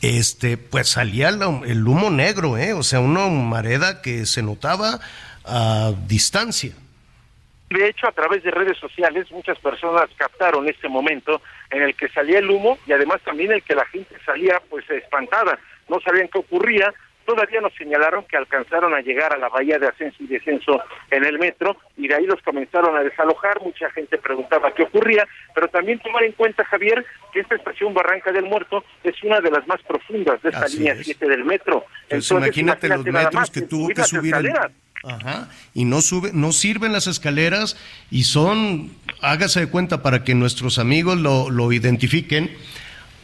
[0.02, 2.74] este, pues salía el humo negro, ¿eh?
[2.74, 5.00] o sea, una humareda que se notaba
[5.48, 6.74] a distancia.
[7.70, 12.08] De hecho, a través de redes sociales, muchas personas captaron este momento en el que
[12.10, 15.60] salía el humo y además también el que la gente salía pues espantada,
[15.90, 16.94] no sabían qué ocurría.
[17.26, 21.26] Todavía nos señalaron que alcanzaron a llegar a la bahía de ascenso y descenso en
[21.26, 23.62] el metro y de ahí los comenzaron a desalojar.
[23.62, 28.32] Mucha gente preguntaba qué ocurría, pero también tomar en cuenta, Javier, que esta estación Barranca
[28.32, 31.04] del Muerto es una de las más profundas de esta Así línea es.
[31.04, 31.84] 7 del metro.
[32.04, 34.54] Entonces, imagínate, los metros más, que tuvo que subir el-.
[35.04, 35.50] Ajá.
[35.74, 37.78] Y no sube, no sirven las escaleras
[38.12, 38.92] y son,
[39.22, 42.56] hágase de cuenta para que nuestros amigos lo, lo identifiquen.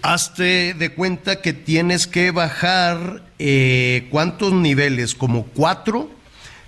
[0.01, 6.09] Hazte de cuenta que tienes que bajar eh, cuántos niveles, como cuatro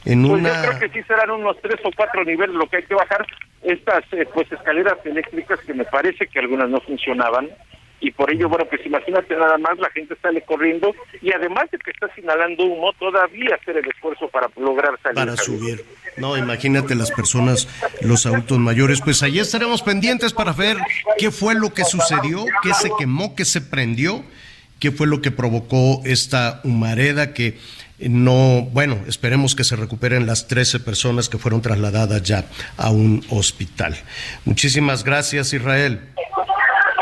[0.06, 0.64] en Pues una.
[0.64, 3.26] yo creo que sí serán unos tres o cuatro niveles lo que hay que bajar
[3.64, 7.50] estas eh, pues escaleras eléctricas que me parece que algunas no funcionaban
[8.06, 11.80] y por ello, bueno, pues imagínate nada más, la gente sale corriendo y además de
[11.80, 15.16] que está inhalando humo, todavía hacer el esfuerzo para lograr salir.
[15.16, 15.84] Para subir.
[16.16, 17.68] No, imagínate las personas,
[18.02, 19.02] los adultos mayores.
[19.02, 20.78] Pues allí estaremos pendientes para ver
[21.18, 24.24] qué fue lo que sucedió, qué se quemó, qué se prendió,
[24.80, 27.58] qué fue lo que provocó esta humareda que
[27.98, 32.46] no, bueno, esperemos que se recuperen las 13 personas que fueron trasladadas ya
[32.78, 33.96] a un hospital.
[34.44, 36.02] Muchísimas gracias, Israel.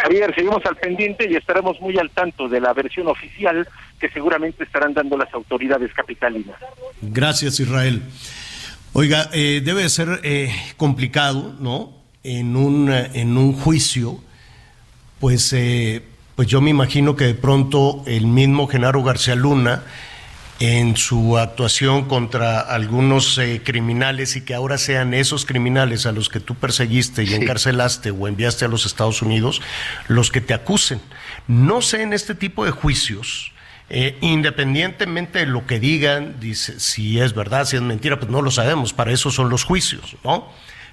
[0.03, 3.65] Javier, seguimos al pendiente y estaremos muy al tanto de la versión oficial
[3.97, 6.57] que seguramente estarán dando las autoridades capitalinas.
[7.01, 8.01] Gracias, Israel.
[8.91, 11.93] Oiga, eh, debe ser eh, complicado, ¿no?
[12.21, 14.19] En un, en un juicio,
[15.21, 16.03] pues, eh,
[16.35, 19.83] pues yo me imagino que de pronto el mismo Genaro García Luna,
[20.63, 26.29] en su actuación contra algunos eh, criminales y que ahora sean esos criminales a los
[26.29, 29.61] que tú perseguiste y encarcelaste o enviaste a los Estados Unidos
[30.07, 31.01] los que te acusen.
[31.49, 33.51] No sé en este tipo de juicios.
[33.89, 38.41] Eh, independientemente de lo que digan, dice, si es verdad, si es mentira, pues no
[38.41, 40.49] lo sabemos, para eso son los juicios, ¿no?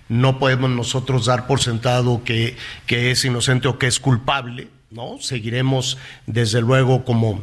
[0.09, 2.57] No podemos nosotros dar por sentado que,
[2.87, 5.19] que es inocente o que es culpable, ¿no?
[5.21, 7.43] Seguiremos, desde luego, como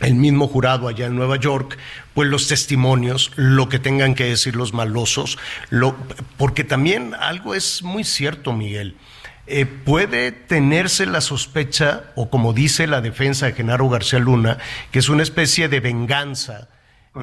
[0.00, 1.78] el mismo jurado allá en Nueva York,
[2.14, 5.38] pues los testimonios, lo que tengan que decir los malosos,
[5.70, 5.96] lo,
[6.36, 8.96] porque también algo es muy cierto, Miguel.
[9.46, 14.58] Eh, puede tenerse la sospecha, o como dice la defensa de Genaro García Luna,
[14.90, 16.68] que es una especie de venganza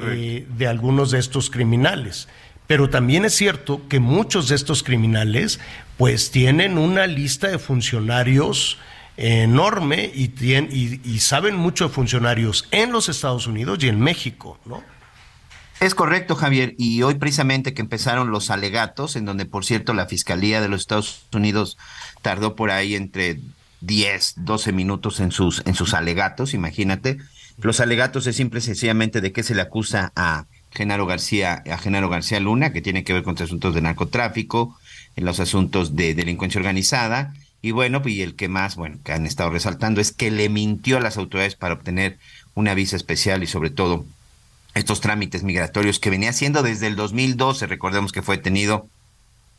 [0.00, 2.28] eh, de algunos de estos criminales.
[2.68, 5.58] Pero también es cierto que muchos de estos criminales,
[5.98, 8.78] pues tienen una lista de funcionarios
[9.16, 14.58] enorme y, tienen, y, saben mucho de funcionarios en los Estados Unidos y en México,
[14.64, 14.82] ¿no?
[15.80, 16.74] Es correcto, Javier.
[16.78, 20.82] Y hoy precisamente que empezaron los alegatos, en donde, por cierto, la Fiscalía de los
[20.82, 21.76] Estados Unidos
[22.22, 23.40] tardó por ahí entre
[23.80, 27.18] 10, 12 minutos en sus, en sus alegatos, imagínate.
[27.58, 31.78] Los alegatos es simple y sencillamente de que se le acusa a Genaro García, a
[31.78, 34.78] Genaro García Luna, que tiene que ver con asuntos de narcotráfico,
[35.16, 39.24] en los asuntos de delincuencia organizada, y bueno, y el que más, bueno, que han
[39.24, 42.18] estado resaltando es que le mintió a las autoridades para obtener
[42.54, 44.04] una visa especial y sobre todo
[44.74, 48.88] estos trámites migratorios que venía haciendo desde el 2012, recordemos que fue detenido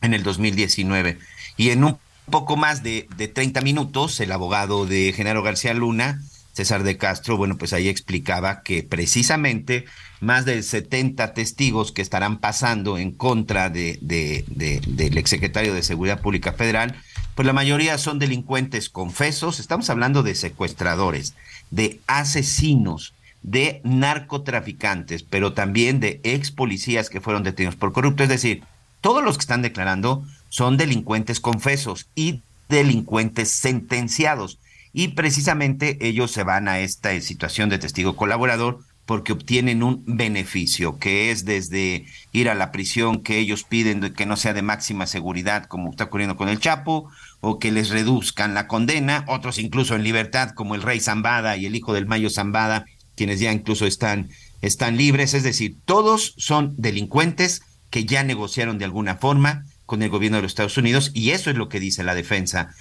[0.02, 1.18] en el 2019.
[1.56, 1.98] Y en un
[2.30, 6.20] poco más de, de 30 minutos, el abogado de Genaro García Luna,
[6.52, 9.86] César de Castro, bueno, pues ahí explicaba que precisamente
[10.20, 15.82] más de 70 testigos que estarán pasando en contra de, de, de, del exsecretario de
[15.82, 16.96] Seguridad Pública Federal,
[17.34, 21.34] pues la mayoría son delincuentes confesos, estamos hablando de secuestradores,
[21.70, 28.22] de asesinos, de narcotraficantes, pero también de ex policías que fueron detenidos por corrupto.
[28.22, 28.62] Es decir,
[29.00, 34.58] todos los que están declarando son delincuentes confesos y delincuentes sentenciados.
[34.92, 40.98] Y precisamente ellos se van a esta situación de testigo colaborador porque obtienen un beneficio,
[40.98, 45.06] que es desde ir a la prisión que ellos piden que no sea de máxima
[45.06, 47.10] seguridad, como está ocurriendo con el Chapo,
[47.40, 51.66] o que les reduzcan la condena, otros incluso en libertad, como el rey Zambada y
[51.66, 54.30] el hijo del Mayo Zambada, quienes ya incluso están,
[54.62, 60.08] están libres, es decir, todos son delincuentes que ya negociaron de alguna forma con el
[60.08, 62.74] gobierno de los Estados Unidos, y eso es lo que dice la defensa,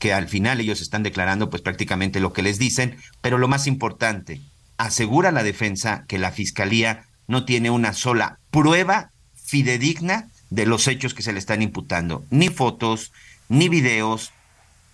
[0.00, 3.68] que al final ellos están declarando pues prácticamente lo que les dicen, pero lo más
[3.68, 4.40] importante,
[4.80, 11.12] asegura la defensa que la fiscalía no tiene una sola prueba fidedigna de los hechos
[11.12, 13.12] que se le están imputando, ni fotos,
[13.50, 14.32] ni videos,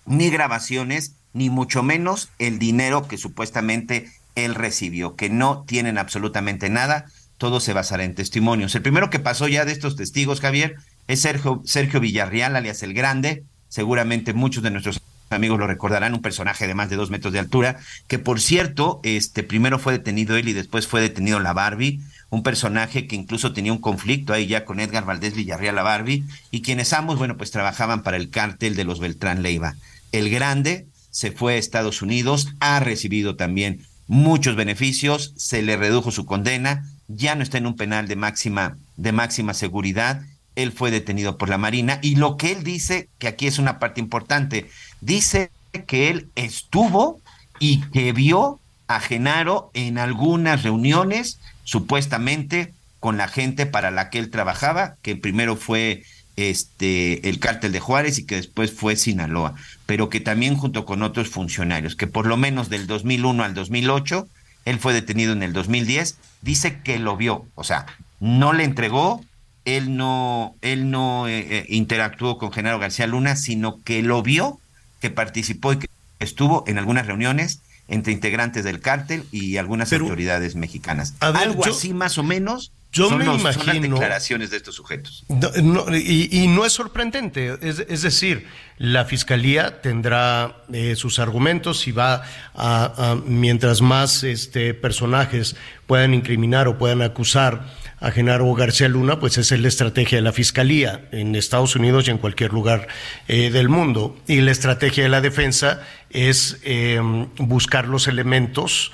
[0.05, 6.69] ni grabaciones, ni mucho menos el dinero que supuestamente él recibió, que no tienen absolutamente
[6.69, 7.05] nada,
[7.37, 8.75] todo se basará en testimonios.
[8.75, 10.75] El primero que pasó ya de estos testigos, Javier,
[11.07, 16.21] es Sergio, Sergio Villarreal, alias el Grande, seguramente muchos de nuestros amigos lo recordarán, un
[16.21, 17.77] personaje de más de dos metros de altura,
[18.07, 22.43] que por cierto, este primero fue detenido él y después fue detenido la Barbie, un
[22.43, 26.61] personaje que incluso tenía un conflicto ahí ya con Edgar Valdés Villarreal la Barbie, y
[26.61, 29.75] quienes ambos, bueno, pues trabajaban para el cártel de los Beltrán Leiva.
[30.11, 36.11] El grande se fue a Estados Unidos, ha recibido también muchos beneficios, se le redujo
[36.11, 40.21] su condena, ya no está en un penal de máxima, de máxima seguridad,
[40.57, 43.79] él fue detenido por la Marina, y lo que él dice, que aquí es una
[43.79, 44.69] parte importante,
[44.99, 45.51] dice
[45.85, 47.21] que él estuvo
[47.59, 54.17] y que vio a Genaro en algunas reuniones, supuestamente con la gente para la que
[54.17, 56.03] él trabajaba, que primero fue
[56.37, 59.53] este el cártel de Juárez y que después fue Sinaloa,
[59.85, 64.27] pero que también junto con otros funcionarios, que por lo menos del 2001 al 2008,
[64.65, 67.85] él fue detenido en el 2010, dice que lo vio, o sea,
[68.19, 69.23] no le entregó,
[69.67, 74.59] él no, él no eh, eh, interactuó con Genaro García Luna, sino que lo vio
[75.01, 75.87] que participó y que
[76.19, 81.13] estuvo en algunas reuniones entre integrantes del cártel y algunas autoridades mexicanas.
[81.21, 84.49] ver, Algo yo- así más o menos yo son, me los- son las imagino- declaraciones
[84.49, 85.23] de estos sujetos.
[85.29, 85.51] No,
[85.85, 91.87] no, y, y no es sorprendente, es, es decir, la fiscalía tendrá eh, sus argumentos
[91.87, 92.23] y va
[92.55, 97.65] a, a- mientras más este, personajes puedan incriminar o puedan acusar
[97.99, 102.07] a Genaro García Luna, pues esa es la estrategia de la fiscalía en Estados Unidos
[102.07, 102.87] y en cualquier lugar
[103.27, 104.15] eh, del mundo.
[104.27, 106.99] Y la estrategia de la defensa es eh,
[107.37, 108.91] buscar los elementos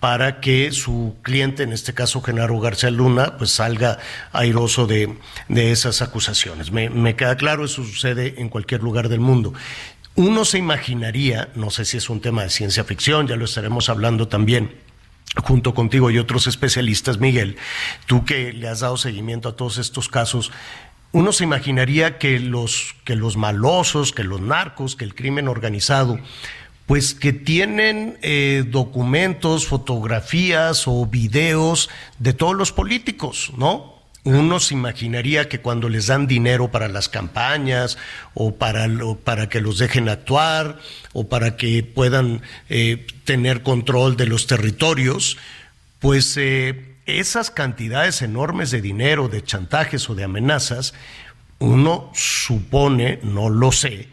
[0.00, 3.98] para que su cliente, en este caso Genaro García Luna, pues salga
[4.32, 5.16] airoso de,
[5.48, 6.72] de esas acusaciones.
[6.72, 9.54] Me, me queda claro, eso sucede en cualquier lugar del mundo.
[10.14, 13.88] Uno se imaginaría, no sé si es un tema de ciencia ficción, ya lo estaremos
[13.88, 14.72] hablando también
[15.36, 17.56] junto contigo y otros especialistas, Miguel,
[18.06, 20.52] tú que le has dado seguimiento a todos estos casos,
[21.12, 26.18] uno se imaginaría que los, que los malosos, que los narcos, que el crimen organizado,
[26.86, 33.91] pues que tienen eh, documentos, fotografías o videos de todos los políticos, ¿no?
[34.24, 37.98] Uno se imaginaría que cuando les dan dinero para las campañas
[38.34, 40.78] o para, lo- para que los dejen actuar
[41.12, 45.38] o para que puedan eh, tener control de los territorios,
[45.98, 50.94] pues eh, esas cantidades enormes de dinero, de chantajes o de amenazas,
[51.58, 54.08] uno supone, no lo sé,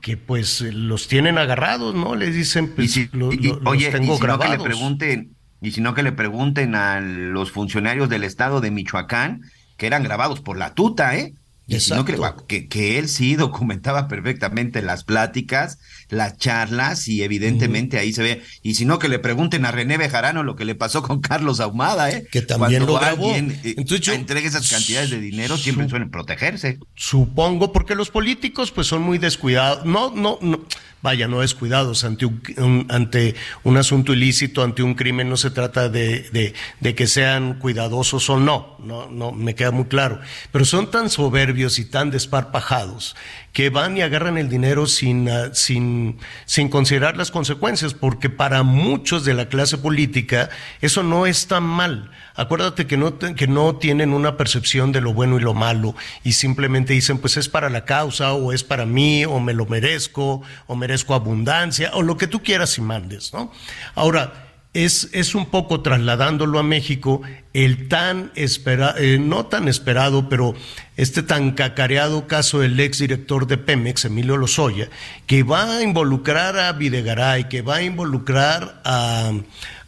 [0.00, 2.14] que pues los tienen agarrados, ¿no?
[2.14, 5.34] Les dicen, pues lo- Y, lo- los oye, tengo y si no que le pregunten,
[5.60, 9.42] y si no que le pregunten a los funcionarios del estado de Michoacán,
[9.76, 11.34] que eran grabados por la tuta, ¿eh?
[11.66, 12.18] Y si no que,
[12.48, 15.78] que, que él sí documentaba perfectamente las pláticas,
[16.08, 18.42] las charlas, y evidentemente ahí se ve.
[18.62, 21.60] Y si no, que le pregunten a René Bejarano lo que le pasó con Carlos
[21.60, 22.26] Ahumada, ¿eh?
[22.30, 23.32] Que también Cuando lo grabó.
[23.32, 23.76] alguien eh,
[24.12, 26.78] entrega esas cantidades de dinero, siempre suelen protegerse.
[26.96, 30.60] Supongo, porque los políticos pues son muy descuidados, no, no, no,
[31.02, 35.50] vaya, no descuidados ante un, un- ante un asunto ilícito, ante un crimen, no se
[35.50, 40.20] trata de, de- de que sean cuidadosos o no, no, no, me queda muy claro,
[40.52, 43.16] pero son tan soberbios y tan desparpajados
[43.52, 48.62] que van y agarran el dinero sin, ah, sin, sin considerar las consecuencias, porque para
[48.62, 50.50] muchos de la clase política
[50.80, 52.10] eso no es tan mal.
[52.34, 56.32] Acuérdate que no, que no tienen una percepción de lo bueno y lo malo y
[56.32, 60.42] simplemente dicen, pues es para la causa o es para mí o me lo merezco
[60.66, 63.52] o merezco abundancia o lo que tú quieras y mandes, ¿no?
[63.94, 67.22] Ahora, es, es un poco trasladándolo a México
[67.52, 70.54] el tan esperado, no tan esperado, pero
[70.96, 74.88] este tan cacareado caso del ex director de Pemex, Emilio Lozoya,
[75.26, 79.32] que va a involucrar a Videgaray, que va a involucrar a,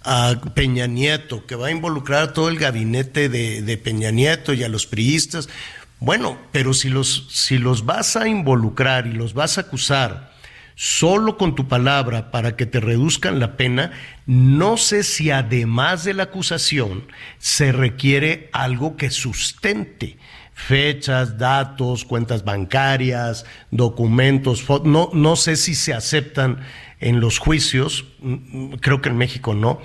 [0.03, 4.53] a Peña Nieto, que va a involucrar a todo el gabinete de, de Peña Nieto
[4.53, 5.49] y a los priistas.
[6.01, 10.32] Bueno, pero si los, si los vas a involucrar y los vas a acusar,
[10.75, 13.93] solo con tu palabra para que te reduzcan la pena,
[14.27, 17.05] no sé si además de la acusación
[17.39, 20.19] se requiere algo que sustente
[20.55, 26.61] fechas, datos, cuentas bancarias, documentos, no, no sé si se aceptan
[27.01, 29.81] en los juicios, mm, mm, creo que en México no,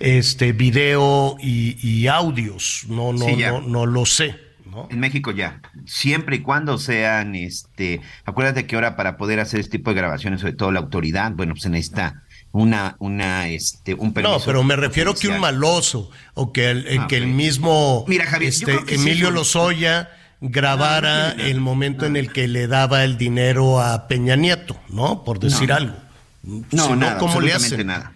[0.00, 4.51] este video y, y audios, no, no, Sí, no, no lo sé.
[4.90, 9.78] En México ya, siempre y cuando sean, este, acuérdate que ahora para poder hacer este
[9.78, 12.22] tipo de grabaciones, sobre todo la autoridad, bueno, pues se necesita
[12.52, 14.38] una, una, este, un permiso.
[14.38, 18.26] No, pero me refiero que un maloso o que el, Ah, que el mismo Mira,
[18.26, 23.16] Javier, este, sí Emilio un- Lozoya grabara el momento en el que le daba el
[23.16, 25.24] dinero a Peña Nieto, ¿no?
[25.24, 25.96] Por decir algo.
[26.42, 27.86] No, Si nada, ¿cómo le absolutamente hacen?
[27.86, 28.12] nada.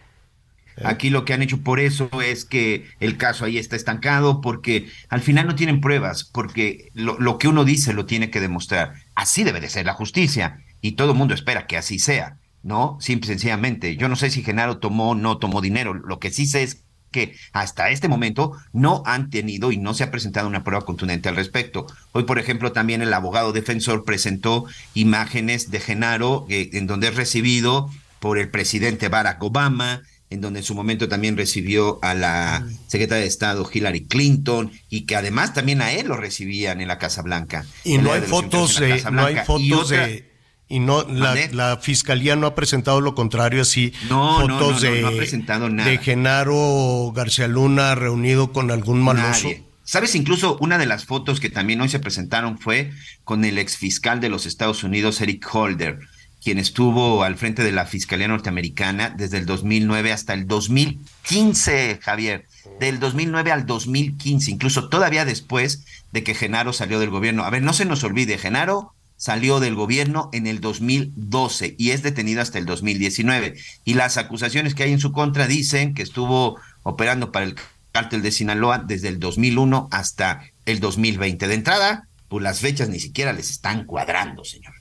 [0.85, 4.89] Aquí lo que han hecho por eso es que el caso ahí está estancado porque
[5.09, 8.95] al final no tienen pruebas, porque lo, lo que uno dice lo tiene que demostrar.
[9.15, 12.99] Así debe de ser la justicia y todo el mundo espera que así sea, ¿no?
[13.01, 13.97] Simple y sencillamente.
[13.97, 15.95] Yo no sé si Genaro tomó o no tomó dinero.
[15.95, 20.05] Lo que sí sé es que hasta este momento no han tenido y no se
[20.05, 21.87] ha presentado una prueba contundente al respecto.
[22.13, 27.17] Hoy, por ejemplo, también el abogado defensor presentó imágenes de Genaro eh, en donde es
[27.17, 27.91] recibido
[28.21, 33.23] por el presidente Barack Obama, en donde en su momento también recibió a la secretaria
[33.23, 37.23] de Estado Hillary Clinton y que además también a él lo recibían en la Casa
[37.23, 37.65] Blanca.
[37.85, 39.37] Y no hay fotos de, no hay.
[39.37, 40.37] Y fotos otra- de
[40.69, 44.95] y no la, fiscalía no ha presentado lo contrario así No, no, fotos no, no,
[44.97, 45.89] de no ha presentado nada.
[45.89, 49.45] de Genaro García Luna reunido con algún maloso.
[49.45, 49.63] Nadie.
[49.85, 50.17] ¿Sabes?
[50.17, 52.91] Incluso una de las fotos que también hoy se presentaron fue
[53.23, 56.01] con el exfiscal de los Estados Unidos, Eric Holder,
[56.47, 62.47] quien estuvo al frente de la Fiscalía Norteamericana desde el 2009 hasta el 2015, Javier.
[62.79, 67.43] Del 2009 al 2015, incluso todavía después de que Genaro salió del gobierno.
[67.43, 72.05] A ver, no se nos olvide, Genaro salió del gobierno en el 2012 y es
[72.05, 73.57] detenido hasta el 2019.
[73.85, 77.57] Y las acusaciones que hay en su contra dicen que estuvo operando para el
[77.91, 81.49] cártel de Sinaloa desde el 2001 hasta el 2020.
[81.49, 84.75] De entrada, pues las fechas ni siquiera les están cuadrando, señor.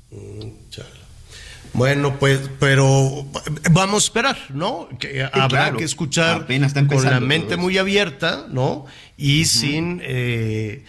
[1.76, 3.26] Bueno, pues, pero
[3.72, 4.88] vamos a esperar, ¿no?
[4.98, 5.78] Que habrá claro.
[5.78, 8.86] que escuchar Apenas está con la mente muy abierta, ¿no?
[9.18, 10.86] Y sin, eh,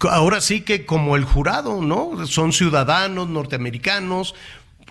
[0.00, 2.26] ahora sí que como el jurado, ¿no?
[2.26, 4.36] Son ciudadanos norteamericanos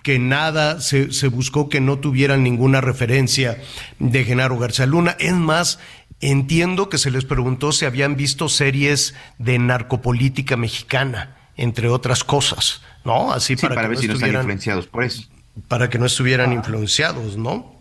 [0.02, 3.60] que nada se, se buscó que no tuvieran ninguna referencia
[3.98, 5.16] de Genaro García Luna.
[5.18, 5.78] Es más,
[6.20, 12.82] entiendo que se les preguntó si habían visto series de narcopolítica mexicana, entre otras cosas,
[13.08, 13.32] ¿no?
[13.32, 15.22] Así Sí, para, para, que ver no si no están estuvieran influenciados por eso.
[15.66, 17.74] para que no estuvieran influenciados, ¿no?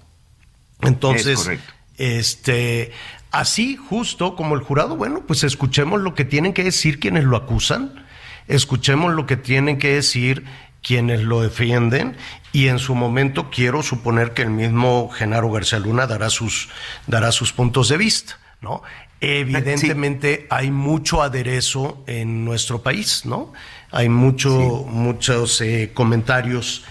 [0.81, 1.59] Entonces, Es
[1.97, 2.91] este,
[3.31, 7.35] así justo como el jurado, bueno, pues escuchemos lo que tienen que decir quienes lo
[7.35, 8.05] acusan,
[8.47, 10.45] escuchemos lo que tienen que decir
[10.81, 12.15] quienes lo defienden
[12.53, 16.69] y en su momento quiero suponer que el mismo Genaro García Luna dará sus
[17.07, 18.83] dará sus puntos de vista, ¿no?
[19.19, 23.51] Evidentemente hay mucho aderezo en nuestro país, ¿no?
[23.97, 26.83] Hay mucho, muchos eh, comentarios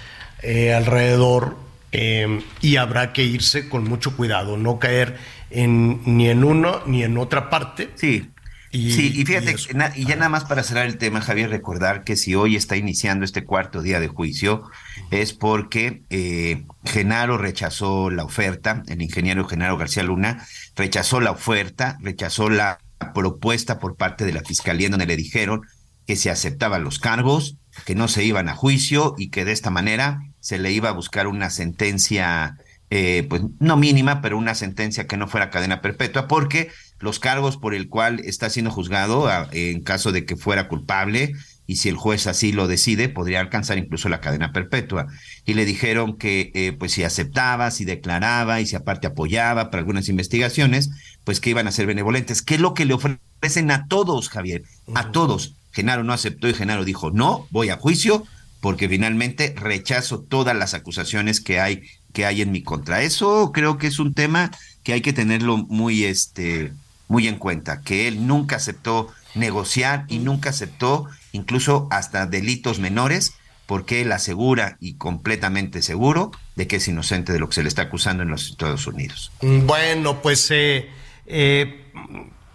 [0.42, 1.56] eh, alrededor
[1.92, 5.16] eh, y habrá que irse con mucho cuidado, no caer
[5.50, 7.90] en, ni en uno ni en otra parte.
[7.94, 8.30] Sí.
[8.72, 11.48] Y, sí, y fíjate, y na- y ya nada más para cerrar el tema, Javier,
[11.48, 14.64] recordar que si hoy está iniciando este cuarto día de juicio,
[15.10, 21.96] es porque eh, Genaro rechazó la oferta, el ingeniero Genaro García Luna rechazó la oferta,
[22.02, 22.78] rechazó la
[23.14, 25.62] propuesta por parte de la fiscalía en donde le dijeron
[26.06, 29.70] que se aceptaban los cargos, que no se iban a juicio y que de esta
[29.70, 32.56] manera se le iba a buscar una sentencia,
[32.90, 36.70] eh, pues no mínima, pero una sentencia que no fuera cadena perpetua, porque
[37.00, 41.32] los cargos por el cual está siendo juzgado, a- en caso de que fuera culpable,
[41.66, 45.08] y si el juez así lo decide, podría alcanzar incluso la cadena perpetua.
[45.44, 49.80] Y le dijeron que, eh, pues si aceptaba, si declaraba y si aparte apoyaba para
[49.80, 50.90] algunas investigaciones,
[51.24, 52.40] pues que iban a ser benevolentes.
[52.42, 54.62] ¿Qué es lo que le ofrecen a todos, Javier?
[54.94, 55.56] A todos.
[55.76, 58.24] Genaro no aceptó y Genaro dijo, no, voy a juicio
[58.60, 61.82] porque finalmente rechazo todas las acusaciones que hay
[62.14, 63.02] que hay en mi contra.
[63.02, 64.50] Eso creo que es un tema
[64.82, 66.72] que hay que tenerlo muy este
[67.08, 73.34] muy en cuenta, que él nunca aceptó negociar y nunca aceptó incluso hasta delitos menores
[73.66, 77.68] porque él asegura y completamente seguro de que es inocente de lo que se le
[77.68, 79.30] está acusando en los Estados Unidos.
[79.42, 80.88] Bueno, pues, eh,
[81.26, 81.84] eh,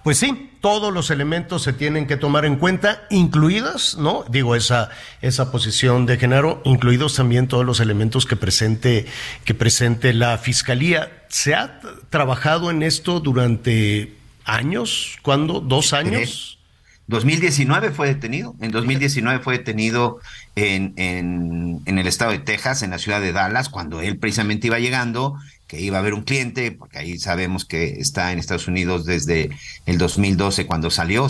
[0.03, 4.25] pues sí, todos los elementos se tienen que tomar en cuenta, incluidas, ¿no?
[4.29, 4.89] Digo, esa,
[5.21, 9.05] esa posición de Genaro, incluidos también todos los elementos que presente,
[9.45, 11.23] que presente la fiscalía.
[11.29, 11.79] ¿Se ha
[12.09, 14.13] trabajado en esto durante
[14.45, 15.17] años?
[15.21, 15.59] ¿Cuándo?
[15.59, 16.57] ¿Dos años?
[17.07, 18.55] 2019 fue detenido.
[18.61, 20.19] En 2019 fue detenido
[20.55, 24.67] en, en, en el estado de Texas, en la ciudad de Dallas, cuando él precisamente
[24.67, 25.37] iba llegando,
[25.71, 29.51] que iba a ver un cliente, porque ahí sabemos que está en Estados Unidos desde
[29.85, 31.27] el 2012 cuando salió.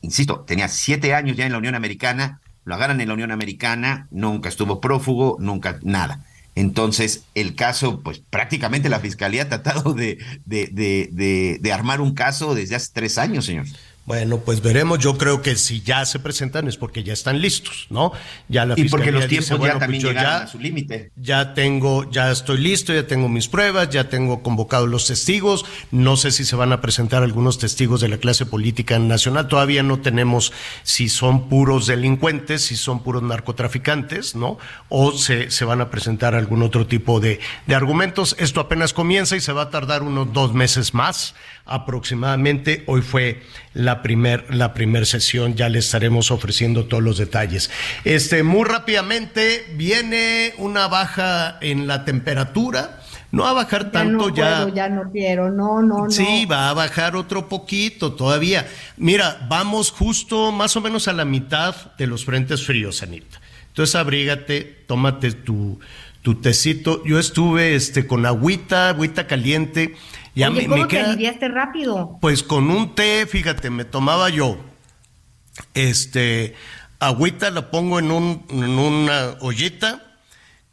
[0.00, 4.06] Insisto, tenía siete años ya en la Unión Americana, lo agarran en la Unión Americana,
[4.12, 6.24] nunca estuvo prófugo, nunca nada.
[6.54, 12.14] Entonces, el caso, pues prácticamente la fiscalía ha tratado de, de, de, de armar un
[12.14, 13.66] caso desde hace tres años, señor.
[14.08, 14.98] Bueno, pues veremos.
[15.00, 18.12] Yo creo que si ya se presentan es porque ya están listos, ¿no?
[18.48, 20.46] Ya la Y porque los dice, tiempos ya bueno, pues también yo llegaron ya- a
[20.46, 21.12] su límite.
[21.14, 25.66] ya tengo, ya estoy listo, ya tengo mis pruebas, ya tengo convocados los testigos.
[25.90, 29.46] No sé si se van a presentar algunos testigos de la clase política nacional.
[29.46, 30.54] Todavía no tenemos
[30.84, 34.56] si son puros delincuentes, si son puros narcotraficantes, ¿no?
[34.88, 38.34] O se, se van a presentar algún otro tipo de, de argumentos.
[38.38, 41.34] Esto apenas comienza y se va a tardar unos dos meses más
[41.68, 42.82] aproximadamente.
[42.86, 43.42] Hoy fue
[43.74, 47.70] la primer, la primer sesión, ya le estaremos ofreciendo todos los detalles.
[48.04, 53.02] Este, muy rápidamente viene una baja en la temperatura.
[53.30, 54.56] No va a bajar Ya tanto no ya.
[54.64, 56.10] puedo, ya no quiero, no, no, no.
[56.10, 58.66] Sí, va a bajar otro poquito todavía.
[58.96, 63.38] Mira, vamos justo más o menos a la mitad de los frentes fríos, Anita.
[63.68, 65.78] Entonces abrígate, tómate tu,
[66.22, 67.04] tu tecito.
[67.04, 69.94] Yo estuve este, con agüita, agüita caliente.
[70.38, 72.16] Ya Oye, me, ¿cómo me te queda, aliviaste rápido?
[72.20, 74.56] pues con un té, fíjate, me tomaba yo,
[75.74, 76.54] este,
[77.00, 80.16] agüita la pongo en, un, en una ollita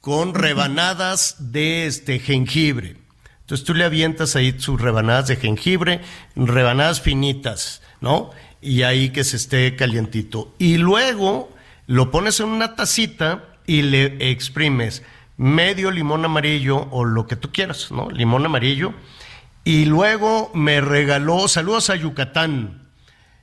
[0.02, 2.98] con rebanadas de este jengibre.
[3.40, 6.02] Entonces tú le avientas ahí sus rebanadas de jengibre,
[6.36, 8.30] rebanadas finitas, ¿no?
[8.62, 10.54] Y ahí que se esté calientito.
[10.60, 11.52] Y luego
[11.88, 15.02] lo pones en una tacita y le exprimes
[15.38, 18.12] medio limón amarillo o lo que tú quieras, ¿no?
[18.12, 18.94] Limón amarillo.
[19.66, 22.82] Y luego me regaló, saludos a Yucatán,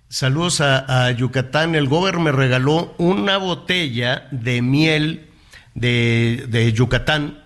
[0.08, 1.74] Saludos a, a Yucatán.
[1.74, 5.30] El gober me regaló una botella de miel
[5.74, 7.42] de, de Yucatán.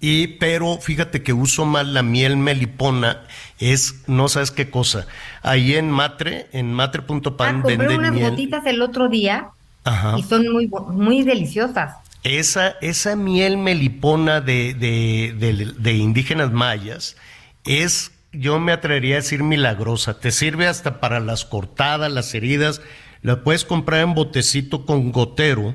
[0.00, 3.24] Y, pero fíjate que uso mal la miel melipona,
[3.58, 5.06] es, no sabes qué cosa.
[5.42, 8.30] Ahí en Matre, en matre.pan Ah, compré venden unas miel.
[8.30, 9.50] gotitas el otro día
[9.84, 10.14] Ajá.
[10.18, 11.96] y son muy, muy deliciosas.
[12.22, 17.16] Esa, esa miel melipona de, de, de- de indígenas mayas
[17.64, 20.20] es, yo me atrevería a decir milagrosa.
[20.20, 22.80] Te sirve hasta para las cortadas, las heridas.
[23.22, 25.74] La puedes comprar en botecito con gotero.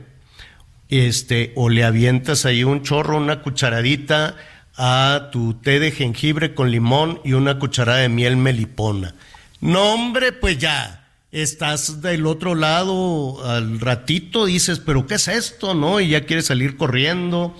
[0.89, 4.35] Este, o le avientas ahí un chorro, una cucharadita
[4.77, 9.15] a tu té de jengibre con limón y una cucharada de miel melipona.
[9.61, 15.73] No, hombre, pues ya estás del otro lado al ratito, dices, pero ¿qué es esto?
[15.73, 15.99] ¿No?
[15.99, 17.55] Y ya quieres salir corriendo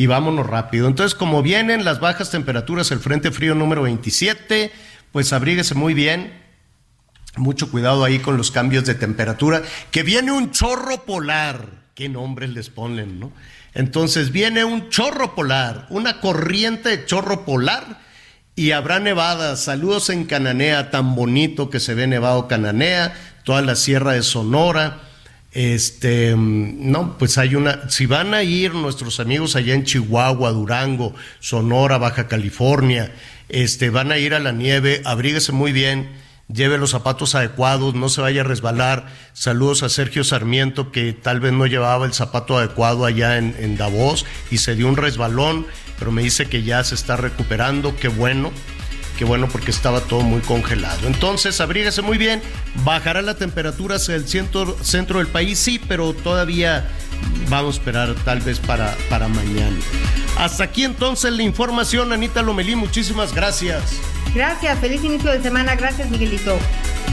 [0.00, 0.88] y vámonos rápido.
[0.88, 4.72] Entonces, como vienen las bajas temperaturas, el frente frío número 27,
[5.12, 6.32] pues abríguese muy bien.
[7.36, 9.60] Mucho cuidado ahí con los cambios de temperatura.
[9.90, 11.90] Que viene un chorro polar.
[11.94, 13.30] ¿Qué nombres les ponen, no?
[13.74, 18.00] Entonces viene un chorro polar, una corriente de chorro polar
[18.56, 19.64] y habrá nevadas.
[19.64, 23.14] Saludos en Cananea, tan bonito que se ve nevado Cananea,
[23.44, 25.09] toda la sierra de Sonora.
[25.52, 30.50] Este, mm, no, pues hay una, si van a ir nuestros amigos allá en Chihuahua,
[30.52, 33.12] Durango, Sonora, Baja California,
[33.48, 36.08] este, van a ir a la nieve, abríguese muy bien,
[36.52, 39.08] lleve los zapatos adecuados, no se vaya a resbalar.
[39.32, 43.76] Saludos a Sergio Sarmiento, que tal vez no llevaba el zapato adecuado allá en, en
[43.76, 45.66] Davos y se dio un resbalón,
[45.98, 48.52] pero me dice que ya se está recuperando, qué bueno.
[49.20, 51.06] Qué bueno porque estaba todo muy congelado.
[51.06, 52.40] Entonces, abríguese muy bien.
[52.86, 56.88] Bajará la temperatura hacia el centro, centro del país, sí, pero todavía
[57.50, 59.76] vamos a esperar tal vez para, para mañana.
[60.38, 62.76] Hasta aquí entonces la información, Anita Lomelí.
[62.76, 63.82] Muchísimas gracias.
[64.34, 65.74] Gracias, feliz inicio de semana.
[65.74, 66.58] Gracias, Miguelito.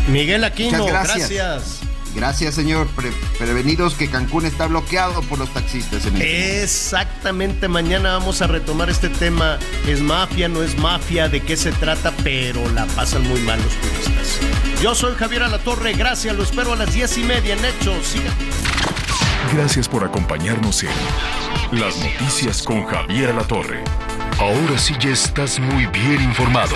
[0.07, 1.29] Miguel Aquino, Muchas gracias.
[1.29, 1.86] gracias.
[2.17, 2.87] Gracias, señor.
[2.87, 8.47] Pre- prevenidos que Cancún está bloqueado por los taxistas en este Exactamente, mañana vamos a
[8.47, 9.59] retomar este tema.
[9.87, 11.29] ¿Es mafia, no es mafia?
[11.29, 12.11] ¿De qué se trata?
[12.23, 14.39] Pero la pasan muy mal los turistas.
[14.81, 18.07] Yo soy Javier Alatorre, gracias, lo espero a las diez y media en Hechos.
[18.07, 18.31] Siga.
[19.53, 20.89] Gracias por acompañarnos en
[21.79, 23.83] Las Noticias con Javier Alatorre.
[24.39, 26.75] Ahora sí ya estás muy bien informado.